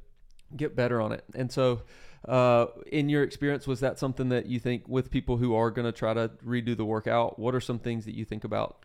get 0.57 0.77
better 0.77 1.01
on 1.01 1.13
it. 1.13 1.25
And 1.35 1.51
so 1.51 1.83
uh, 2.25 2.67
in 2.91 3.09
your 3.09 3.23
experience, 3.23 3.67
was 3.67 3.81
that 3.81 3.99
something 3.99 4.31
that 4.31 4.47
you 4.47 4.59
think 4.59 4.89
with 4.89 5.11
people 5.11 5.37
who 5.37 5.55
are 5.55 5.71
going 5.71 5.87
to 5.87 5.93
try 5.93 6.15
to 6.15 6.31
redo 6.45 6.77
the 6.77 6.85
workout? 6.85 7.39
What 7.39 7.55
are 7.55 7.61
some 7.61 7.79
things 7.79 8.05
that 8.07 8.15
you 8.15 8.25
think 8.25 8.45
about 8.45 8.85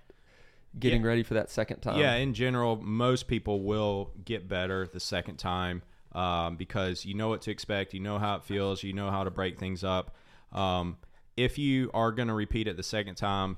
getting 0.77 1.03
ready 1.03 1.23
for 1.23 1.35
that 1.35 1.49
second 1.49 1.81
time? 1.81 1.99
yeah. 1.99 2.15
In 2.15 2.33
general, 2.33 2.75
most 2.75 3.27
people 3.27 3.61
will 3.61 4.11
get 4.25 4.47
better 4.47 4.87
the 4.87 4.99
second 4.99 5.37
time 5.37 5.83
um, 6.13 6.57
because 6.57 7.05
you 7.05 7.13
know 7.13 7.29
what 7.29 7.41
to 7.43 7.51
expect. 7.51 7.93
You 7.93 8.01
know 8.01 8.19
how 8.19 8.35
it 8.35 8.43
feels. 8.43 8.83
You 8.83 8.93
know 8.93 9.09
how 9.09 9.23
to 9.23 9.31
break 9.31 9.57
things 9.57 9.83
up. 9.83 10.15
Um, 10.51 10.97
if 11.37 11.57
you 11.57 11.89
are 11.93 12.11
going 12.11 12.27
to 12.27 12.33
repeat 12.33 12.67
it 12.67 12.75
the 12.75 12.83
second 12.83 13.15
time, 13.15 13.57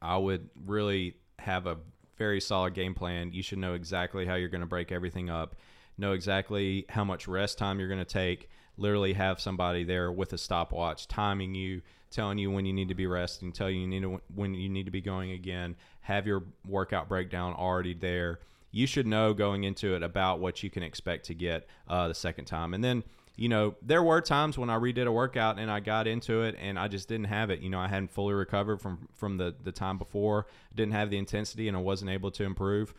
I 0.00 0.16
would 0.16 0.48
really 0.64 1.16
have 1.38 1.66
a 1.66 1.76
very 2.16 2.40
solid 2.40 2.74
game 2.74 2.94
plan. 2.94 3.32
You 3.32 3.42
should 3.42 3.58
know 3.58 3.74
exactly 3.74 4.24
how 4.24 4.36
you're 4.36 4.48
going 4.48 4.62
to 4.62 4.66
break 4.66 4.90
everything 4.90 5.28
up, 5.28 5.56
know 5.98 6.12
exactly 6.12 6.86
how 6.88 7.04
much 7.04 7.28
rest 7.28 7.58
time 7.58 7.78
you're 7.78 7.88
going 7.88 7.98
to 7.98 8.04
take. 8.04 8.48
Literally 8.76 9.14
have 9.14 9.40
somebody 9.40 9.84
there 9.84 10.12
with 10.12 10.32
a 10.32 10.38
stopwatch 10.38 11.08
timing 11.08 11.54
you, 11.54 11.82
telling 12.10 12.38
you 12.38 12.50
when 12.50 12.66
you 12.66 12.72
need 12.72 12.88
to 12.88 12.94
be 12.94 13.06
resting, 13.06 13.52
telling 13.52 13.76
you, 13.76 13.80
you 13.82 13.88
need 13.88 14.02
to, 14.02 14.20
when 14.34 14.54
you 14.54 14.68
need 14.68 14.84
to 14.84 14.90
be 14.90 15.00
going 15.00 15.30
again. 15.30 15.76
Have 16.02 16.26
your 16.26 16.44
workout 16.66 17.08
breakdown 17.08 17.54
already 17.54 17.94
there. 17.94 18.40
You 18.70 18.86
should 18.86 19.06
know 19.06 19.32
going 19.32 19.64
into 19.64 19.94
it 19.94 20.02
about 20.02 20.40
what 20.40 20.62
you 20.62 20.68
can 20.68 20.82
expect 20.82 21.26
to 21.26 21.34
get 21.34 21.66
uh, 21.88 22.08
the 22.08 22.14
second 22.14 22.44
time, 22.44 22.74
and 22.74 22.84
then 22.84 23.02
you 23.36 23.50
know, 23.50 23.76
there 23.82 24.02
were 24.02 24.22
times 24.22 24.56
when 24.56 24.70
I 24.70 24.76
redid 24.76 25.06
a 25.06 25.12
workout 25.12 25.58
and 25.58 25.70
I 25.70 25.80
got 25.80 26.06
into 26.06 26.42
it 26.42 26.56
and 26.58 26.78
I 26.78 26.88
just 26.88 27.06
didn't 27.06 27.26
have 27.26 27.50
it. 27.50 27.60
You 27.60 27.68
know, 27.68 27.78
I 27.78 27.86
hadn't 27.86 28.10
fully 28.10 28.32
recovered 28.32 28.80
from 28.80 29.08
from 29.14 29.36
the 29.36 29.54
the 29.62 29.72
time 29.72 29.98
before, 29.98 30.46
didn't 30.74 30.94
have 30.94 31.10
the 31.10 31.18
intensity, 31.18 31.68
and 31.68 31.76
I 31.76 31.80
wasn't 31.80 32.10
able 32.10 32.30
to 32.32 32.44
improve. 32.44 32.94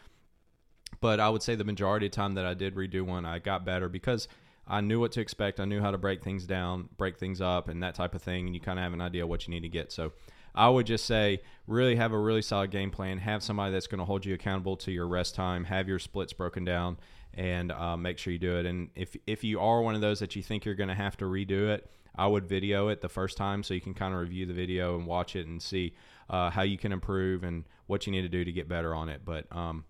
But 1.00 1.20
I 1.20 1.30
would 1.30 1.44
say 1.44 1.56
the 1.56 1.64
majority 1.64 2.08
of 2.08 2.12
time 2.12 2.34
that 2.36 2.46
I 2.46 2.54
did 2.54 2.76
redo 2.76 3.02
one, 3.04 3.26
I 3.26 3.40
got 3.40 3.66
better 3.66 3.90
because 3.90 4.28
I 4.68 4.82
knew 4.82 5.00
what 5.00 5.12
to 5.14 5.22
expect. 5.22 5.60
I 5.60 5.66
knew 5.66 5.82
how 5.82 5.92
to 5.92 5.98
break 5.98 6.24
things 6.24 6.46
down, 6.46 6.90
break 6.98 7.18
things 7.18 7.42
up, 7.42 7.70
and 7.70 7.84
that 7.84 7.96
type 7.96 8.16
of 8.16 8.22
thing. 8.22 8.46
And 8.46 8.56
you 8.56 8.62
kind 8.62 8.80
of 8.80 8.84
have 8.84 8.94
an 8.94 9.02
idea 9.02 9.28
what 9.28 9.48
you 9.48 9.54
need 9.54 9.62
to 9.62 9.70
get. 9.70 9.92
So 9.92 10.14
I 10.56 10.70
would 10.70 10.88
just 10.88 11.06
say 11.06 11.42
really 11.68 11.96
have 11.96 12.14
a 12.14 12.18
really 12.18 12.42
solid 12.42 12.72
game 12.72 12.92
plan. 12.92 13.20
Have 13.20 13.44
somebody 13.44 13.72
that's 13.72 13.88
going 13.88 14.00
to 14.00 14.06
hold 14.06 14.26
you 14.26 14.34
accountable 14.34 14.76
to 14.78 14.92
your 14.92 15.08
rest 15.08 15.36
time. 15.36 15.66
Have 15.66 15.88
your 15.88 16.00
splits 16.00 16.34
broken 16.34 16.66
down 16.66 16.98
and 17.34 17.72
uh, 17.72 17.96
make 17.96 18.18
sure 18.18 18.34
you 18.34 18.40
do 18.40 18.58
it. 18.58 18.66
And 18.66 18.90
if 18.96 19.16
if 19.28 19.44
you 19.44 19.60
are 19.60 19.82
one 19.82 19.96
of 19.96 20.02
those 20.02 20.20
that 20.20 20.36
you 20.36 20.42
think 20.42 20.66
you're 20.66 20.76
going 20.76 20.90
to 20.90 20.96
have 20.96 21.16
to 21.18 21.26
redo 21.26 21.70
it, 21.70 21.90
I 22.16 22.26
would 22.28 22.50
video 22.50 22.88
it 22.88 23.02
the 23.02 23.10
first 23.10 23.38
time 23.38 23.62
so 23.64 23.74
you 23.74 23.82
can 23.82 23.94
kind 23.94 24.14
of 24.14 24.20
review 24.20 24.48
the 24.48 24.54
video 24.54 24.98
and 24.98 25.06
watch 25.06 25.36
it 25.36 25.46
and 25.46 25.62
see 25.62 25.94
uh, 26.30 26.50
how 26.50 26.64
you 26.64 26.78
can 26.78 26.92
improve 26.92 27.44
and 27.44 27.64
what 27.86 28.08
you 28.08 28.12
need 28.12 28.24
to 28.24 28.30
do 28.30 28.44
to 28.44 28.52
get 28.52 28.68
better 28.68 28.96
on 28.96 29.10
it. 29.10 29.22
But 29.24 29.46
um, 29.56 29.86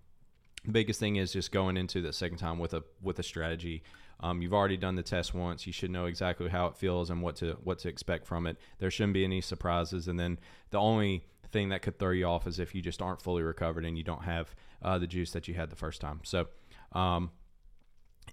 biggest 0.70 1.00
thing 1.00 1.16
is 1.16 1.32
just 1.32 1.52
going 1.52 1.78
into 1.78 2.02
the 2.02 2.14
second 2.14 2.38
time 2.38 2.60
with 2.60 2.74
a 2.74 2.84
with 3.02 3.20
a 3.20 3.24
strategy. 3.24 3.84
Um, 4.20 4.42
you've 4.42 4.54
already 4.54 4.78
done 4.78 4.96
the 4.96 5.04
test 5.04 5.34
once. 5.34 5.68
You 5.68 5.74
should 5.74 5.92
know 5.92 6.06
exactly 6.06 6.50
how 6.50 6.68
it 6.68 6.76
feels 6.76 7.10
and 7.10 7.22
what 7.22 7.36
to 7.38 7.58
what 7.64 7.80
to 7.80 7.90
expect 7.90 8.26
from 8.26 8.48
it. 8.48 8.58
There 8.80 8.90
shouldn't 8.90 9.14
be 9.14 9.24
any 9.24 9.42
surprises. 9.42 10.08
And 10.08 10.20
then 10.20 10.40
the 10.72 10.80
only 10.80 11.24
thing 11.52 11.70
that 11.70 11.82
could 11.82 12.00
throw 12.00 12.12
you 12.12 12.26
off 12.26 12.48
is 12.48 12.60
if 12.60 12.74
you 12.74 12.82
just 12.82 13.02
aren't 13.02 13.22
fully 13.22 13.44
recovered 13.44 13.86
and 13.86 13.98
you 13.98 14.04
don't 14.04 14.24
have 14.24 14.54
uh, 14.82 14.98
the 14.98 15.08
juice 15.08 15.32
that 15.32 15.48
you 15.48 15.54
had 15.54 15.70
the 15.70 15.76
first 15.76 16.02
time. 16.02 16.22
So 16.24 16.48
um, 16.94 17.32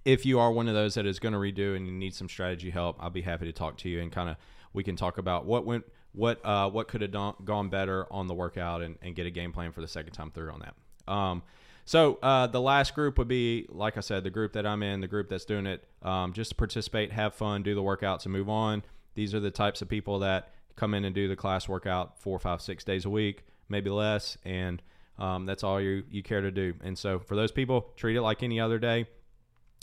if 0.04 0.26
you 0.26 0.38
are 0.40 0.50
one 0.50 0.68
of 0.68 0.74
those 0.74 0.94
that 0.94 1.06
is 1.06 1.18
going 1.18 1.32
to 1.32 1.38
redo 1.38 1.76
and 1.76 1.86
you 1.86 1.92
need 1.92 2.14
some 2.14 2.28
strategy 2.28 2.70
help, 2.70 2.96
I'll 2.98 3.10
be 3.10 3.22
happy 3.22 3.44
to 3.46 3.52
talk 3.52 3.76
to 3.78 3.88
you 3.88 4.00
and 4.00 4.10
kind 4.10 4.30
of 4.30 4.36
we 4.72 4.82
can 4.82 4.96
talk 4.96 5.18
about 5.18 5.46
what 5.46 5.64
went 5.64 5.84
what 6.12 6.44
uh, 6.44 6.70
what 6.70 6.88
could 6.88 7.02
have 7.02 7.10
done, 7.10 7.34
gone 7.44 7.68
better 7.68 8.10
on 8.12 8.26
the 8.26 8.34
workout 8.34 8.82
and, 8.82 8.96
and 9.02 9.14
get 9.14 9.26
a 9.26 9.30
game 9.30 9.52
plan 9.52 9.72
for 9.72 9.80
the 9.80 9.88
second 9.88 10.12
time 10.12 10.30
through 10.30 10.50
on 10.50 10.60
that. 10.60 11.12
Um, 11.12 11.42
so 11.84 12.18
uh, 12.22 12.46
the 12.46 12.60
last 12.60 12.94
group 12.94 13.18
would 13.18 13.28
be, 13.28 13.66
like 13.68 13.96
I 13.96 14.00
said, 14.00 14.24
the 14.24 14.30
group 14.30 14.54
that 14.54 14.66
I'm 14.66 14.82
in, 14.82 15.00
the 15.00 15.08
group 15.08 15.28
that's 15.28 15.44
doing 15.44 15.66
it, 15.66 15.84
um, 16.02 16.32
just 16.32 16.50
to 16.50 16.56
participate, 16.56 17.12
have 17.12 17.34
fun, 17.34 17.62
do 17.62 17.74
the 17.74 17.82
workouts, 17.82 18.24
and 18.24 18.32
move 18.32 18.48
on. 18.48 18.82
These 19.14 19.34
are 19.34 19.40
the 19.40 19.50
types 19.50 19.82
of 19.82 19.88
people 19.88 20.18
that 20.20 20.50
come 20.76 20.94
in 20.94 21.04
and 21.04 21.14
do 21.14 21.28
the 21.28 21.36
class 21.36 21.68
workout 21.68 22.18
four, 22.18 22.38
five, 22.38 22.60
six 22.62 22.84
days 22.84 23.04
a 23.04 23.10
week, 23.10 23.44
maybe 23.68 23.90
less, 23.90 24.38
and 24.44 24.82
um, 25.18 25.46
that's 25.46 25.62
all 25.62 25.80
you 25.80 26.04
you 26.10 26.22
care 26.22 26.40
to 26.40 26.50
do. 26.50 26.74
And 26.82 26.98
so 26.98 27.18
for 27.20 27.36
those 27.36 27.52
people, 27.52 27.92
treat 27.96 28.16
it 28.16 28.22
like 28.22 28.42
any 28.42 28.58
other 28.58 28.78
day. 28.78 29.06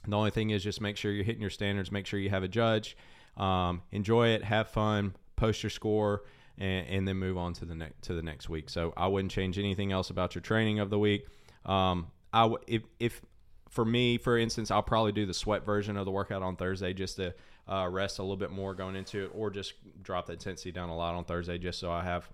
The 0.07 0.17
only 0.17 0.31
thing 0.31 0.49
is 0.49 0.63
just 0.63 0.81
make 0.81 0.97
sure 0.97 1.11
you're 1.11 1.23
hitting 1.23 1.41
your 1.41 1.51
standards. 1.51 1.91
Make 1.91 2.05
sure 2.05 2.19
you 2.19 2.31
have 2.31 2.43
a 2.43 2.47
judge. 2.47 2.97
Um, 3.37 3.83
enjoy 3.91 4.29
it, 4.29 4.43
have 4.43 4.69
fun, 4.69 5.15
post 5.35 5.63
your 5.63 5.69
score, 5.69 6.23
and, 6.57 6.87
and, 6.87 7.07
then 7.07 7.15
move 7.15 7.37
on 7.37 7.53
to 7.53 7.65
the 7.65 7.75
next 7.75 8.01
to 8.03 8.13
the 8.13 8.21
next 8.21 8.49
week. 8.49 8.69
So 8.69 8.93
I 8.97 9.07
wouldn't 9.07 9.31
change 9.31 9.57
anything 9.57 9.91
else 9.91 10.09
about 10.09 10.35
your 10.35 10.41
training 10.41 10.79
of 10.79 10.89
the 10.89 10.99
week. 10.99 11.27
Um, 11.65 12.07
I 12.33 12.41
w- 12.43 12.63
if 12.67 12.83
if 12.99 13.21
for 13.69 13.85
me, 13.85 14.17
for 14.17 14.37
instance, 14.37 14.71
I'll 14.71 14.83
probably 14.83 15.11
do 15.11 15.25
the 15.25 15.33
sweat 15.33 15.65
version 15.65 15.97
of 15.97 16.05
the 16.05 16.11
workout 16.11 16.43
on 16.43 16.55
Thursday 16.55 16.93
just 16.93 17.15
to 17.17 17.33
uh, 17.69 17.87
rest 17.89 18.19
a 18.19 18.21
little 18.21 18.37
bit 18.37 18.51
more 18.51 18.73
going 18.73 18.95
into 18.95 19.25
it, 19.25 19.31
or 19.33 19.49
just 19.49 19.73
drop 20.03 20.25
the 20.25 20.33
intensity 20.33 20.71
down 20.71 20.89
a 20.89 20.95
lot 20.95 21.15
on 21.15 21.23
Thursday 21.23 21.57
just 21.57 21.79
so 21.79 21.91
I 21.91 22.03
have 22.03 22.29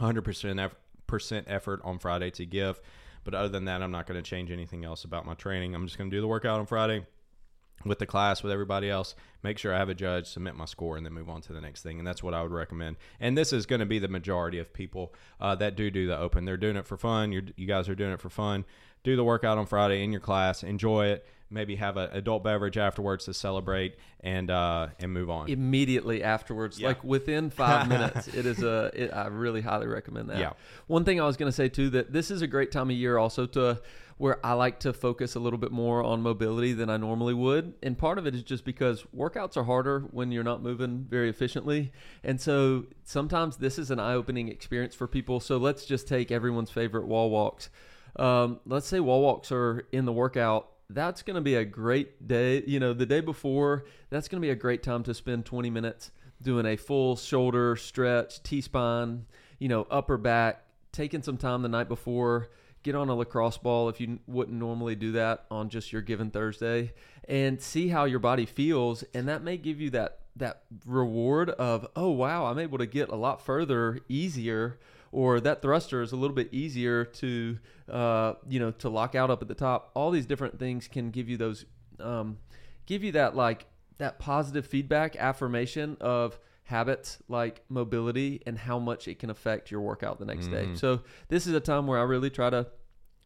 100% 0.00 1.44
effort 1.46 1.80
on 1.82 1.98
Friday 1.98 2.30
to 2.32 2.46
give. 2.46 2.80
But 3.24 3.34
other 3.34 3.48
than 3.48 3.64
that, 3.64 3.82
I'm 3.82 3.90
not 3.90 4.06
going 4.06 4.22
to 4.22 4.28
change 4.28 4.50
anything 4.50 4.84
else 4.84 5.04
about 5.04 5.24
my 5.26 5.34
training. 5.34 5.74
I'm 5.74 5.86
just 5.86 5.98
going 5.98 6.10
to 6.10 6.16
do 6.16 6.20
the 6.20 6.28
workout 6.28 6.60
on 6.60 6.66
Friday 6.66 7.06
with 7.84 7.98
the 7.98 8.06
class 8.06 8.42
with 8.42 8.52
everybody 8.52 8.88
else 8.88 9.14
make 9.44 9.58
sure 9.58 9.74
i 9.74 9.78
have 9.78 9.88
a 9.88 9.94
judge 9.94 10.26
submit 10.26 10.56
my 10.56 10.64
score 10.64 10.96
and 10.96 11.06
then 11.06 11.12
move 11.12 11.28
on 11.28 11.40
to 11.42 11.52
the 11.52 11.60
next 11.60 11.82
thing. 11.82 11.98
And 11.98 12.06
that's 12.06 12.22
what 12.22 12.34
i 12.34 12.42
would 12.42 12.50
recommend. 12.50 12.96
And 13.20 13.38
this 13.38 13.52
is 13.52 13.66
going 13.66 13.80
to 13.80 13.86
be 13.86 13.98
the 13.98 14.08
majority 14.08 14.58
of 14.58 14.72
people 14.72 15.14
uh, 15.40 15.54
that 15.56 15.76
do 15.76 15.90
do 15.90 16.06
the 16.06 16.18
open. 16.18 16.44
They're 16.44 16.56
doing 16.56 16.76
it 16.76 16.86
for 16.86 16.96
fun. 16.96 17.30
You're, 17.30 17.44
you 17.56 17.66
guys 17.66 17.88
are 17.88 17.94
doing 17.94 18.12
it 18.12 18.20
for 18.20 18.30
fun. 18.30 18.64
Do 19.04 19.14
the 19.16 19.24
workout 19.24 19.58
on 19.58 19.66
friday 19.66 20.02
in 20.02 20.10
your 20.10 20.20
class. 20.20 20.62
Enjoy 20.64 21.06
it. 21.06 21.26
Maybe 21.50 21.76
have 21.76 21.98
an 21.98 22.08
adult 22.12 22.42
beverage 22.42 22.78
afterwards 22.78 23.26
to 23.26 23.34
celebrate 23.34 23.96
and 24.20 24.50
uh, 24.50 24.88
and 24.98 25.12
move 25.12 25.28
on. 25.28 25.48
Immediately 25.48 26.24
afterwards 26.24 26.80
yeah. 26.80 26.88
like 26.88 27.04
within 27.04 27.50
five 27.50 27.86
minutes. 27.94 28.28
It 28.28 28.46
is 28.46 28.62
a 28.62 28.90
it, 28.94 29.12
i 29.12 29.26
really 29.26 29.60
highly 29.60 29.86
recommend 29.86 30.30
that. 30.30 30.38
Yeah. 30.38 30.54
One 30.86 31.04
thing 31.04 31.20
i 31.20 31.26
was 31.26 31.36
going 31.36 31.50
to 31.50 31.54
say 31.54 31.68
too 31.68 31.90
that 31.90 32.12
this 32.12 32.30
is 32.30 32.40
a 32.40 32.46
great 32.46 32.72
time 32.72 32.88
of 32.90 32.96
year 32.96 33.18
also 33.18 33.46
to 33.46 33.80
where 34.16 34.44
I 34.46 34.52
like 34.52 34.80
to 34.80 34.92
focus 34.92 35.34
a 35.34 35.40
little 35.40 35.58
bit 35.58 35.72
more 35.72 36.02
on 36.02 36.22
mobility 36.22 36.72
than 36.72 36.88
I 36.88 36.96
normally 36.96 37.34
would. 37.34 37.74
And 37.82 37.98
part 37.98 38.18
of 38.18 38.26
it 38.26 38.34
is 38.34 38.42
just 38.42 38.64
because 38.64 39.04
workouts 39.14 39.56
are 39.56 39.64
harder 39.64 40.00
when 40.10 40.30
you're 40.30 40.44
not 40.44 40.62
moving 40.62 41.06
very 41.08 41.28
efficiently. 41.28 41.92
And 42.22 42.40
so 42.40 42.86
sometimes 43.04 43.56
this 43.56 43.78
is 43.78 43.90
an 43.90 43.98
eye 43.98 44.14
opening 44.14 44.48
experience 44.48 44.94
for 44.94 45.08
people. 45.08 45.40
So 45.40 45.56
let's 45.56 45.84
just 45.84 46.06
take 46.06 46.30
everyone's 46.30 46.70
favorite 46.70 47.06
wall 47.06 47.30
walks. 47.30 47.70
Um, 48.16 48.60
let's 48.66 48.86
say 48.86 49.00
wall 49.00 49.22
walks 49.22 49.50
are 49.50 49.86
in 49.90 50.04
the 50.04 50.12
workout. 50.12 50.70
That's 50.90 51.22
going 51.22 51.34
to 51.34 51.40
be 51.40 51.56
a 51.56 51.64
great 51.64 52.28
day. 52.28 52.62
You 52.66 52.78
know, 52.78 52.92
the 52.92 53.06
day 53.06 53.20
before, 53.20 53.84
that's 54.10 54.28
going 54.28 54.40
to 54.40 54.46
be 54.46 54.50
a 54.50 54.56
great 54.56 54.82
time 54.82 55.02
to 55.04 55.14
spend 55.14 55.44
20 55.44 55.70
minutes 55.70 56.12
doing 56.40 56.66
a 56.66 56.76
full 56.76 57.16
shoulder 57.16 57.74
stretch, 57.74 58.42
T 58.42 58.60
spine, 58.60 59.24
you 59.58 59.68
know, 59.68 59.86
upper 59.90 60.18
back, 60.18 60.62
taking 60.92 61.22
some 61.22 61.36
time 61.36 61.62
the 61.62 61.68
night 61.68 61.88
before 61.88 62.50
get 62.84 62.94
on 62.94 63.08
a 63.08 63.14
lacrosse 63.14 63.58
ball 63.58 63.88
if 63.88 64.00
you 64.00 64.20
wouldn't 64.28 64.56
normally 64.56 64.94
do 64.94 65.10
that 65.12 65.46
on 65.50 65.68
just 65.68 65.92
your 65.92 66.02
given 66.02 66.30
Thursday 66.30 66.92
and 67.26 67.60
see 67.60 67.88
how 67.88 68.04
your 68.04 68.20
body 68.20 68.46
feels. 68.46 69.02
And 69.14 69.26
that 69.28 69.42
may 69.42 69.56
give 69.56 69.80
you 69.80 69.90
that 69.90 70.20
that 70.36 70.62
reward 70.84 71.48
of 71.50 71.86
oh 71.94 72.10
wow 72.10 72.46
I'm 72.46 72.58
able 72.58 72.78
to 72.78 72.86
get 72.86 73.08
a 73.08 73.14
lot 73.14 73.40
further 73.40 74.00
easier 74.08 74.80
or 75.12 75.38
that 75.38 75.62
thruster 75.62 76.02
is 76.02 76.10
a 76.10 76.16
little 76.16 76.34
bit 76.34 76.52
easier 76.52 77.04
to 77.04 77.56
uh, 77.90 78.34
you 78.48 78.60
know 78.60 78.72
to 78.72 78.88
lock 78.88 79.14
out 79.14 79.30
up 79.30 79.42
at 79.42 79.48
the 79.48 79.54
top. 79.54 79.90
All 79.94 80.10
these 80.10 80.26
different 80.26 80.58
things 80.58 80.88
can 80.88 81.10
give 81.10 81.28
you 81.28 81.36
those 81.36 81.64
um, 82.00 82.38
give 82.86 83.02
you 83.02 83.12
that 83.12 83.34
like 83.34 83.66
that 83.98 84.18
positive 84.18 84.66
feedback 84.66 85.16
affirmation 85.16 85.96
of 86.00 86.38
habits 86.64 87.18
like 87.28 87.62
mobility 87.68 88.40
and 88.46 88.58
how 88.58 88.78
much 88.78 89.06
it 89.06 89.18
can 89.18 89.30
affect 89.30 89.70
your 89.70 89.80
workout 89.80 90.18
the 90.18 90.24
next 90.24 90.46
mm-hmm. 90.46 90.72
day. 90.72 90.74
So 90.74 91.02
this 91.28 91.46
is 91.46 91.54
a 91.54 91.60
time 91.60 91.86
where 91.86 91.98
I 91.98 92.02
really 92.02 92.30
try 92.30 92.50
to 92.50 92.66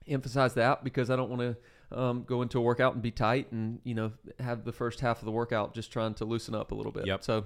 emphasize 0.06 0.54
that 0.54 0.84
because 0.84 1.10
I 1.10 1.16
don't 1.16 1.30
want 1.30 1.42
to 1.42 1.98
um, 1.98 2.24
go 2.24 2.42
into 2.42 2.58
a 2.58 2.60
workout 2.60 2.94
and 2.94 3.02
be 3.02 3.10
tight 3.10 3.50
and 3.50 3.80
you 3.84 3.94
know 3.94 4.12
have 4.40 4.64
the 4.64 4.72
first 4.72 5.00
half 5.00 5.20
of 5.20 5.24
the 5.24 5.30
workout 5.30 5.74
just 5.74 5.90
trying 5.90 6.14
to 6.14 6.24
loosen 6.24 6.54
up 6.54 6.72
a 6.72 6.74
little 6.74 6.92
bit. 6.92 7.06
Yep. 7.06 7.24
So 7.24 7.44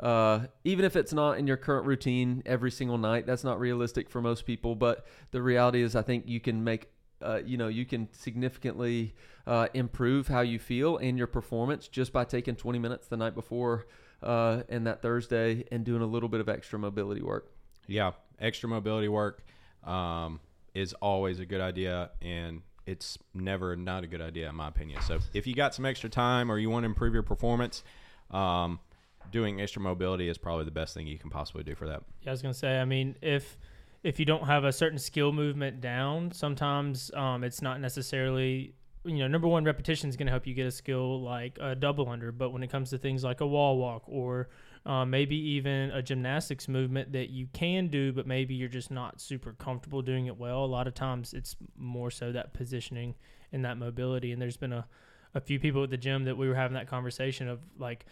uh, 0.00 0.46
even 0.64 0.84
if 0.84 0.96
it's 0.96 1.12
not 1.12 1.38
in 1.38 1.46
your 1.46 1.56
current 1.56 1.86
routine 1.86 2.42
every 2.46 2.70
single 2.70 2.98
night, 2.98 3.26
that's 3.26 3.44
not 3.44 3.60
realistic 3.60 4.10
for 4.10 4.20
most 4.20 4.46
people. 4.46 4.74
But 4.74 5.06
the 5.30 5.42
reality 5.42 5.82
is, 5.82 5.94
I 5.94 6.02
think 6.02 6.24
you 6.26 6.40
can 6.40 6.64
make 6.64 6.88
uh, 7.22 7.40
you 7.44 7.56
know 7.56 7.68
you 7.68 7.84
can 7.84 8.08
significantly 8.12 9.14
uh, 9.46 9.68
improve 9.74 10.28
how 10.28 10.40
you 10.40 10.58
feel 10.58 10.96
and 10.96 11.16
your 11.18 11.26
performance 11.26 11.86
just 11.86 12.12
by 12.12 12.24
taking 12.24 12.56
20 12.56 12.78
minutes 12.78 13.06
the 13.06 13.16
night 13.16 13.34
before 13.34 13.86
uh, 14.24 14.62
and 14.68 14.86
that 14.86 15.02
Thursday 15.02 15.64
and 15.70 15.84
doing 15.84 16.02
a 16.02 16.06
little 16.06 16.28
bit 16.28 16.40
of 16.40 16.48
extra 16.48 16.78
mobility 16.78 17.22
work. 17.22 17.52
Yeah, 17.86 18.12
extra 18.40 18.68
mobility 18.68 19.08
work 19.08 19.44
um, 19.84 20.40
is 20.74 20.94
always 20.94 21.38
a 21.38 21.46
good 21.46 21.60
idea, 21.60 22.10
and 22.22 22.62
it's 22.86 23.18
never 23.34 23.76
not 23.76 24.04
a 24.04 24.06
good 24.06 24.20
idea 24.20 24.48
in 24.48 24.54
my 24.54 24.68
opinion. 24.68 25.00
So 25.02 25.18
if 25.32 25.46
you 25.46 25.54
got 25.54 25.74
some 25.74 25.84
extra 25.84 26.10
time 26.10 26.50
or 26.50 26.58
you 26.58 26.70
want 26.70 26.84
to 26.84 26.86
improve 26.86 27.14
your 27.14 27.22
performance, 27.22 27.84
um, 28.30 28.80
doing 29.30 29.60
extra 29.60 29.80
mobility 29.80 30.28
is 30.28 30.38
probably 30.38 30.64
the 30.64 30.70
best 30.70 30.94
thing 30.94 31.06
you 31.06 31.18
can 31.18 31.30
possibly 31.30 31.62
do 31.62 31.74
for 31.74 31.86
that. 31.88 32.02
Yeah, 32.22 32.30
I 32.30 32.32
was 32.32 32.42
gonna 32.42 32.54
say. 32.54 32.80
I 32.80 32.84
mean, 32.84 33.16
if 33.22 33.58
if 34.02 34.18
you 34.18 34.26
don't 34.26 34.46
have 34.46 34.64
a 34.64 34.72
certain 34.72 34.98
skill 34.98 35.32
movement 35.32 35.80
down, 35.80 36.32
sometimes 36.32 37.10
um, 37.14 37.44
it's 37.44 37.62
not 37.62 37.80
necessarily 37.80 38.74
you 39.04 39.18
know, 39.18 39.28
number 39.28 39.46
one, 39.46 39.64
repetition 39.64 40.08
is 40.08 40.16
going 40.16 40.26
to 40.26 40.30
help 40.30 40.46
you 40.46 40.54
get 40.54 40.66
a 40.66 40.70
skill 40.70 41.20
like 41.22 41.58
a 41.60 41.74
double 41.74 42.08
under. 42.08 42.32
But 42.32 42.50
when 42.50 42.62
it 42.62 42.70
comes 42.70 42.90
to 42.90 42.98
things 42.98 43.22
like 43.22 43.40
a 43.40 43.46
wall 43.46 43.76
walk 43.76 44.02
or 44.06 44.48
uh, 44.86 45.04
maybe 45.04 45.36
even 45.36 45.90
a 45.90 46.02
gymnastics 46.02 46.68
movement 46.68 47.12
that 47.12 47.30
you 47.30 47.46
can 47.52 47.88
do, 47.88 48.12
but 48.12 48.26
maybe 48.26 48.54
you're 48.54 48.68
just 48.68 48.90
not 48.90 49.20
super 49.20 49.52
comfortable 49.52 50.02
doing 50.02 50.26
it 50.26 50.36
well, 50.36 50.64
a 50.64 50.66
lot 50.66 50.86
of 50.86 50.94
times 50.94 51.34
it's 51.34 51.56
more 51.76 52.10
so 52.10 52.32
that 52.32 52.54
positioning 52.54 53.14
and 53.52 53.64
that 53.64 53.76
mobility. 53.76 54.32
And 54.32 54.40
there's 54.40 54.56
been 54.56 54.72
a, 54.72 54.86
a 55.34 55.40
few 55.40 55.60
people 55.60 55.82
at 55.82 55.90
the 55.90 55.96
gym 55.96 56.24
that 56.24 56.36
we 56.36 56.48
were 56.48 56.54
having 56.54 56.74
that 56.74 56.88
conversation 56.88 57.48
of 57.48 57.60
like 57.78 58.06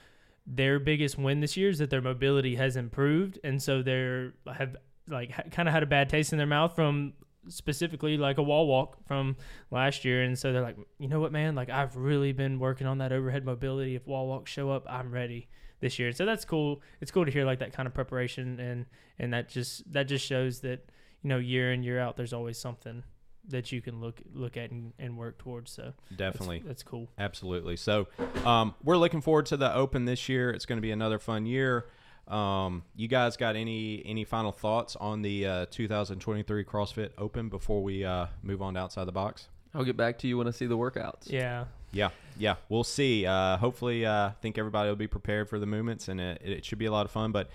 their 0.46 0.78
biggest 0.78 1.18
win 1.18 1.40
this 1.40 1.56
year 1.56 1.70
is 1.70 1.78
that 1.78 1.90
their 1.90 2.02
mobility 2.02 2.56
has 2.56 2.76
improved. 2.76 3.38
And 3.44 3.62
so 3.62 3.82
they're 3.82 4.34
have 4.52 4.76
like 5.08 5.50
kind 5.52 5.68
of 5.68 5.74
had 5.74 5.82
a 5.82 5.86
bad 5.86 6.08
taste 6.08 6.32
in 6.32 6.38
their 6.38 6.46
mouth 6.46 6.74
from 6.74 7.14
specifically 7.48 8.16
like 8.16 8.38
a 8.38 8.42
wall 8.42 8.66
walk 8.66 8.96
from 9.06 9.36
last 9.70 10.04
year. 10.04 10.22
And 10.22 10.38
so 10.38 10.52
they're 10.52 10.62
like 10.62 10.76
you 10.98 11.08
know 11.08 11.20
what 11.20 11.32
man? 11.32 11.54
Like 11.54 11.70
i've 11.70 11.96
really 11.96 12.32
been 12.32 12.58
working 12.58 12.86
on 12.86 12.98
that 12.98 13.12
overhead 13.12 13.44
mobility. 13.44 13.94
If 13.94 14.06
wall 14.06 14.26
walks 14.26 14.50
show 14.50 14.70
up 14.70 14.86
i'm 14.88 15.10
ready 15.10 15.48
this 15.80 15.98
year. 15.98 16.12
So 16.12 16.24
that's 16.24 16.44
cool. 16.44 16.80
It's 17.00 17.10
cool 17.10 17.26
to 17.26 17.30
hear 17.30 17.44
like 17.44 17.58
that 17.58 17.72
kind 17.72 17.86
of 17.86 17.92
preparation 17.92 18.58
and 18.58 18.86
and 19.18 19.32
that 19.32 19.48
just 19.48 19.90
that 19.92 20.04
just 20.04 20.24
shows 20.24 20.60
that 20.60 20.88
you 21.22 21.28
know 21.28 21.38
year 21.38 21.72
in 21.72 21.82
year 21.82 22.00
out 22.00 22.16
there's 22.16 22.32
always 22.32 22.58
something 22.58 23.02
that 23.48 23.72
you 23.72 23.82
can 23.82 24.00
look 24.00 24.20
look 24.32 24.56
at 24.56 24.70
and, 24.70 24.92
and 24.98 25.18
work 25.18 25.38
towards. 25.38 25.72
So 25.72 25.92
definitely. 26.14 26.58
that's, 26.58 26.68
that's 26.68 26.82
cool. 26.82 27.08
Absolutely. 27.18 27.76
So 27.76 28.08
um, 28.44 28.74
we're 28.82 28.96
looking 28.96 29.20
forward 29.20 29.46
to 29.46 29.56
the 29.56 29.74
open 29.74 30.04
this 30.04 30.28
year. 30.28 30.50
It's 30.50 30.64
going 30.64 30.78
to 30.78 30.82
be 30.82 30.92
another 30.92 31.18
fun 31.18 31.46
year 31.46 31.86
um, 32.28 32.84
you 32.96 33.08
guys 33.08 33.36
got 33.36 33.56
any 33.56 34.02
any 34.04 34.24
final 34.24 34.52
thoughts 34.52 34.96
on 34.96 35.22
the 35.22 35.46
uh, 35.46 35.66
2023 35.70 36.64
CrossFit 36.64 37.10
Open 37.18 37.48
before 37.48 37.82
we 37.82 38.04
uh, 38.04 38.26
move 38.42 38.62
on 38.62 38.74
to 38.74 38.80
outside 38.80 39.06
the 39.06 39.12
box? 39.12 39.48
I'll 39.74 39.84
get 39.84 39.96
back 39.96 40.18
to 40.18 40.28
you 40.28 40.38
when 40.38 40.46
I 40.46 40.50
see 40.50 40.66
the 40.66 40.76
workouts. 40.76 41.30
Yeah. 41.30 41.64
Yeah, 41.94 42.08
yeah, 42.38 42.56
we'll 42.70 42.84
see. 42.84 43.26
Uh, 43.26 43.58
hopefully, 43.58 44.06
uh, 44.06 44.28
I 44.28 44.34
think 44.40 44.56
everybody 44.56 44.88
will 44.88 44.96
be 44.96 45.06
prepared 45.06 45.50
for 45.50 45.58
the 45.58 45.66
movements, 45.66 46.08
and 46.08 46.20
it, 46.20 46.40
it 46.42 46.64
should 46.64 46.78
be 46.78 46.86
a 46.86 46.90
lot 46.90 47.04
of 47.04 47.12
fun. 47.12 47.32
But 47.32 47.50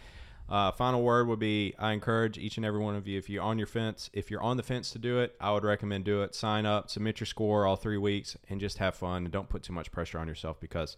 uh, 0.48 0.72
final 0.72 1.02
word 1.02 1.28
would 1.28 1.40
be: 1.40 1.74
I 1.80 1.94
encourage 1.94 2.38
each 2.38 2.58
and 2.58 2.66
every 2.66 2.80
one 2.80 2.96
of 2.96 3.08
you, 3.08 3.18
if 3.18 3.32
you're 3.32 3.42
on 3.42 3.58
your 3.58 3.66
fence, 3.66 4.12
if 4.14 4.30
you're 4.30 4.42
on 4.42 4.58
the 4.58 4.64
fence 4.64 4.92
to 4.92 5.00
do 5.00 5.20
it, 5.20 5.36
I 5.42 5.52
would 5.54 5.64
recommend 5.64 6.06
do 6.06 6.22
it. 6.22 6.36
Sign 6.36 6.68
up, 6.68 6.92
submit 6.92 7.20
your 7.20 7.26
score 7.26 7.66
all 7.66 7.76
three 7.76 7.98
weeks, 7.98 8.38
and 8.48 8.60
just 8.60 8.78
have 8.78 8.94
fun. 8.94 9.24
And 9.24 9.32
don't 9.32 9.50
put 9.50 9.64
too 9.64 9.74
much 9.74 9.92
pressure 9.92 10.20
on 10.20 10.28
yourself 10.28 10.60
because 10.60 10.98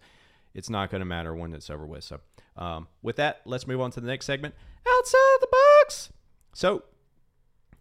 it's 0.54 0.70
not 0.70 0.90
going 0.90 1.00
to 1.00 1.06
matter 1.06 1.34
when 1.34 1.54
it's 1.54 1.70
over 1.70 1.86
with. 1.86 2.04
So, 2.04 2.20
um, 2.58 2.88
with 3.02 3.18
that, 3.18 3.42
let's 3.46 3.68
move 3.68 3.82
on 3.82 3.92
to 3.92 4.02
the 4.02 4.08
next 4.08 4.26
segment 4.26 4.56
outside 4.88 5.38
the 5.42 5.48
box. 5.52 6.10
So, 6.54 6.84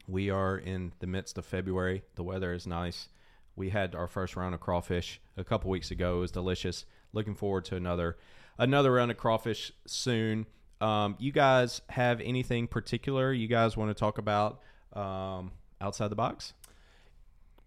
we 0.06 0.30
are 0.30 0.56
in 0.56 0.92
the 1.00 1.06
midst 1.06 1.38
of 1.38 1.44
February. 1.44 2.02
The 2.14 2.22
weather 2.22 2.52
is 2.52 2.66
nice. 2.66 3.08
We 3.56 3.70
had 3.70 3.94
our 3.94 4.06
first 4.06 4.36
round 4.36 4.54
of 4.54 4.60
crawfish 4.60 5.20
a 5.36 5.44
couple 5.44 5.70
weeks 5.70 5.90
ago. 5.90 6.18
It 6.18 6.20
was 6.20 6.30
delicious. 6.30 6.86
Looking 7.12 7.34
forward 7.34 7.64
to 7.66 7.76
another 7.76 8.16
another 8.58 8.92
round 8.92 9.10
of 9.10 9.16
crawfish 9.16 9.72
soon. 9.86 10.46
Um, 10.80 11.16
you 11.18 11.32
guys 11.32 11.80
have 11.88 12.20
anything 12.20 12.68
particular 12.68 13.32
you 13.32 13.48
guys 13.48 13.76
want 13.76 13.90
to 13.90 13.94
talk 13.94 14.18
about 14.18 14.60
um, 14.92 15.52
outside 15.80 16.08
the 16.08 16.16
box? 16.16 16.54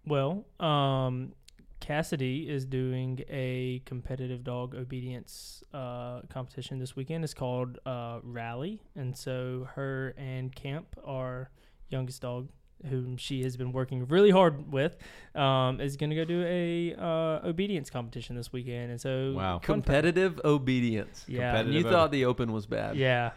Well, 0.05 0.45
um, 0.59 1.33
Cassidy 1.81 2.47
is 2.49 2.65
doing 2.65 3.19
a 3.29 3.81
competitive 3.85 4.43
dog 4.43 4.75
obedience 4.75 5.63
uh, 5.73 6.21
competition 6.29 6.79
this 6.79 6.95
weekend. 6.95 7.23
It's 7.25 7.33
called 7.33 7.79
uh, 7.85 8.19
Rally, 8.23 8.79
and 8.95 9.17
so 9.17 9.67
her 9.75 10.13
and 10.17 10.55
Camp, 10.55 10.95
our 11.05 11.49
youngest 11.89 12.21
dog, 12.21 12.47
whom 12.89 13.17
she 13.17 13.43
has 13.43 13.57
been 13.57 13.71
working 13.73 14.07
really 14.07 14.29
hard 14.29 14.71
with, 14.71 14.95
um, 15.35 15.81
is 15.81 15.97
going 15.97 16.11
to 16.11 16.15
go 16.15 16.23
do 16.23 16.43
a 16.45 16.95
uh, 16.95 17.47
obedience 17.47 17.89
competition 17.89 18.35
this 18.35 18.53
weekend. 18.53 18.91
And 18.91 19.01
so, 19.01 19.33
Wow. 19.35 19.59
fun 19.59 19.61
Competitive 19.61 20.39
obedience. 20.45 21.25
yeah, 21.27 21.51
Competitive 21.51 21.73
You 21.73 21.83
thought 21.89 22.11
the 22.11 22.25
open 22.25 22.53
was 22.53 22.65
bad. 22.67 22.95
yeah. 22.95 23.31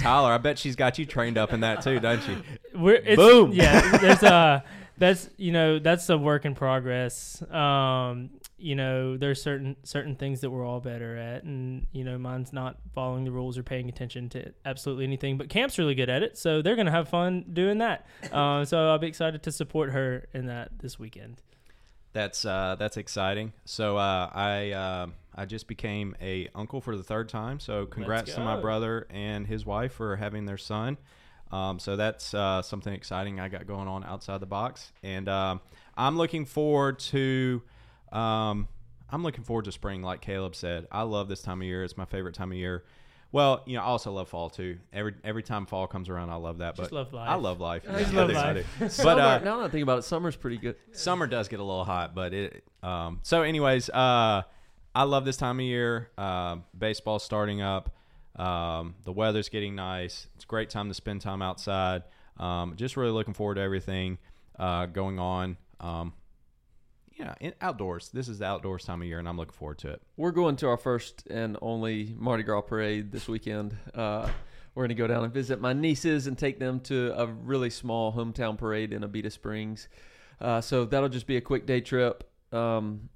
Tyler, 0.00 0.32
I 0.32 0.38
bet 0.38 0.58
she's 0.58 0.74
got 0.74 0.98
you 0.98 1.06
trained 1.06 1.38
up 1.38 1.52
in 1.52 1.60
that 1.60 1.82
too, 1.82 2.00
don't 2.00 2.26
you? 2.28 2.42
We're 2.74 2.96
it's, 2.96 3.16
Boom. 3.16 3.52
Yeah, 3.52 3.96
there's 3.98 4.22
a 4.24 4.64
that's 4.98 5.28
you 5.36 5.52
know 5.52 5.78
that's 5.78 6.08
a 6.08 6.18
work 6.18 6.44
in 6.44 6.54
progress. 6.54 7.42
Um, 7.50 8.30
you 8.58 8.76
know, 8.76 9.16
there's 9.16 9.42
certain 9.42 9.76
certain 9.82 10.14
things 10.14 10.40
that 10.40 10.50
we're 10.50 10.64
all 10.64 10.80
better 10.80 11.16
at, 11.16 11.42
and 11.44 11.86
you 11.92 12.04
know, 12.04 12.18
mine's 12.18 12.52
not 12.52 12.76
following 12.94 13.24
the 13.24 13.32
rules 13.32 13.58
or 13.58 13.62
paying 13.62 13.88
attention 13.88 14.28
to 14.30 14.52
absolutely 14.64 15.04
anything. 15.04 15.36
But 15.36 15.48
Camp's 15.48 15.78
really 15.78 15.94
good 15.94 16.08
at 16.08 16.22
it, 16.22 16.38
so 16.38 16.62
they're 16.62 16.76
gonna 16.76 16.90
have 16.90 17.08
fun 17.08 17.44
doing 17.52 17.78
that. 17.78 18.06
Um, 18.32 18.64
so 18.66 18.90
I'll 18.90 18.98
be 18.98 19.08
excited 19.08 19.42
to 19.42 19.52
support 19.52 19.90
her 19.90 20.26
in 20.32 20.46
that 20.46 20.78
this 20.78 20.98
weekend. 20.98 21.42
That's 22.12 22.44
uh, 22.44 22.76
that's 22.78 22.96
exciting. 22.96 23.52
So 23.64 23.96
uh, 23.96 24.30
I 24.32 24.70
uh, 24.72 25.06
I 25.34 25.46
just 25.46 25.66
became 25.66 26.14
a 26.20 26.48
uncle 26.54 26.80
for 26.80 26.96
the 26.96 27.02
third 27.02 27.28
time. 27.28 27.58
So 27.58 27.86
congrats 27.86 28.34
to 28.34 28.40
my 28.40 28.60
brother 28.60 29.06
and 29.10 29.46
his 29.46 29.64
wife 29.64 29.92
for 29.92 30.16
having 30.16 30.44
their 30.44 30.58
son. 30.58 30.98
Um, 31.52 31.78
so 31.78 31.96
that's 31.96 32.32
uh, 32.34 32.62
something 32.62 32.92
exciting 32.94 33.38
I 33.38 33.48
got 33.48 33.66
going 33.66 33.86
on 33.86 34.04
outside 34.04 34.40
the 34.40 34.46
box, 34.46 34.90
and 35.02 35.28
um, 35.28 35.60
I'm 35.96 36.16
looking 36.16 36.44
forward 36.46 36.98
to. 37.00 37.62
Um, 38.10 38.68
I'm 39.10 39.22
looking 39.22 39.44
forward 39.44 39.66
to 39.66 39.72
spring, 39.72 40.02
like 40.02 40.22
Caleb 40.22 40.54
said. 40.56 40.86
I 40.90 41.02
love 41.02 41.28
this 41.28 41.42
time 41.42 41.60
of 41.60 41.66
year. 41.66 41.84
It's 41.84 41.96
my 41.98 42.06
favorite 42.06 42.34
time 42.34 42.50
of 42.52 42.56
year. 42.56 42.84
Well, 43.30 43.62
you 43.66 43.76
know, 43.76 43.82
I 43.82 43.86
also 43.86 44.12
love 44.12 44.28
fall 44.28 44.50
too. 44.50 44.78
Every 44.92 45.14
every 45.24 45.42
time 45.42 45.64
fall 45.66 45.86
comes 45.86 46.08
around, 46.08 46.30
I 46.30 46.36
love 46.36 46.58
that. 46.58 46.76
Just 46.76 46.90
but 46.90 46.96
love 46.96 47.12
life. 47.12 47.28
I 47.30 47.34
love 47.34 47.60
life. 47.60 47.84
I 47.88 48.00
just 48.00 48.12
Yeah, 48.12 48.20
love 48.20 48.30
I 48.30 48.32
do, 48.32 48.38
I 48.38 48.52
life. 48.52 48.66
do. 48.78 48.88
Summer, 48.88 49.14
But 49.14 49.20
uh, 49.22 49.38
now 49.44 49.58
that 49.58 49.64
I 49.64 49.68
think 49.68 49.82
about 49.82 49.98
it, 50.00 50.02
summer's 50.02 50.36
pretty 50.36 50.58
good. 50.58 50.76
summer 50.92 51.26
does 51.26 51.48
get 51.48 51.60
a 51.60 51.62
little 51.62 51.84
hot, 51.84 52.14
but 52.14 52.32
it. 52.34 52.64
Um, 52.82 53.20
so, 53.22 53.42
anyways, 53.42 53.88
uh, 53.90 54.42
I 54.94 55.02
love 55.04 55.24
this 55.24 55.36
time 55.38 55.58
of 55.60 55.64
year. 55.64 56.10
Uh, 56.18 56.56
baseball's 56.78 57.24
starting 57.24 57.60
up. 57.62 57.94
Um, 58.36 58.94
the 59.04 59.12
weather's 59.12 59.48
getting 59.48 59.74
nice. 59.74 60.26
It's 60.34 60.44
a 60.44 60.46
great 60.46 60.70
time 60.70 60.88
to 60.88 60.94
spend 60.94 61.20
time 61.20 61.42
outside. 61.42 62.04
Um, 62.38 62.74
just 62.76 62.96
really 62.96 63.12
looking 63.12 63.34
forward 63.34 63.56
to 63.56 63.60
everything 63.60 64.18
uh, 64.58 64.86
going 64.86 65.18
on. 65.18 65.56
Um, 65.80 66.14
yeah, 67.18 67.34
in, 67.40 67.52
outdoors. 67.60 68.10
This 68.12 68.28
is 68.28 68.38
the 68.38 68.46
outdoors 68.46 68.84
time 68.84 69.02
of 69.02 69.08
year, 69.08 69.18
and 69.18 69.28
I'm 69.28 69.36
looking 69.36 69.52
forward 69.52 69.78
to 69.78 69.90
it. 69.90 70.02
We're 70.16 70.32
going 70.32 70.56
to 70.56 70.68
our 70.68 70.76
first 70.76 71.26
and 71.28 71.56
only 71.60 72.14
Mardi 72.16 72.42
Gras 72.42 72.62
parade 72.62 73.12
this 73.12 73.28
weekend. 73.28 73.76
Uh, 73.94 74.28
we're 74.74 74.82
going 74.82 74.96
to 74.96 75.02
go 75.02 75.06
down 75.06 75.24
and 75.24 75.32
visit 75.32 75.60
my 75.60 75.72
nieces 75.74 76.26
and 76.26 76.38
take 76.38 76.58
them 76.58 76.80
to 76.80 77.12
a 77.16 77.26
really 77.26 77.70
small 77.70 78.12
hometown 78.12 78.56
parade 78.56 78.92
in 78.92 79.02
Abita 79.02 79.30
Springs. 79.30 79.88
Uh, 80.40 80.60
so 80.60 80.84
that'll 80.84 81.10
just 81.10 81.26
be 81.26 81.36
a 81.36 81.40
quick 81.40 81.66
day 81.66 81.80
trip. 81.80 82.24
Um, 82.52 83.08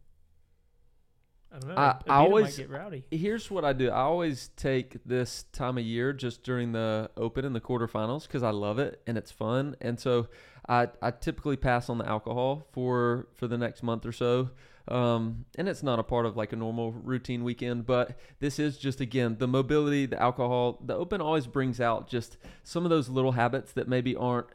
I 1.57 1.59
don't 1.59 1.69
know. 1.75 1.77
I- 1.81 2.01
I 2.09 2.17
always- 2.19 2.45
might 2.59 2.67
get 2.69 2.71
rowdy. 2.71 3.05
here's 3.11 3.51
what 3.51 3.65
I 3.65 3.73
do. 3.73 3.89
I 3.91 4.01
always 4.01 4.49
take 4.57 4.99
this 5.05 5.45
time 5.53 5.79
of 5.79 5.85
year 5.85 6.13
just 6.13 6.43
during 6.43 6.73
the 6.73 7.11
open 7.17 7.45
and 7.45 7.55
the 7.57 7.61
quarterfinals 7.61 8.23
because 8.27 8.43
I 8.43 8.51
love 8.51 8.79
it 8.79 9.01
and 9.07 9.17
it's 9.17 9.31
fun. 9.31 9.75
And 9.81 9.99
so 9.99 10.29
I, 10.69 10.89
I 11.01 11.11
typically 11.13 11.57
pass 11.57 11.89
on 11.89 11.99
the 11.99 12.07
alcohol 12.07 12.67
for 12.73 13.29
for 13.35 13.47
the 13.49 13.57
next 13.59 13.83
month 13.83 14.05
or 14.05 14.13
so. 14.13 14.51
Um, 14.89 15.47
and 15.57 15.69
it's 15.69 15.83
not 15.83 15.99
a 15.99 16.05
part 16.05 16.27
of 16.27 16.37
like 16.37 16.53
a 16.53 16.57
normal 16.57 16.93
routine 16.93 17.43
weekend, 17.43 17.87
but 17.87 18.17
this 18.39 18.59
is 18.61 18.79
just 18.79 19.01
again 19.01 19.37
the 19.39 19.49
mobility, 19.49 20.07
the 20.07 20.21
alcohol. 20.21 20.79
The 20.85 20.95
open 20.95 21.21
always 21.21 21.47
brings 21.49 21.81
out 21.81 22.09
just 22.09 22.37
some 22.63 22.85
of 22.85 22.91
those 22.91 23.09
little 23.09 23.33
habits 23.33 23.73
that 23.73 23.89
maybe 23.89 24.15
aren't 24.15 24.47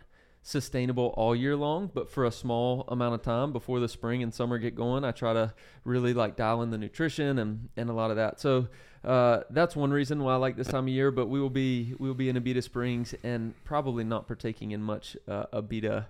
sustainable 0.43 1.13
all 1.17 1.35
year 1.35 1.55
long, 1.55 1.89
but 1.93 2.09
for 2.09 2.25
a 2.25 2.31
small 2.31 2.85
amount 2.87 3.13
of 3.13 3.21
time 3.21 3.53
before 3.53 3.79
the 3.79 3.87
spring 3.87 4.23
and 4.23 4.33
summer 4.33 4.57
get 4.57 4.75
going, 4.75 5.03
I 5.03 5.11
try 5.11 5.33
to 5.33 5.53
really 5.83 6.13
like 6.13 6.35
dial 6.35 6.61
in 6.61 6.71
the 6.71 6.77
nutrition 6.77 7.39
and 7.39 7.69
and 7.77 7.89
a 7.89 7.93
lot 7.93 8.09
of 8.09 8.17
that. 8.17 8.39
So 8.39 8.67
uh, 9.03 9.41
that's 9.49 9.75
one 9.75 9.91
reason 9.91 10.23
why 10.23 10.33
I 10.33 10.37
like 10.37 10.57
this 10.57 10.67
time 10.67 10.85
of 10.85 10.89
year. 10.89 11.11
But 11.11 11.27
we 11.27 11.39
will 11.39 11.49
be 11.49 11.95
we 11.99 12.07
will 12.07 12.15
be 12.15 12.29
in 12.29 12.35
Abita 12.35 12.63
Springs 12.63 13.13
and 13.23 13.53
probably 13.63 14.03
not 14.03 14.27
partaking 14.27 14.71
in 14.71 14.81
much 14.81 15.15
uh, 15.27 15.45
Abita 15.53 16.07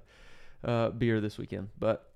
uh, 0.64 0.90
beer 0.90 1.20
this 1.20 1.38
weekend. 1.38 1.70
But 1.78 2.08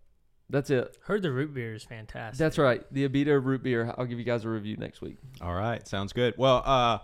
that's 0.49 0.69
it. 0.69 0.97
Heard 1.01 1.21
the 1.21 1.31
root 1.31 1.53
beer 1.53 1.73
is 1.73 1.83
fantastic. 1.83 2.37
That's 2.37 2.57
right. 2.57 2.85
The 2.93 3.07
Abita 3.07 3.43
root 3.43 3.63
beer. 3.63 3.93
I'll 3.97 4.05
give 4.05 4.19
you 4.19 4.25
guys 4.25 4.45
a 4.45 4.49
review 4.49 4.77
next 4.77 5.01
week. 5.01 5.17
All 5.41 5.55
right, 5.55 5.85
sounds 5.87 6.13
good. 6.13 6.35
Well, 6.37 6.61
uh, 6.65 6.99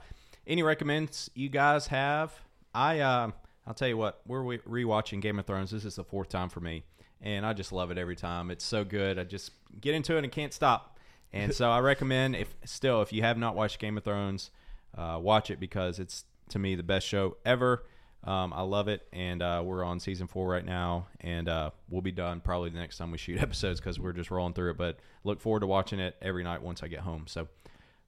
any 0.47 0.63
recommends 0.63 1.29
you 1.33 1.49
guys 1.49 1.87
have? 1.87 2.31
I 2.73 2.99
uh, 2.99 3.31
I'll 3.65 3.73
tell 3.73 3.87
you 3.87 3.97
what, 3.97 4.21
we're 4.25 4.41
rewatching 4.41 5.21
Game 5.21 5.39
of 5.39 5.45
Thrones. 5.45 5.71
This 5.71 5.85
is 5.85 5.95
the 5.95 6.03
fourth 6.03 6.29
time 6.29 6.49
for 6.49 6.59
me, 6.59 6.83
and 7.21 7.45
I 7.45 7.53
just 7.53 7.71
love 7.71 7.91
it 7.91 7.97
every 7.97 8.15
time. 8.15 8.49
It's 8.49 8.65
so 8.65 8.83
good. 8.83 9.19
I 9.19 9.23
just 9.23 9.51
get 9.79 9.93
into 9.93 10.17
it 10.17 10.23
and 10.23 10.31
can't 10.31 10.53
stop. 10.53 10.97
And 11.33 11.53
so 11.53 11.69
I 11.69 11.79
recommend, 11.79 12.35
if 12.35 12.53
still, 12.65 13.01
if 13.01 13.13
you 13.13 13.21
have 13.21 13.37
not 13.37 13.55
watched 13.55 13.79
Game 13.79 13.97
of 13.97 14.03
Thrones, 14.03 14.51
uh, 14.97 15.17
watch 15.21 15.49
it 15.49 15.59
because 15.59 15.99
it's 15.99 16.25
to 16.49 16.59
me 16.59 16.75
the 16.75 16.83
best 16.83 17.07
show 17.07 17.37
ever. 17.45 17.85
Um, 18.23 18.53
I 18.53 18.61
love 18.61 18.87
it, 18.87 19.07
and 19.13 19.41
uh, 19.41 19.61
we're 19.65 19.83
on 19.83 19.99
season 19.99 20.27
four 20.27 20.47
right 20.47 20.65
now, 20.65 21.07
and 21.21 21.49
uh, 21.49 21.71
we'll 21.89 22.01
be 22.01 22.11
done 22.11 22.39
probably 22.39 22.69
the 22.69 22.77
next 22.77 22.97
time 22.97 23.11
we 23.11 23.17
shoot 23.17 23.37
episodes 23.41 23.79
because 23.79 23.99
we're 23.99 24.13
just 24.13 24.29
rolling 24.29 24.53
through 24.53 24.71
it. 24.71 24.77
But 24.77 24.99
look 25.23 25.39
forward 25.39 25.61
to 25.61 25.67
watching 25.67 25.99
it 25.99 26.15
every 26.21 26.43
night 26.43 26.61
once 26.61 26.83
I 26.83 26.87
get 26.87 26.99
home. 26.99 27.23
So 27.27 27.47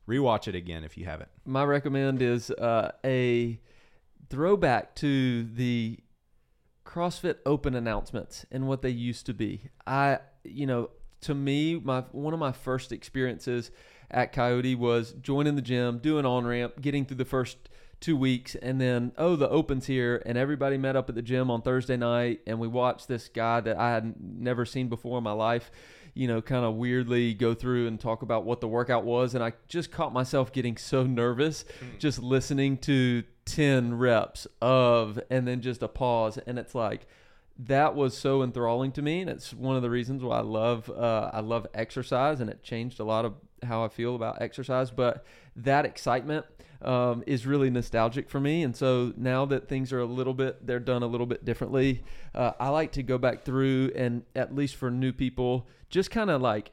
rewatch 0.08 0.47
it 0.47 0.56
again 0.56 0.84
if 0.84 0.97
you 0.97 1.06
haven't. 1.06 1.30
My 1.45 1.64
recommend 1.64 2.22
is 2.22 2.51
uh, 2.51 2.91
a 3.04 3.60
throwback 4.34 4.95
to 4.95 5.43
the 5.43 5.95
CrossFit 6.88 7.36
Open 7.45 7.75
announcements 7.75 8.47
and 8.51 8.67
what 8.67 8.81
they 8.81 8.89
used 8.89 9.27
to 9.27 9.34
be. 9.34 9.69
I, 9.86 10.21
you 10.43 10.65
know, 10.65 10.89
to 11.21 11.36
me, 11.36 11.79
my 11.79 11.99
one 12.11 12.34
of 12.34 12.39
my 12.39 12.51
first 12.51 12.91
experiences 12.91 13.69
at 14.09 14.34
Coyote 14.34 14.73
was 14.73 15.11
joining 15.21 15.55
the 15.55 15.61
gym, 15.61 15.99
doing 15.99 16.25
on 16.25 16.47
ramp, 16.47 16.81
getting 16.81 17.05
through 17.05 17.17
the 17.17 17.25
first 17.25 17.69
two 17.99 18.17
weeks, 18.17 18.55
and 18.55 18.81
then 18.81 19.11
oh, 19.19 19.36
the 19.36 19.47
Open's 19.47 19.86
here, 19.86 20.23
and 20.25 20.36
everybody 20.36 20.79
met 20.79 20.95
up 20.95 21.09
at 21.09 21.13
the 21.13 21.21
gym 21.21 21.51
on 21.51 21.61
Thursday 21.61 21.95
night, 21.95 22.41
and 22.47 22.59
we 22.59 22.67
watched 22.67 23.07
this 23.07 23.27
guy 23.27 23.61
that 23.61 23.77
I 23.77 23.91
had 23.91 24.15
never 24.19 24.65
seen 24.65 24.89
before 24.89 25.19
in 25.19 25.23
my 25.23 25.31
life. 25.31 25.69
You 26.14 26.28
know, 26.28 26.41
kind 26.41 26.64
of 26.64 26.76
weirdly 26.76 27.34
go 27.34 27.53
through 27.53 27.88
and 27.88 27.99
talk 27.99 28.22
about 28.22 28.43
what 28.43 28.61
the 28.61 28.68
workout 28.68 29.03
was, 29.03 29.34
and 29.34 29.43
I 29.43 29.53
just 29.68 29.91
caught 29.91 30.14
myself 30.14 30.51
getting 30.51 30.78
so 30.78 31.03
nervous 31.03 31.66
just 31.97 32.20
listening 32.20 32.78
to 32.80 33.24
10 33.45 33.97
reps 33.97 34.47
of 34.61 35.20
and 35.30 35.47
then 35.47 35.61
just 35.61 35.84
a 35.84 35.88
pause 35.88 36.38
and 36.38 36.57
it's 36.57 36.74
like 36.74 37.07
that 37.59 37.93
was 37.93 38.18
so 38.18 38.41
enthralling 38.41 38.91
to 38.91 39.01
me 39.01 39.22
and 39.22 39.30
it's 39.30 39.53
one 39.53 39.76
of 39.76 39.82
the 39.82 39.89
reasons 39.89 40.24
why 40.24 40.38
I 40.38 40.41
love 40.41 40.89
uh, 40.89 41.30
I 41.34 41.41
love 41.41 41.68
exercise 41.74 42.39
and 42.39 42.49
it 42.49 42.64
changed 42.64 42.99
a 42.99 43.03
lot 43.03 43.26
of 43.26 43.34
how 43.64 43.84
I 43.84 43.89
feel 43.89 44.16
about 44.16 44.41
exercise 44.41 44.91
but 44.91 45.26
that 45.55 45.86
excitement 45.86 46.45
um, 46.82 47.24
is 47.28 47.45
really 47.45 47.70
nostalgic 47.70 48.30
for 48.30 48.39
me 48.39 48.64
and 48.64 48.76
so 48.76 49.14
now 49.16 49.45
that 49.45 49.68
things 49.68 49.93
are 49.93 49.99
a 49.99 50.05
little 50.05 50.34
bit 50.34 50.66
they're 50.66 50.80
done 50.80 51.03
a 51.03 51.07
little 51.07 51.28
bit 51.28 51.45
differently 51.45 52.03
uh, 52.34 52.51
I 52.59 52.70
like 52.70 52.93
to 52.93 53.03
go 53.03 53.18
back 53.18 53.43
through 53.43 53.91
and 53.95 54.24
at 54.36 54.55
least 54.55 54.76
for 54.76 54.89
new 54.89 55.11
people 55.14 55.68
just 55.94 56.10
kind 56.10 56.32
of 56.32 56.41
like 56.41 56.72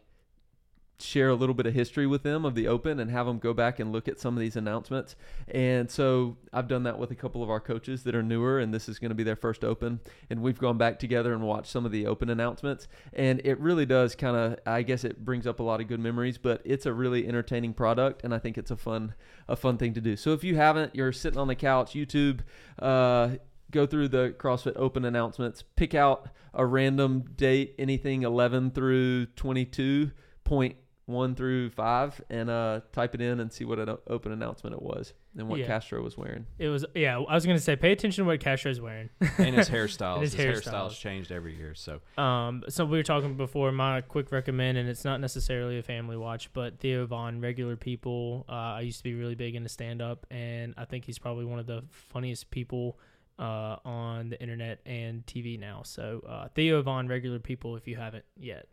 share 0.98 1.28
a 1.28 1.34
little 1.34 1.54
bit 1.54 1.66
of 1.66 1.74
history 1.74 2.06
with 2.06 2.22
them 2.22 2.44
of 2.44 2.54
the 2.54 2.66
open 2.66 3.00
and 3.00 3.10
have 3.10 3.26
them 3.26 3.38
go 3.38 3.52
back 3.52 3.78
and 3.78 3.92
look 3.92 4.08
at 4.08 4.18
some 4.18 4.34
of 4.34 4.40
these 4.40 4.56
announcements. 4.56 5.14
And 5.48 5.90
so 5.90 6.38
I've 6.52 6.68
done 6.68 6.84
that 6.84 6.98
with 6.98 7.10
a 7.10 7.14
couple 7.14 7.42
of 7.42 7.50
our 7.50 7.60
coaches 7.60 8.02
that 8.04 8.14
are 8.14 8.22
newer 8.22 8.58
and 8.58 8.72
this 8.72 8.88
is 8.88 8.98
going 8.98 9.10
to 9.10 9.14
be 9.14 9.22
their 9.22 9.36
first 9.36 9.62
open 9.62 10.00
and 10.30 10.40
we've 10.40 10.58
gone 10.58 10.78
back 10.78 10.98
together 10.98 11.32
and 11.34 11.42
watched 11.42 11.70
some 11.70 11.84
of 11.84 11.92
the 11.92 12.06
open 12.06 12.30
announcements 12.30 12.88
and 13.12 13.40
it 13.44 13.58
really 13.60 13.86
does 13.86 14.14
kind 14.14 14.36
of 14.36 14.58
I 14.66 14.82
guess 14.82 15.04
it 15.04 15.22
brings 15.22 15.46
up 15.46 15.60
a 15.60 15.62
lot 15.62 15.80
of 15.80 15.88
good 15.88 16.00
memories, 16.00 16.38
but 16.38 16.62
it's 16.64 16.86
a 16.86 16.92
really 16.92 17.28
entertaining 17.28 17.74
product 17.74 18.24
and 18.24 18.34
I 18.34 18.38
think 18.38 18.56
it's 18.56 18.70
a 18.70 18.76
fun 18.76 19.14
a 19.48 19.56
fun 19.56 19.76
thing 19.76 19.94
to 19.94 20.00
do. 20.00 20.16
So 20.16 20.32
if 20.32 20.44
you 20.44 20.56
haven't, 20.56 20.94
you're 20.94 21.12
sitting 21.12 21.38
on 21.38 21.48
the 21.48 21.54
couch, 21.54 21.92
YouTube 21.92 22.40
uh 22.78 23.36
go 23.70 23.86
through 23.86 24.08
the 24.08 24.34
CrossFit 24.38 24.74
Open 24.76 25.04
announcements, 25.04 25.64
pick 25.76 25.94
out 25.94 26.28
a 26.54 26.64
random 26.66 27.24
date, 27.36 27.74
anything 27.78 28.22
11 28.22 28.72
through 28.72 29.26
22 29.26 30.10
point 30.44 30.76
one 31.06 31.34
through 31.34 31.68
five 31.70 32.20
and 32.30 32.48
uh, 32.48 32.80
type 32.92 33.14
it 33.16 33.20
in 33.20 33.40
and 33.40 33.52
see 33.52 33.64
what 33.64 33.80
an 33.80 33.96
open 34.06 34.30
announcement 34.30 34.74
it 34.74 34.80
was 34.80 35.12
and 35.36 35.48
what 35.48 35.58
Yeah. 35.58 35.66
Castro 35.66 36.00
was 36.02 36.16
wearing. 36.16 36.46
It 36.58 36.68
was 36.68 36.84
yeah. 36.94 37.18
I 37.18 37.34
was 37.34 37.44
gonna 37.44 37.58
say 37.58 37.74
pay 37.74 37.90
attention 37.90 38.24
to 38.24 38.28
what 38.28 38.38
Castro's 38.38 38.80
wearing. 38.80 39.10
and 39.38 39.56
his 39.56 39.68
hairstyles. 39.70 40.14
And 40.14 40.22
his 40.22 40.34
his, 40.34 40.46
hairstyles. 40.62 40.72
hairstyles 40.90 40.98
changed 41.00 41.32
every 41.32 41.56
year. 41.56 41.74
So 41.74 42.00
Um, 42.16 42.62
so 42.68 42.84
we 42.84 42.96
were 42.96 43.02
talking 43.02 43.36
before. 43.36 43.72
My 43.72 44.00
quick 44.02 44.30
recommend, 44.30 44.78
and 44.78 44.88
it's 44.88 45.04
not 45.04 45.20
necessarily 45.20 45.78
a 45.78 45.82
family 45.82 46.16
watch, 46.16 46.52
but 46.52 46.78
Theo 46.78 47.06
Von, 47.06 47.40
regular 47.40 47.76
people. 47.76 48.44
Uh, 48.48 48.52
I 48.52 48.80
used 48.82 48.98
to 48.98 49.04
be 49.04 49.14
really 49.14 49.34
big 49.34 49.56
into 49.56 49.68
stand 49.68 50.00
up, 50.00 50.26
and 50.30 50.74
I 50.76 50.84
think 50.84 51.04
he's 51.04 51.18
probably 51.18 51.44
one 51.44 51.58
of 51.58 51.66
the 51.66 51.82
funniest 51.90 52.50
people 52.52 52.98
uh, 53.40 53.76
on 53.84 54.28
the 54.28 54.40
internet 54.40 54.80
and 54.84 55.24
TV 55.26 55.58
now. 55.58 55.80
So 55.82 56.22
uh, 56.28 56.48
Theo 56.54 56.82
Von, 56.82 57.08
regular 57.08 57.38
people, 57.38 57.76
if 57.76 57.88
you 57.88 57.96
haven't 57.96 58.24
yet. 58.36 58.68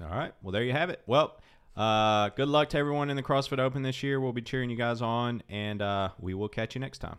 All 0.00 0.08
right. 0.08 0.32
Well, 0.42 0.52
there 0.52 0.62
you 0.62 0.72
have 0.72 0.88
it. 0.88 1.02
Well, 1.06 1.38
uh, 1.76 2.30
good 2.30 2.48
luck 2.48 2.70
to 2.70 2.78
everyone 2.78 3.10
in 3.10 3.16
the 3.16 3.22
CrossFit 3.22 3.58
Open 3.58 3.82
this 3.82 4.02
year. 4.02 4.20
We'll 4.20 4.32
be 4.32 4.42
cheering 4.42 4.70
you 4.70 4.76
guys 4.76 5.02
on, 5.02 5.42
and 5.48 5.82
uh, 5.82 6.10
we 6.18 6.32
will 6.32 6.48
catch 6.48 6.74
you 6.74 6.80
next 6.80 6.98
time. 6.98 7.18